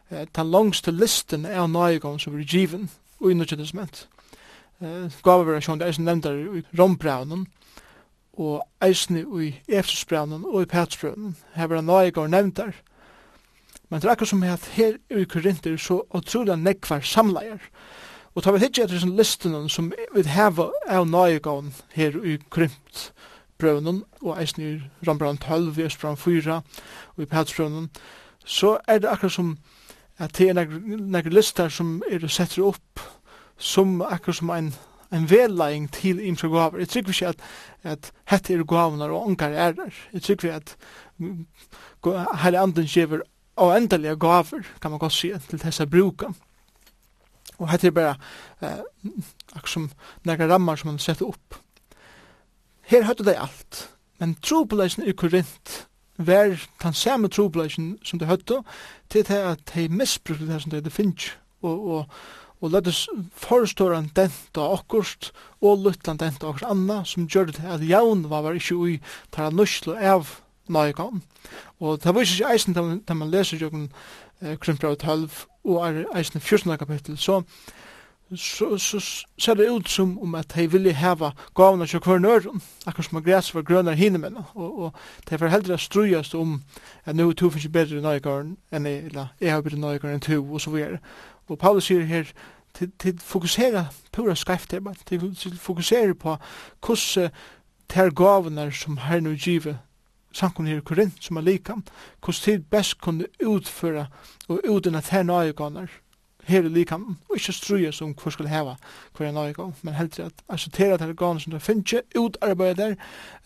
[0.10, 2.90] eh, den langste listen av nøyegående som blir given
[3.20, 4.08] og innutjettesment
[4.82, 7.46] eh, gavevariasjon det er som nevner i rombraunen
[8.38, 12.74] og eisne i Efsusbraunen og i Petsbraunen her var nøyegående nevner
[13.90, 17.62] men det er akkurat som at her i Korinter så utrolig nekvar samleier
[18.38, 23.08] Og tar vi hitje etter sin listen som vi heva av nøyegån her i krymt
[23.58, 24.74] brøvnen, og eisen i
[25.08, 26.60] Rambrand 12, i Østbran 4,
[27.16, 27.90] og i Petsbrøvnen,
[28.46, 29.56] så er det akkurat som
[30.22, 33.02] at det er nekker lister som er setter opp
[33.58, 34.70] som akkurat som en
[35.14, 36.78] en vedlæring til imse gaver.
[36.78, 37.40] Jeg trykker ikke at,
[37.84, 39.94] at hette er gavene og ångar er der.
[40.14, 40.78] Jeg trykker at
[42.44, 43.22] hele anden gjever
[43.56, 46.34] og endelige gaver, kan man godt si, til disse brukene.
[47.58, 48.16] Og hette er bare
[48.62, 48.84] eh,
[49.56, 49.90] akkur som
[50.28, 51.60] nega rammar som han sette opp.
[52.88, 53.84] Her høyde det alt,
[54.22, 58.62] men trobeleisen i Korint var den samme trobeleisen som det høyde
[59.10, 62.06] til det at de misbrukte det som de finnes og, og,
[62.62, 63.04] og løttes
[63.38, 65.32] forståren dent av akkurst
[65.62, 69.00] og luttland dent av akkurst anna som gjør det at jaun var var ikke ui
[69.32, 71.22] tar nuslo av nøygan.
[71.80, 73.90] Og det var ikke eisen da man leser jokken
[74.42, 76.78] eh, Krimpbrau 12 og er eisen 14.
[76.78, 77.42] kapittel, så
[78.36, 83.04] så, så ser det ut som om at de ville heva gavna til kvarnøren, akkur
[83.04, 84.94] som græs var grønner hinemenn, og, og
[85.30, 86.62] de får heldre strujast om
[87.06, 90.44] at nu to finnes bedre nøygården enn jeg, eller jeg har bedre nøygården enn to,
[90.54, 91.00] og så videre.
[91.48, 92.24] Og Paulus sier her,
[92.74, 94.70] til, til fokusera pura skreft
[95.06, 96.38] til, til fokusera på
[96.86, 97.32] hvordan
[97.90, 99.78] ter gavnar som her nu givet
[100.32, 101.78] samkomne her i Korint som er lika,
[102.20, 104.08] hvordan tid best kunne utføre
[104.48, 105.88] og utdina ter nøyeganer
[106.48, 108.76] her i lika, og ikke struja som hvor skulle heva
[109.18, 112.96] hver nøyegan, men heldur at acceptera ter ganer som det finnes, utarbeida der,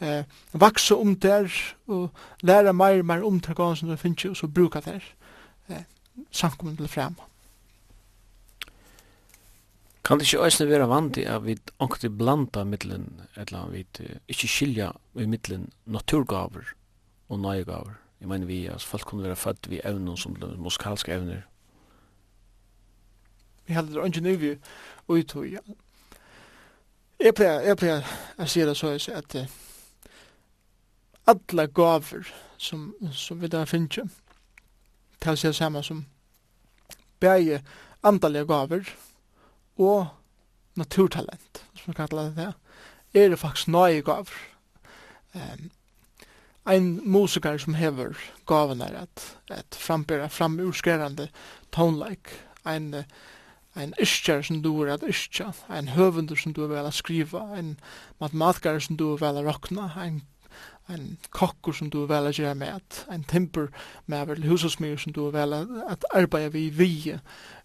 [0.01, 1.49] eh, vaksa om der,
[1.87, 2.09] og
[2.41, 5.01] læra meir meir om ter ganer som det finnes, og så bruka der
[5.69, 5.83] eh,
[6.31, 7.30] samkomne til frema.
[10.03, 13.85] Kan det ikke også være vantig at vi ångte blanda middelen, eller vi
[14.27, 16.73] ikke skilja i middelen naturgaver
[17.29, 17.93] og nøyegaver?
[18.21, 21.41] Jeg mener vi, altså folk kunne være født vi evner som musikalske evner.
[23.67, 24.55] Vi hadde det ikke nøyvi
[25.07, 25.59] ut og ja.
[27.21, 28.07] Jeg pleier, jeg pleier
[28.41, 29.49] å si det så at uh,
[31.29, 32.25] alle gaver
[32.57, 34.09] som, som vi da finner,
[35.21, 36.05] til å si det samme som
[37.21, 37.61] bæge
[38.03, 38.89] andalige gaver,
[39.77, 40.07] og
[40.75, 42.53] naturtalent, som vi kallar det det,
[43.23, 44.37] er det faktisk nøye gaver.
[45.33, 45.71] Um,
[46.65, 48.17] ein musiker som hever
[48.47, 51.29] gaven er at, at frambera framurskerande
[51.71, 53.05] tonelike, ein,
[53.75, 57.47] ein iskjar som du er at iskja, ein høvendur som du er vel a skriva,
[57.55, 57.77] ein
[58.19, 60.21] matematikar som du er vel a rokna, ein
[60.89, 63.69] ein kokkur som du er vel at gjøre med, ein timper
[64.11, 65.53] med vel husosmyr som du er vel
[65.87, 67.17] at arbeida vi vi,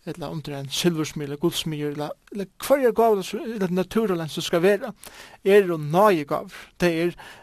[0.07, 4.29] eller om det er en silversmil, eller guldsmil, eller, eller hver er gav eller naturalen
[4.29, 4.93] som skal være,
[5.45, 6.51] er jo nøye gav.
[6.81, 6.93] Det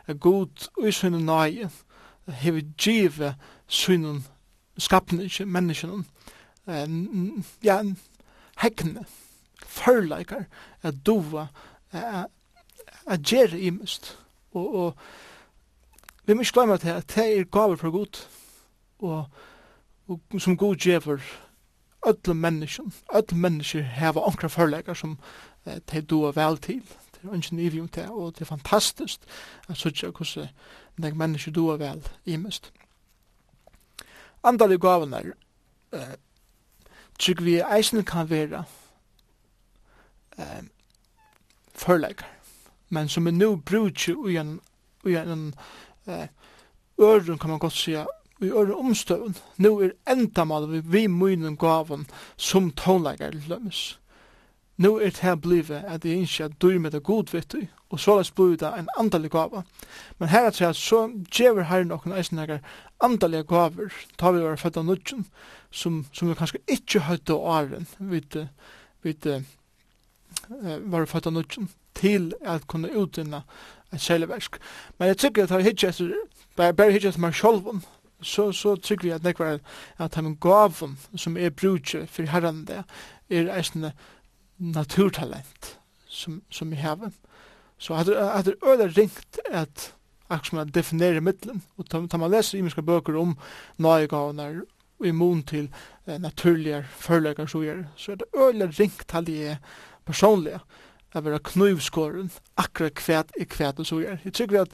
[0.08, 1.70] er god og sønne nøye,
[2.28, 3.34] hever give
[3.68, 4.24] sønnen
[4.78, 6.04] skapne ikke menneskene.
[7.64, 7.82] Ja,
[8.62, 9.06] hekkene,
[9.66, 10.46] førleikar,
[10.82, 11.48] at dova,
[11.92, 14.20] at gjere imest.
[14.54, 14.98] Og, og
[16.26, 18.28] vi må ikke glemme at det er gaver for god,
[19.00, 19.26] og,
[20.08, 21.20] og som god gjever,
[22.06, 25.18] öll menneskjon, öll mennesker heva onkra förlägar som
[25.64, 26.82] eh, de doa vel til.
[27.14, 29.26] Det er ingen ivium til, og det er fantastiskt
[29.70, 30.50] at sutja hvordan
[30.98, 32.74] nek mennesker doa vel imest.
[34.44, 35.24] Andalig gavunar
[35.94, 36.16] eh,
[37.20, 38.64] trygg vi eisen kan vera
[40.38, 40.64] eh,
[41.74, 42.28] förlägar,
[42.90, 44.60] men som er nu brudje ui en,
[45.06, 45.54] ui en
[46.08, 46.28] eh,
[47.00, 48.06] øren kan man godt sija
[48.44, 49.36] og i øre omstøven.
[49.58, 52.08] Nå er enda mal vi vi munnen gaven
[52.38, 53.98] som tonleikar lømmes.
[54.78, 58.18] Nå er det her blivet at jeg ikke er dyr med det godvittig, og så
[58.18, 59.62] lest blir det en andalig gava.
[60.20, 62.64] Men her er det så gjever her noen eisenleikar
[63.00, 65.28] andalige gaver, ta vi var født av nudgen,
[65.72, 68.40] som, som vi kanskje ikke høyde av åren, vid,
[69.06, 73.44] vid, uh, var født av nudgen, til at kunne utvinna
[73.94, 74.58] et kjeleversk.
[74.98, 77.86] Men jeg tykker at jeg hittir etter, bare hittir etter meg sjolven,
[78.24, 79.60] så, så trykker vi at var
[79.98, 82.84] at han gavom som er brudje for herren det
[83.30, 83.94] er eisne
[84.58, 85.78] naturtalent
[86.08, 87.12] som, som vi har.
[87.78, 89.94] Så at, at det er ringt att
[90.28, 93.38] att som man definerer middelen og tar man leser imenska böcker om
[93.78, 94.62] nøygavnar
[95.04, 95.70] i mån till
[96.06, 99.58] eh, naturliga førlegar så är så är det øyla ringt talje
[100.06, 100.60] personliga
[101.14, 104.18] at vera knuvskåren, akkurat kvæt i kvæt og så er.
[104.26, 104.72] Jeg tykker at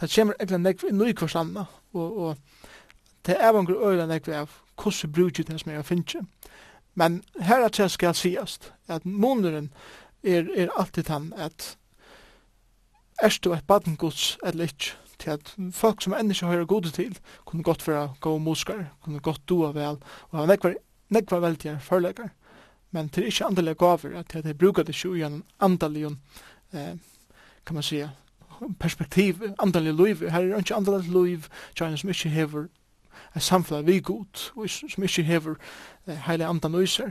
[0.00, 2.36] det kommer egentlig nekvar i nøy kvarsanna og, og
[3.30, 6.24] det er vangur øyla nekve av hvordan brukje det som jeg finner.
[6.98, 9.70] Men her at jeg skal sigast, at måneren
[10.24, 11.76] er, er alltid han at
[13.22, 17.18] er du et badengods eller ikke, til at folk som enda ikke hører gode til,
[17.44, 20.00] kunne godt være gode muskar, kunne godt doa vel,
[20.30, 20.74] og han nekvar,
[21.08, 22.32] nekvar veldig forleggar.
[22.90, 26.16] Men til ikke andalega gaver, at jeg bruker det ikke i en andalig,
[26.72, 26.96] eh,
[27.66, 28.10] kan man sige,
[28.80, 31.44] perspektiv, andalig liv, her er ikke andalig liv,
[31.76, 32.66] tjene som ikke hever
[33.36, 35.54] et samfunn vi god, og som ikke hever
[36.06, 37.10] eh, heile andan nøyser.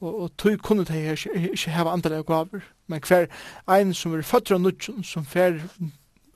[0.00, 1.12] Og, og tog kunne det her
[1.52, 3.26] ikke heva andalega gaver, men hver
[3.68, 5.58] ein som er født av nudgen, som fer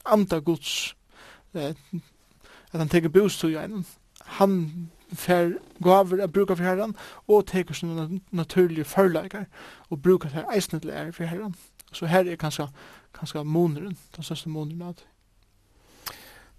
[0.05, 0.97] anda gods,
[1.55, 1.75] eh,
[2.73, 3.87] at han teker bostog i einen,
[4.39, 6.97] han fer gaver av bruka for herran,
[7.29, 9.45] og teker sånne naturlige førleikar,
[9.91, 11.55] og bruka det her eisne til er for herran.
[11.93, 12.67] Så her er kanskje,
[13.15, 15.07] kanskje moneren, den største moneren av det.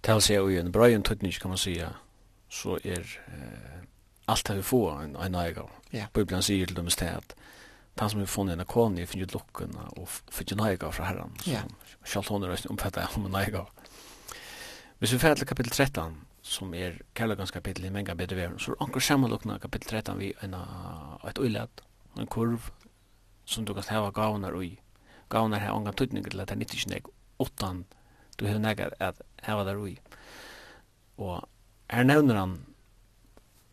[0.04, 1.94] Tals seg jo i en bra tøtning, kan man säga
[2.54, 3.80] så er eh,
[4.30, 5.66] alt det vi får en, en nøyga.
[5.92, 6.06] Ja.
[6.14, 7.34] Bibelen sier til dem i stedet,
[7.98, 11.34] han som har funnet en kone finner ut lukken og finner nøyga fra herren.
[11.46, 11.62] Ja.
[12.04, 13.66] Kjalt hon er omfattet om en nøyga.
[14.98, 18.72] Hvis vi fer til kapitel 13, som er kærligans kapitel i menga bedre veren, så
[18.72, 20.56] er anker sammenlukkene kapitel 13 vi en,
[21.28, 21.82] et uilad,
[22.18, 22.70] en kurv,
[23.44, 24.74] som du kan hava gavnar ui.
[25.30, 27.10] Gavnar har anga tøytning til at det er 90
[27.42, 27.84] åttan
[28.38, 29.96] du har negat at hava der ui.
[31.18, 31.44] Og
[31.94, 32.58] Her nevner han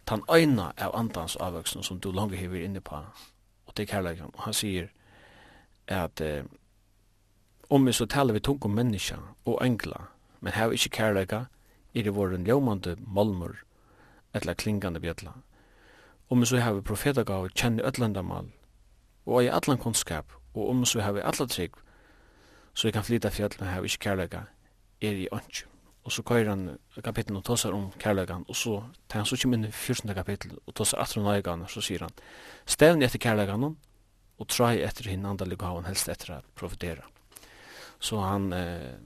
[0.06, 2.96] tan øyna av andans avvøksen som du langt hever inne på,
[3.66, 4.34] og det er kærleikken.
[4.38, 4.92] Han sier
[5.88, 6.44] at eh,
[7.70, 10.04] om vi så taler vi tungt om menneska og engla,
[10.40, 11.46] men vi ikke kærleika,
[11.96, 13.56] er det våren ljåmande malmur,
[14.34, 15.34] eller klingande bjella.
[16.30, 18.52] Om vi så hever profetaga og kjenner ötlandamal,
[19.26, 21.74] og i allan kunnskap, og om vi så har vi alla trygg,
[22.74, 24.42] så vi kan flyta fjall, men vi ikke kærleika,
[25.02, 25.71] er i åndsjum
[26.02, 26.64] og så køyrer han
[27.04, 30.14] kapitlen og tåsar om kærleikan, og så tar han så kjem inn i 14.
[30.18, 32.16] kapitel og tåsar atter om nøygan, så sier han,
[32.66, 37.06] stevn etter kærleikan og trai etter hinn andalig og han helst etter å profitera.
[38.02, 38.98] Så han eh,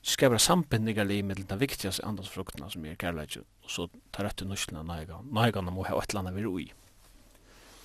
[0.00, 4.82] skapar sambindningar i med den viktigaste andagsfruktene som er kærleikan, og så tar etter nuslina
[4.82, 6.68] nøygan, nøygan må ha et eller annet vi ui.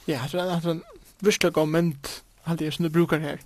[0.07, 0.84] Ja, det er en
[1.19, 2.11] virkelig god mynd,
[2.45, 3.43] alt det som du brukar her.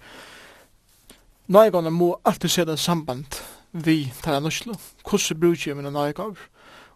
[1.47, 3.41] Nøygan må alltid se det samband,
[3.71, 6.39] vi tar en nøslo, hvordan bruker jeg mine nærgaver.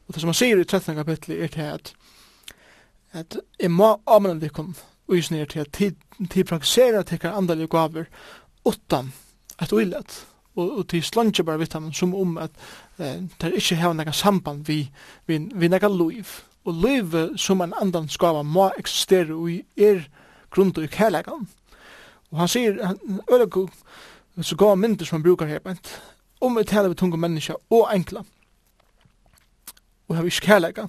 [0.07, 0.95] Og det som han sier i 13.
[0.95, 1.93] kapitlet er til at
[3.11, 4.75] at jeg må avmenn vikon
[5.11, 8.05] er til at tid praktisera tekkar andalige gaver
[8.65, 9.11] utan
[9.61, 10.25] et uillet
[10.55, 12.51] og, og til slantje bare vitt som om at
[12.99, 14.89] eh, det ikke har nekka samband vi,
[15.27, 16.27] vi, vi nekka liv
[16.63, 20.07] og liv som en andan skava må eksistere og er
[20.51, 21.47] grund og kærlegan
[22.31, 23.67] og han sier han, øyla
[24.41, 25.59] så gav myndir som han brukar her
[26.41, 28.23] om vi taler vi tunga menneska og enkla,
[30.07, 30.87] og har vi ikke kærleika,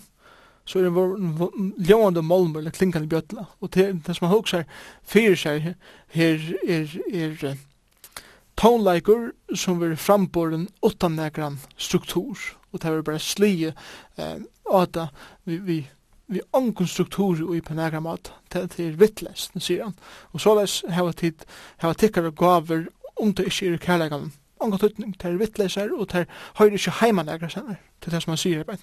[0.64, 4.64] så er det en ljående molmer eller klinkande bjøtla, og det, det som han hoksar
[5.02, 5.76] fyrir seg her
[6.14, 7.54] er, er, er
[8.58, 12.38] tónleikur som vil framboren utan nekran struktur
[12.72, 13.72] og det er bare slie
[14.16, 14.38] eh,
[14.72, 14.98] at
[15.44, 15.78] vi, vi,
[16.32, 18.32] vi ongun struktur og i på nekran mat.
[18.52, 19.96] Til det er vittlest, sier han
[20.32, 21.44] og såleis hava tid
[21.84, 22.86] hava tikkar og gaver
[23.20, 24.30] om det ikke er kærleikan
[24.62, 26.26] ongan tutning, det er vittleser, og det
[26.58, 28.64] høyre ikke heimanleger senere, til det som han sier.
[28.68, 28.80] Men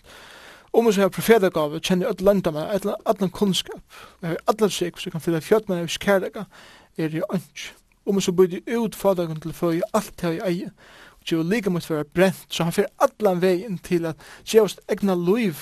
[0.74, 3.82] om vi så har profetagave, kjenner alle landa med, alle alle kunnskap,
[4.22, 6.44] vi har alle sik, så kan fylla fjøt med, hvis kærlega,
[6.98, 7.76] er jo ønsk.
[8.06, 10.72] Om vi så burde ut fadragen til føye alt det jeg eie,
[11.20, 14.16] og det like mot være brent, så han fyrer allan vegin til at
[14.46, 15.56] gjevast egna liv,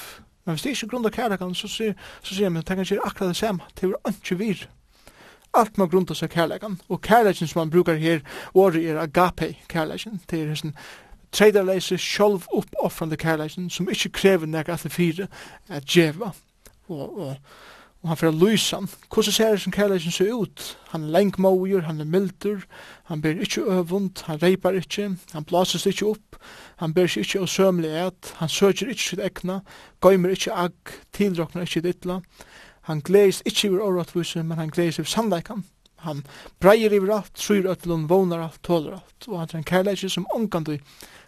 [0.45, 3.29] men hvis det ikke grunda kærlekan, så sier han, så sier han, så sier akkurat
[3.29, 4.76] det samme, det er sier han,
[5.57, 6.79] alt man grunda seg kærleikan.
[6.89, 8.19] Og kærleikan som man brukar her,
[8.53, 10.75] året er agape kærleikan, det er hessen
[11.31, 15.27] treidarleise sjolv uppoffrande kærleikan som ikkje krever nek at det fire
[15.69, 16.31] at djeva.
[16.87, 17.35] Og, og,
[18.01, 18.87] og han fyrir lysan.
[19.13, 20.77] Hvordan ser det som kærleikan ser ut?
[20.89, 22.63] Han er lengmåger, han er mildur,
[23.03, 26.37] han ber ikkje øvund, han reipar ikkje, han blasast ikkje opp,
[26.77, 29.59] han ber seg ikkje osømlig et, han søker ikkje sitt ekna,
[30.01, 32.21] gøymer ikkje agg, tilroknar ikkje dittla,
[32.87, 35.65] Han gleis ikkje iver åretvise, men han gleis iver sannleikan.
[36.05, 36.23] Han
[36.61, 39.27] breier iver alt, tror at han vånar alt, tåler alt.
[39.27, 40.77] Og han er en kærleisje som omkandu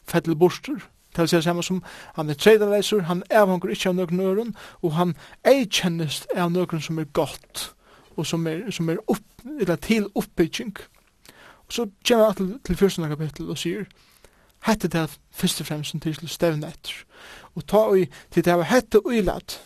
[0.08, 0.80] fettel borster.
[1.16, 1.82] Det vil si samme som
[2.16, 4.54] han er tredjeleiser, han avhanger ikkje av nøkken øren,
[4.86, 5.16] og han
[5.48, 7.72] eikjennes av nøkken som er godt,
[8.16, 9.26] og som er, som er opp,
[9.60, 10.78] eller til oppbygging.
[11.66, 13.90] Og så kommer han til, til første kapittel og sier,
[14.68, 16.94] hette det først og fremst til stevne etter.
[17.56, 19.60] Og ta og til det var hette og ilat,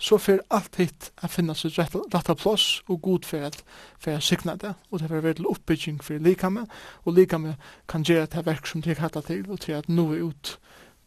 [0.00, 3.62] så fer alt hitt a finna sitt rett, retta plås og god fer at
[4.00, 6.66] fer a signa det, og det fer vel oppbygging for likame,
[7.04, 7.56] og likame
[7.88, 10.56] kan gjere det verk som det kallar til, og til at nå ut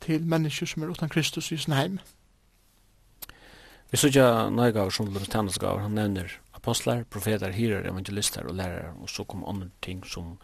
[0.04, 2.00] til mennesker som er utan Kristus i sin heim.
[3.92, 9.24] Vi sørger nøygaver som Luthanansgaver, han nevner apostlar, profetar, hirar, evangelister og lærere, og så
[9.24, 10.38] kom andre ting som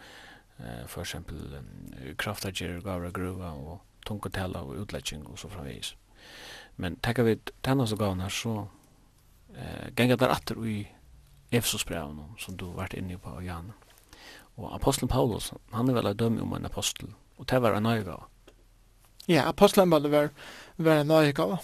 [0.60, 5.96] eh, for eksempel um, kraftager, gaver, gruva og tungkotella og utletting og så framvis.
[6.80, 8.68] Men tackar vi tennas och gavna så
[9.56, 10.88] eh, gänga där attor i
[11.50, 13.74] Efesos-breven som du vart inne på av Jan.
[14.56, 17.84] Og apostelen Paulus, han er vel en dømme om en apostel, og det var en
[17.84, 18.24] nøygav.
[19.28, 20.30] Ja, apostelen var, var,
[20.78, 21.58] var en nøygav.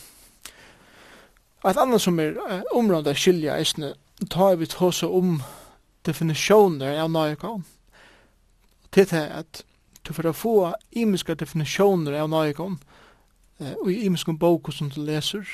[1.66, 2.36] Et annet som er
[2.76, 3.94] området skilja eisne,
[4.30, 5.40] tar vi tåse om
[6.04, 7.64] definisjoner av nøygav.
[8.92, 9.64] Til det at
[10.04, 12.76] du får få imiske definisjoner av nøygav,
[13.60, 15.45] og i imenskom bok som du leser,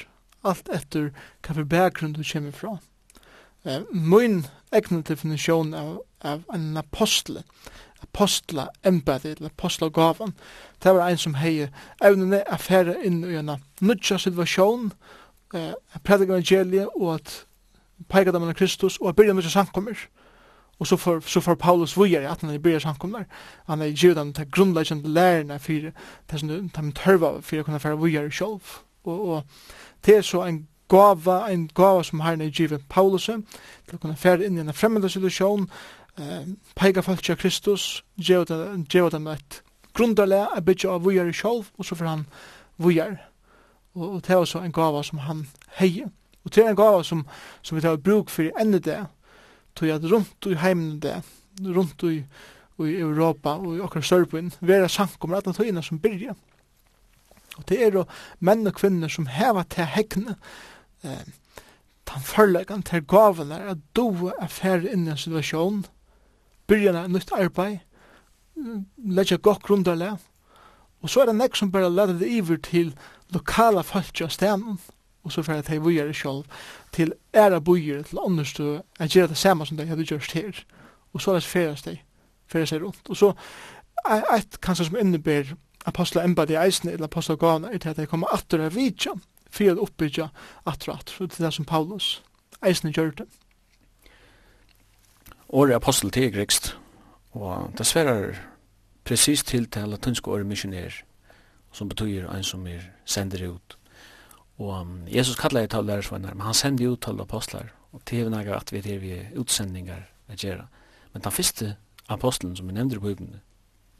[0.44, 1.11] alt etter
[1.45, 2.78] hva for bakgrunn du kommer fra.
[3.65, 7.44] Eh, min egna definisjon av, av en apostel,
[8.02, 10.34] apostla embedi, eller apostla gavan,
[10.82, 11.68] det var ein som hei
[12.02, 14.91] evnene affære inn i en nudja situasjon,
[15.53, 15.73] eh,
[16.03, 17.36] predikar evangeliet og at
[18.10, 19.94] peikadamen av Kristus og at byrja nudja samkommer.
[19.94, 20.20] Eh,
[20.82, 23.28] Og så får, så får Paulus vujer at han er i byrja samkomnar.
[23.70, 25.91] Han er givet han til grunnleggjande lærerne for
[26.32, 28.80] det som de tørva for å kunne fære vujer sjolv.
[29.03, 29.44] Og, og
[30.06, 34.18] det er så en gava, en gava som herren er givet Paulus til å kunne
[34.18, 35.70] fære inn i en fremmede situasjon,
[36.18, 38.49] eh, peika folk til Kristus, givet
[39.14, 39.62] han et
[39.94, 42.26] grundarle, er bytja av vujer sjolv, og så får han
[42.82, 43.20] vujer.
[43.94, 45.48] Og, og det er også en gava som han
[45.78, 46.10] heier.
[46.44, 47.28] Og det er en gava som,
[47.62, 49.03] som vi tar bruk for i enda det,
[49.76, 51.19] tog at rundt i heimen det,
[51.61, 52.22] rundt i,
[52.81, 56.35] i Europa og i okkar sørpun, vera sankum ratna tøyina som byrja.
[57.60, 58.07] Og det er jo
[58.39, 60.38] menn og kvinner som heva til hekne,
[61.03, 61.23] eh,
[62.07, 65.85] tan forlegan til gavene er at du er færre inn i en situasjon,
[66.68, 67.80] byrja en nytt arbeid,
[68.98, 70.15] letja gokk grundarle,
[71.02, 72.93] og så er det nek som bare leder det iver til
[73.34, 74.80] lokala folk og stenen,
[75.23, 76.45] og så færre til vi er sjolv
[76.93, 80.63] til æra bøyer, til ånderstø, at gjøre det samme som de hadde gjørst her.
[81.13, 81.97] Og så er det ferast de,
[82.47, 83.09] ferast de rundt.
[83.09, 83.34] Og så,
[84.09, 85.55] eit kanskje som innebär
[85.85, 89.13] apostla Emba de eisen, eller apostla Gana, er til at de kommer atter av vidja,
[89.51, 90.30] fyrir å oppbygja
[90.65, 92.22] atter og atter, og til det som Paulus
[92.65, 93.27] eisen gjør det.
[95.49, 96.77] Åre apostel til grekst,
[97.34, 98.39] og det sverar
[99.03, 101.01] precis til til latinsk åre missionær,
[101.72, 103.77] som betyr en som er sender ut,
[104.62, 108.56] Og um, Jesus kallar til lærersvenner, men han sender ut til apostlar, og til hevna
[108.56, 110.68] at vi er vi utsendingar a gjera.
[111.14, 111.76] Men den første
[112.10, 113.42] apostlen som vi nevner i Bibelen,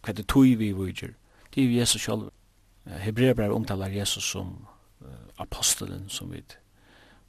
[0.04, 1.10] hva det tog vi i Vujger,
[1.56, 2.32] det er Jesus selv.
[2.86, 4.68] Hebreabrev omtalar Jesus som
[5.02, 5.08] uh,
[5.38, 6.44] apostelen som vi,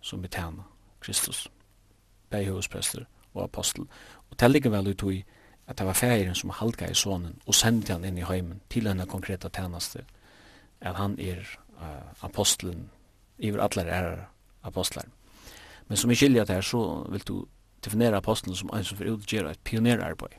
[0.00, 0.68] som vi tjener,
[1.00, 1.48] Kristus,
[2.30, 3.04] beihøvesprester
[3.34, 3.86] og apostel.
[4.30, 5.24] Og det ligger vel ut i
[5.66, 8.88] at det var færen som halka i sonen og sendte han inn i heimen til
[8.88, 10.04] henne konkreta tjeneste,
[10.80, 11.40] at han er
[11.80, 12.90] uh, apostelen
[13.38, 14.28] iver alla är
[14.60, 15.04] apostlar.
[15.86, 17.44] Men som i skilja det här så vill du
[17.80, 20.32] definiera aposteln som en som får utgöra et pionerarbeid.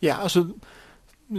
[0.00, 0.48] Ja, alltså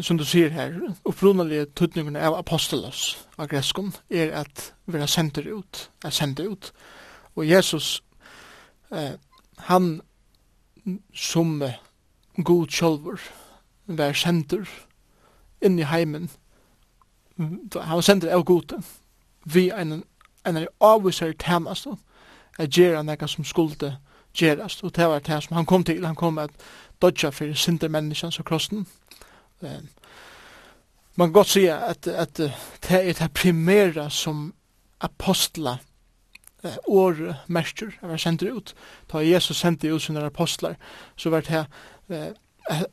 [0.02, 0.74] som du sier her,
[1.06, 6.72] opprunalige tydningene av apostelos av greskon er at vi er sendt ut, er sendt ut.
[7.36, 8.04] Og Jesus,
[8.92, 9.16] eh,
[9.58, 10.02] han
[11.14, 11.64] som
[12.44, 13.22] god kjolver,
[13.86, 14.68] vær sendur
[15.62, 16.30] inn i heimen,
[17.38, 18.84] han var sendur av goden,
[19.54, 20.04] vi en
[20.48, 21.88] en avviser temast
[22.60, 23.98] at gjera nekka som skulde
[24.34, 26.06] gjerast og det var det som han kom til.
[26.06, 26.50] Han kom at
[27.02, 28.88] dodja fyrir synder menneskjan så krossen
[31.16, 32.52] man kan godt sige at, at det
[32.92, 34.54] er det primæra som
[35.02, 35.78] apostla
[36.88, 38.74] år mestur jeg var sendt ut
[39.10, 40.76] ta Jesus sendte ut sine apostlar
[41.16, 41.66] så var det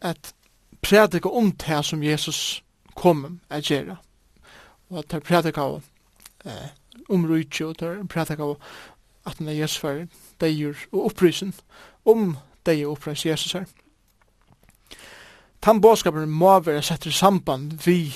[0.01, 0.35] at
[0.83, 2.65] prædika om det som Jesus
[2.97, 3.97] kom at gjera
[4.91, 5.61] og at prædika
[6.45, 6.69] eh,
[7.09, 8.57] om rujtje, og der prater av
[9.27, 10.05] at den er Jesus var
[10.41, 11.55] deir og opprisen,
[12.05, 13.65] om deir og Jesus her.
[15.63, 18.13] Tan båskapen må være sett i samband vi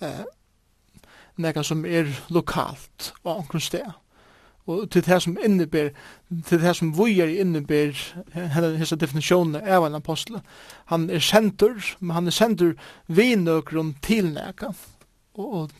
[0.00, 0.24] eh,
[1.40, 3.86] nega som er lokalt og omkring sted.
[4.66, 5.88] Og til det som inneber,
[6.46, 7.96] til det som vi er innebär,
[8.78, 10.40] hessa definisjonen av en apostel,
[10.86, 12.72] han er sendur, men han er sendur
[13.06, 14.74] vi nøkron til nega
[15.40, 15.70] og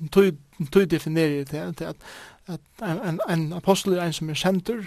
[0.72, 1.96] tog definerer det til at,
[2.46, 4.84] at en, en apostel er en som er senter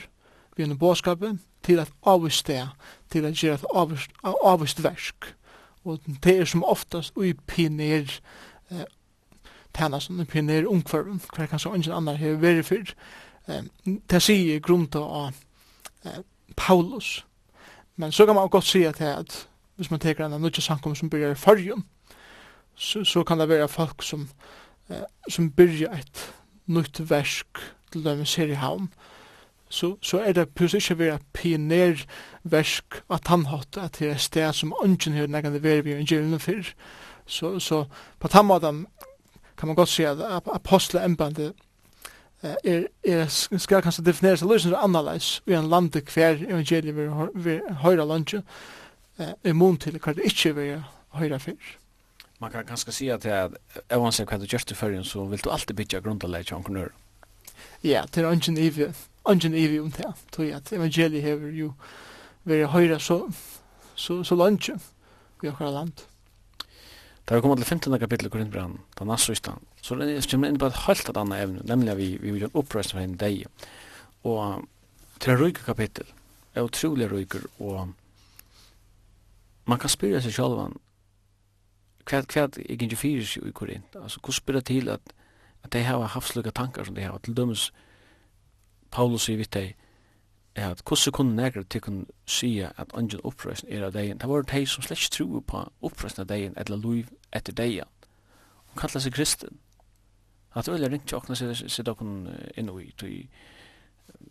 [0.58, 2.70] vi en bådskapet til at avvist det,
[3.10, 5.36] til at gjøre et avvist, avvist versk.
[5.84, 8.20] Og det er som oftast ui pioner
[8.72, 8.86] eh,
[9.74, 12.94] tæna som pioner ungkvarven, hver kanskje ingen annar har veri fyrr.
[13.48, 13.64] Eh,
[14.10, 15.34] det sier grunta av
[16.06, 16.22] eh,
[16.56, 17.26] Paulus.
[17.95, 21.10] Men så kan man godt si at, at hvis man teker en nødja samkom som
[21.10, 21.86] byrjar i fargen,
[22.76, 24.62] så, så kan det være folk som eh,
[25.30, 26.23] som byrja et
[26.65, 27.61] nytt versk
[27.91, 28.89] til dømes ser i havn,
[29.73, 34.73] så, så er det plutselig ikke være pionerversk av tannhatt, at det er sted som
[34.84, 36.73] ønsken her nægande veri vi evangeliene fyrr.
[37.26, 37.85] Så, så
[38.19, 38.85] på tannmåten
[39.57, 40.22] kan man godt si at
[40.53, 41.53] apostleembandet
[42.43, 43.26] er, er,
[43.57, 48.43] skal kanskje definere seg løsninger annerledes i en lande hver evangeliet vil høyre landet,
[49.18, 50.84] er mån til hva det ikke vil
[51.18, 51.77] høyre fyrr
[52.44, 53.56] man kan ganska se att även
[53.90, 56.91] om du görs till förrän så vill du alltid bygga grundanlägg till entreprenör.
[57.82, 58.94] Ja, det är ingen evig,
[59.30, 60.14] ingen om det.
[60.32, 61.72] Tror jag att evangeliet har ju
[62.44, 63.32] varit höra så,
[63.95, 64.74] så, så långt i
[65.41, 66.02] vårt land.
[67.26, 69.61] Det har kommer till 15 kapitel i Korintbrand, den nästa Island.
[69.82, 72.52] Så det kommer in på ett helt ett annat ämne, nämligen vi, vi gör en
[72.53, 73.44] uppröst en dag.
[74.22, 74.61] Och
[75.18, 76.06] tre en kapitel,
[76.53, 77.88] är otroliga ryker och
[79.64, 80.60] man kan spyrja sig själv
[82.05, 83.95] kvad kvad eg gingi fyrir i Korint.
[83.95, 85.13] Altså kor spira til at
[85.63, 87.71] at dei hava havsluga tankar som dei hava til dømes
[88.91, 89.75] Paulus i vitei
[90.55, 94.17] er at hvordan kunne negra til kunne si at ungen opprøsten er av degen.
[94.17, 97.89] Det var de som slett tror på opprøsten av degen eller liv etter degen.
[98.67, 99.57] Hun kallar seg kristen.
[100.55, 102.27] At det er ringt til åkna sitt åkken
[102.57, 103.09] inn i, tog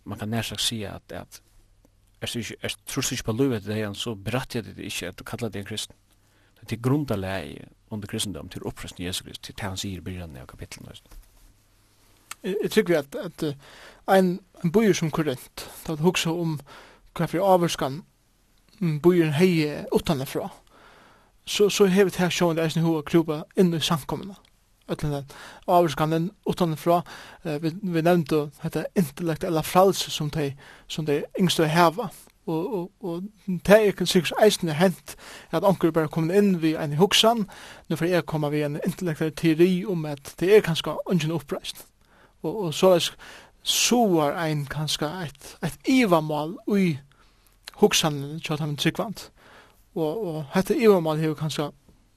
[0.04, 1.40] man kan nær sagt si at, at
[2.20, 5.08] er du ikke, er, tror du ikke på liv etter degen, så berattet det ikke
[5.08, 5.96] at du kallar deg kristen.
[6.62, 10.40] Det er grundaleg under kristendom til oppresten Jesu Krist, til det han sier i begynnelsen
[10.40, 11.02] av kapitlet.
[12.42, 13.44] Jeg tror vi at, at
[14.10, 16.56] en, en bøyer som korrent, da du husker om
[17.14, 18.00] hva for avvarskan
[19.02, 20.48] bøyer hei utanifra,
[21.44, 24.38] så, så har vi det her sjående eisen hoa krupa inn i samkommende.
[24.90, 25.30] Øtlen den
[25.66, 27.02] avvarskanen utanifra,
[27.44, 30.52] vi, vi nevnte dette intellektuelle fralse som de,
[30.88, 32.10] som de yngste heva,
[32.46, 35.16] og, og, og det er kan sikkert eisen hent
[35.50, 37.46] at onkur bare koma inn við ein hugsan
[37.88, 41.86] nú fer eg koma við ein intellektuell teori um at det er kanska ungen uppreist
[42.42, 43.10] Og, og så er
[43.62, 46.98] soar ein kanskje et, et ivamal ui
[47.78, 49.30] hugsan til at han tryggvant.
[49.94, 51.70] Og, og dette ivamal er kanskje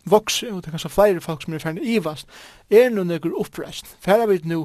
[0.06, 2.28] vokse, og det er kanskje flere folk som er ferdig ivast,
[2.70, 3.90] er nå nøkker oppreist.
[4.02, 4.60] Færa vi nå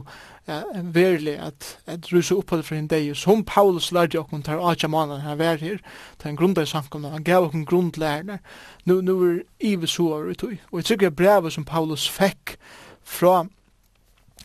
[0.48, 4.88] ja, verlig at, at rusa oppholdet for en dag, som Paulus lærte okken tar atja
[4.88, 5.80] mannen han vær her,
[6.18, 8.40] det er en grunn av samkomna, han gav okken grunnlærne,
[8.84, 9.42] nå, nå er
[9.72, 12.56] ivis hoar ut og jeg tykker brevet som Paulus fikk
[13.04, 13.44] fra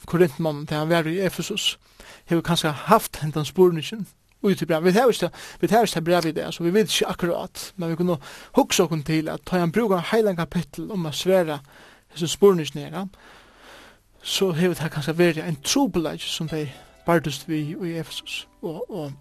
[0.05, 1.77] Korintmannen til han var i Efesus,
[2.25, 4.05] har vi kanskje haft hentan spurnisjen,
[4.49, 4.83] ut i brev.
[4.83, 5.29] Vi tar ikke,
[5.61, 8.17] vi tar ikke brev i det, så vi vet ikke akkurat, men vi kunne
[8.55, 11.59] hukse okken til at ta en bruk av heilen kapittel om å svære
[12.13, 13.07] hese spurnis nere,
[14.23, 16.65] så hevet det kanskje vært en trobelag som de
[17.05, 18.47] bardust vi i Efesus.
[18.61, 19.11] Og, og,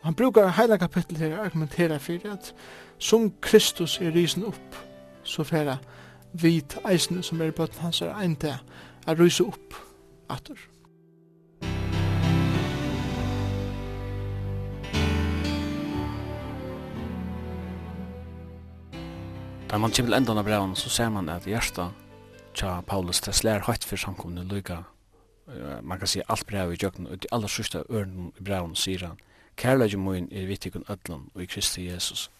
[0.00, 2.54] og han brukar heilen kapittel til å argumentere for at
[2.98, 4.78] som Kristus er risen opp,
[5.24, 5.78] så færa
[6.32, 8.56] vit eisene som er i bøtten hans er ein til
[9.06, 9.76] er rysa opp
[10.32, 10.56] atter.
[19.74, 21.96] Da man kommer til enden av breven, så ser man at hjertet
[22.54, 24.76] tja Paulus, det slær høyt for samkomne lykka.
[25.82, 29.02] Man kan si alt brev i jøkken, og de aller sørste ørene i breven sier
[29.02, 29.18] han,
[29.58, 32.30] Kærleggje moin er vittig vittikon ødlan og i Kristi Jesus.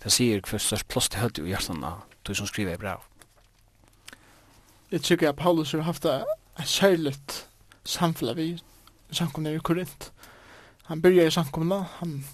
[0.00, 3.04] Det sier hver størst plass til høyt i hjertet av du som skriver i brev.
[4.90, 6.24] Jeg tykker at Paulus har haft et
[6.64, 7.48] særligt
[7.84, 8.62] samfunn vi
[9.12, 10.12] samkomne i Korint.
[10.88, 12.24] Han byrjar i samkomne, han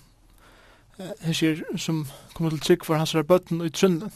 [1.21, 4.13] hesir som kommer til trygg for hans er bøtten i trunnen.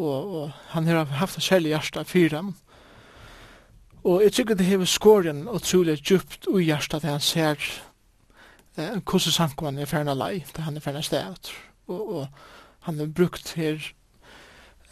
[0.00, 2.54] Og, og han har haft en kjærlig hjärsta fyrir dem.
[4.04, 7.56] Og jeg tykker det hever skåren utrolig djupt ui hjärsta til han ser
[8.76, 11.52] eh, hvordan sankoman er ferna lei, til han er ferna stedet.
[11.86, 12.26] Og, og
[12.80, 13.76] han har brukt her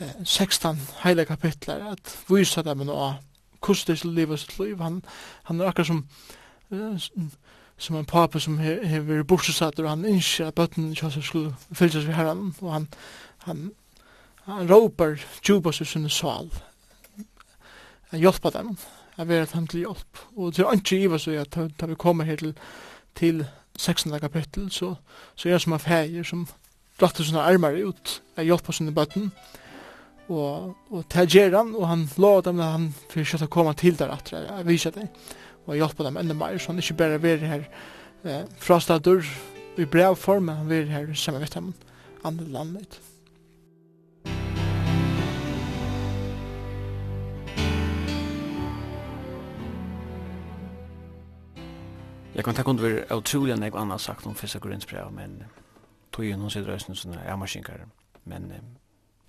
[0.01, 3.15] eh, 16 heile kapitler at vysa dem og
[3.65, 4.81] hvordan det er livet sitt liv.
[4.81, 5.03] Han,
[5.45, 6.05] han er akkurat som
[6.71, 7.09] eh,
[7.79, 12.07] som en pappa som har vært bortsatt, og han innskjer at bøtten ikke skulle fylles
[12.09, 12.89] ved herren, og han,
[13.47, 13.69] han,
[14.49, 16.51] han råper djubas i sin sal.
[18.11, 18.75] Han hjelper dem,
[19.17, 20.23] han vil at han til hjelp.
[20.37, 22.55] Og til ikke iva så at da vi kommer her til,
[23.15, 23.47] til
[23.79, 24.19] 16.
[24.21, 24.95] kapittel, så,
[25.37, 26.47] så er det som en feir som
[26.99, 29.31] dratter sine armar ut, jeg hjelper sine bøtten,
[30.29, 34.11] og, og til han, og han la dem, han fyrir kjøtt å komme til der
[34.13, 35.07] at jeg viser det
[35.69, 37.69] og hjelpe dem enda mer, så han ikke bare vil her
[38.25, 39.27] eh, fra frastadur
[39.79, 41.75] i brev form, han vil her sammen med dem
[42.25, 43.01] andre landet.
[52.35, 55.41] Jeg kan tenke om det var utrolig enn jeg annet sagt om fyrsta grunnsbrev, men
[56.15, 57.83] tog jo noen sider øyne sånne avmarskinkar.
[58.31, 58.53] Men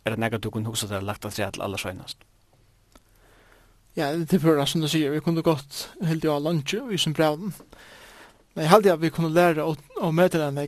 [0.05, 1.81] er det nekka du kunne huske at det er lagt at det er til aller
[1.81, 2.28] søgnast?
[3.95, 7.13] Ja, det er förra som du sier, vi kunde gått helt jag lunch i sin
[7.13, 7.53] brevden.
[8.53, 10.67] Men jag hade att vi kunde lära och, å möta den här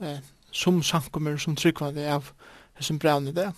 [0.00, 0.18] eh,
[0.50, 2.30] som sankommer som tryggvande av
[2.80, 2.96] sin
[3.28, 3.52] i det.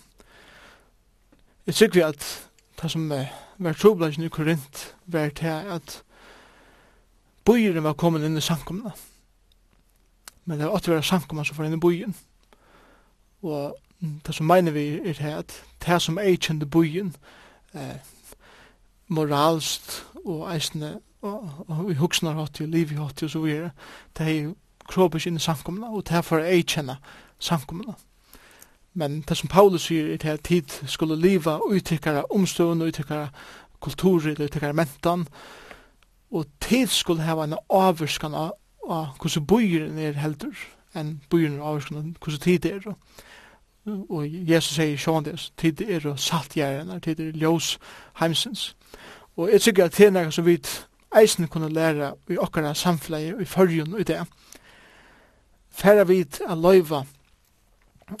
[1.65, 2.47] Jeg tykker vi att
[2.81, 3.27] det som eh,
[3.57, 6.03] var troblagen i Korint var til här att
[7.43, 8.91] bojen var kommet in i sankomna.
[10.43, 12.15] Men det var åtta våra sankomna som var inn i bojen.
[13.41, 17.15] Og det som mener vi er det at det som er kjente bojen
[17.73, 17.97] eh,
[19.09, 23.71] moralst og eisne og, og vi hugsnar hatt og liv hatt og så videre
[24.17, 24.55] det er jo
[24.89, 26.99] kropisk inn i samkomna og det er for å eikjenne
[27.39, 27.97] samkomna
[28.93, 33.29] men det som Paulus sier er at tid skulle liva uttikkara omstående uttikkara
[33.81, 35.27] kulturer uttikkara mentan.
[36.31, 38.51] Og tid skulle hava en avvurskan av,
[38.89, 40.57] av hvordan bøyren er heldur
[40.97, 42.89] enn bøyren er avvurskan av hvordan tid er.
[44.09, 47.77] Og Jesus sier sjåan det tid er og saltgjærenar tid er ljós
[48.21, 48.73] heimsins.
[49.39, 50.57] Og jeg tykker at det er noe som vi
[51.15, 54.19] eisen kunne lære i okkara samfunnet i fyrjun i det.
[55.71, 57.05] Færa vi a loiva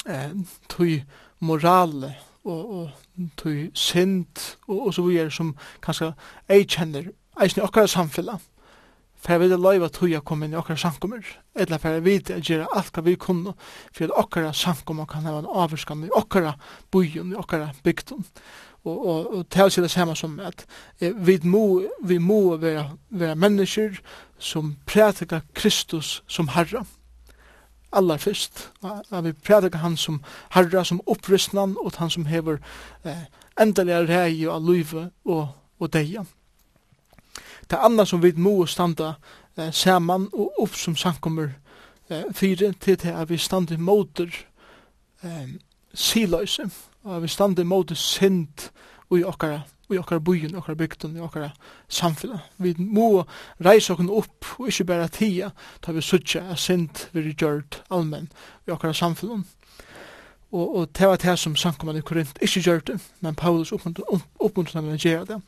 [0.07, 0.31] eh,
[0.71, 1.01] tui
[1.39, 2.13] morale
[2.45, 6.13] og, og tui synd og, og så videre som kanskje
[6.47, 8.39] ei kjenner eisen i okkara samfunnet.
[9.19, 11.27] Færa vi a loiva tui a komme inn i okkara sankummer.
[11.51, 13.57] Eller færa vi a gjøre alt hva vi kunne
[13.91, 16.55] for at okkara sankummer kan hava en avskan i okkara
[16.95, 18.23] bujun, i okkara bygdun
[18.89, 20.65] og, og, og tale seg det samme som at
[21.01, 23.99] eh, vi må, vi må være, være mennesker
[24.39, 26.85] som prætika Kristus som Herre.
[27.93, 28.71] Allar fyrst.
[29.11, 32.57] At vi prætika han som Herre, som opprystnan, og han som hever
[33.05, 33.23] eh,
[33.59, 35.47] endelig rei av livet og,
[35.79, 36.25] og deia.
[37.69, 39.13] Det er annet som vi må standa
[39.57, 41.51] eh, saman og opp som samkommer
[42.09, 44.29] eh, fire til at vi standa motor
[45.23, 45.49] eh,
[45.93, 46.69] siløse
[47.03, 48.69] og vi stande mot synd
[49.15, 51.49] i okkara i okkara byen, okkara bygden, i okkara
[51.87, 52.39] samfunnet.
[52.57, 53.23] Vi må
[53.65, 55.49] reise okkara opp og ikkje bare tia
[55.85, 58.29] da vi suttje at synd vil gjørt allmenn
[58.67, 59.47] i okkara samfunnet.
[60.51, 64.73] Og, og det var det som samkommet i Korint ikkje gjørt det, men Paulus oppmuntret
[64.73, 65.41] dem å gjøre det.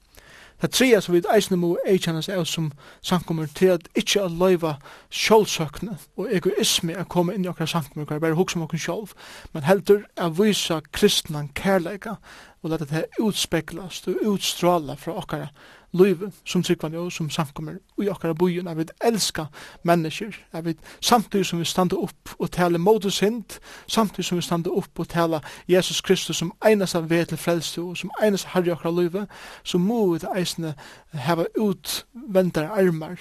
[0.62, 2.72] Det tredje som vi eisne må eikjennes er som
[3.02, 4.76] samkommer til at ikkje a loiva
[5.10, 9.16] sjålsøkne og egoisme er komme inn i okra samkommer, hver bare hukse om okra sjålv,
[9.54, 12.20] men heldur er vysa kristnan kærleika
[12.62, 15.48] og leta det utspeklast og utstråla fra okra
[15.94, 19.46] livet som tryggvann og som samkommer i okkara bojen, at vi elska
[19.84, 24.42] mennesker, at vi samtidig som vi standa opp og tale modus hint, samtidig som vi
[24.42, 28.48] standa opp og tala Jesus Kristus som einast av ved til frelstu og som einast
[28.56, 29.28] i okkara livet,
[29.64, 30.74] så må vi det eisne
[31.14, 33.20] heva utvendare armar,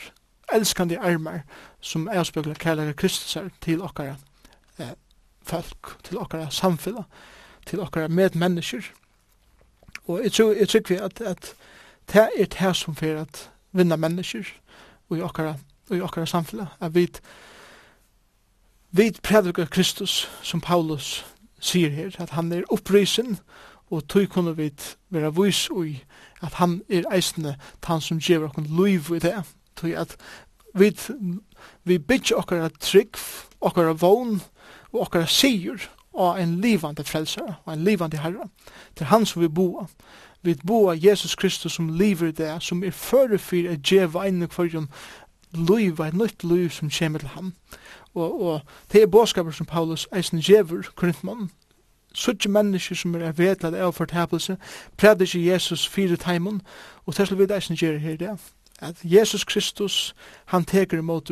[0.52, 1.42] elskande armar,
[1.80, 4.16] som er spegla kærlega Kristusar til okkara
[4.78, 4.94] eh,
[5.42, 7.02] folk, til okkara samfella,
[7.66, 8.92] til okkara medmennesker.
[10.06, 11.54] Og jeg tror, jeg tror vi at, at
[12.12, 14.46] det er det som fer at vinna mennesker
[15.10, 15.54] og i okkara,
[15.90, 17.08] og i okkara samfunnet, at vi
[18.90, 21.26] vi predikar Kristus som Paulus
[21.60, 23.38] sier her, at han er opprisen,
[23.90, 24.70] og tog kunne vi
[25.10, 26.00] være vis i
[26.42, 29.42] at han er eisende han som gjør okkur liv i det,
[29.76, 30.16] tog at
[30.74, 30.90] vi,
[31.84, 33.16] vi bygger okkara trygg,
[33.60, 34.40] okkara vogn,
[34.92, 35.78] og okkara sier
[36.12, 38.48] og en livande frelsare, og en livande herre,
[38.96, 39.86] til han som vi boa,
[40.42, 44.48] vi boa Jesus Kristus som lever det, som er føre for at djeva inn og
[44.50, 44.88] kvarjon
[45.52, 47.54] liv, et nytt liv som kommer til ham.
[48.14, 48.60] Og, og
[48.92, 51.50] det er bådskaper som Paulus eisen djever korintmannen.
[52.14, 54.56] Suttje mennesker som er vedlet av fortapelse,
[54.96, 56.62] prædde ikke Jesus fire teimen,
[57.06, 58.30] og det skal vi eisen gjøre her det.
[58.80, 60.14] At Jesus Kristus,
[60.44, 61.30] han teker imot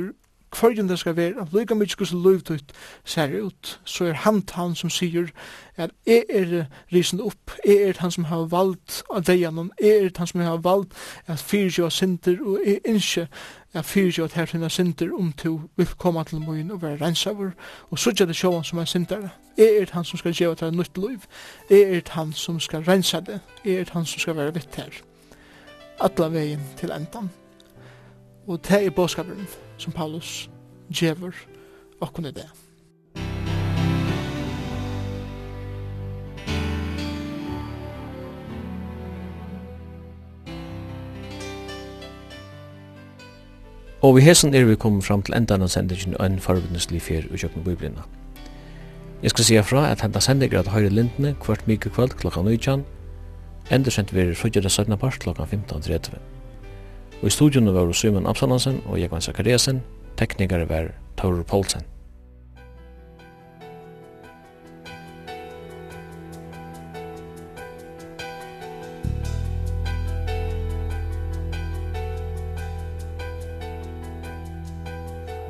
[0.57, 2.73] Hverjum det skal være, lykka mykje hos løyvdøyt
[3.05, 5.29] ser ut, så er han han som sier
[5.77, 10.11] at jeg er risen opp, jeg er han som har valgt av deianon, jeg er
[10.17, 10.97] han som har valgt
[11.27, 13.27] at fyrir jo sinter og jeg innskje
[13.75, 17.05] at fyrir jo at her finna sinter om to vil komme til moin og være
[17.05, 17.53] rensavur,
[17.91, 20.99] og sutja det sjåan som er sinter Jeg er han som skal gjeva til nytt
[20.99, 21.25] liv,
[21.71, 25.01] jeg er han som skal rensa det, jeg er han som skal være vitt her.
[26.01, 27.31] Alla vegin til endan.
[28.47, 30.51] Og det er båskaperen som Paulus
[30.91, 31.35] djever
[32.01, 32.49] og i det.
[44.03, 47.27] Og vi hesen er vi kommet fram til endan av sendingen og en forbundeslig fyr
[47.35, 48.05] i kjøkken biblina.
[49.23, 52.85] Jeg skal sija fra at henta sendinger at høyre lindene kvart mykje kvöld klokka 19,
[53.71, 54.97] Enda sendt vi er frugjer 17.
[54.97, 56.38] part klokka 15.30.
[57.19, 59.83] Og i studion var Simon Absalansen og Jekvann Zakariasen,
[60.17, 61.83] teknikere var Taurur Poulsen.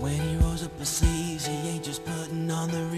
[0.01, 2.98] When he rose up the sleeves, he ain't just putting on the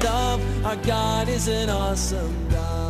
[0.63, 2.80] Our God is an awesome God.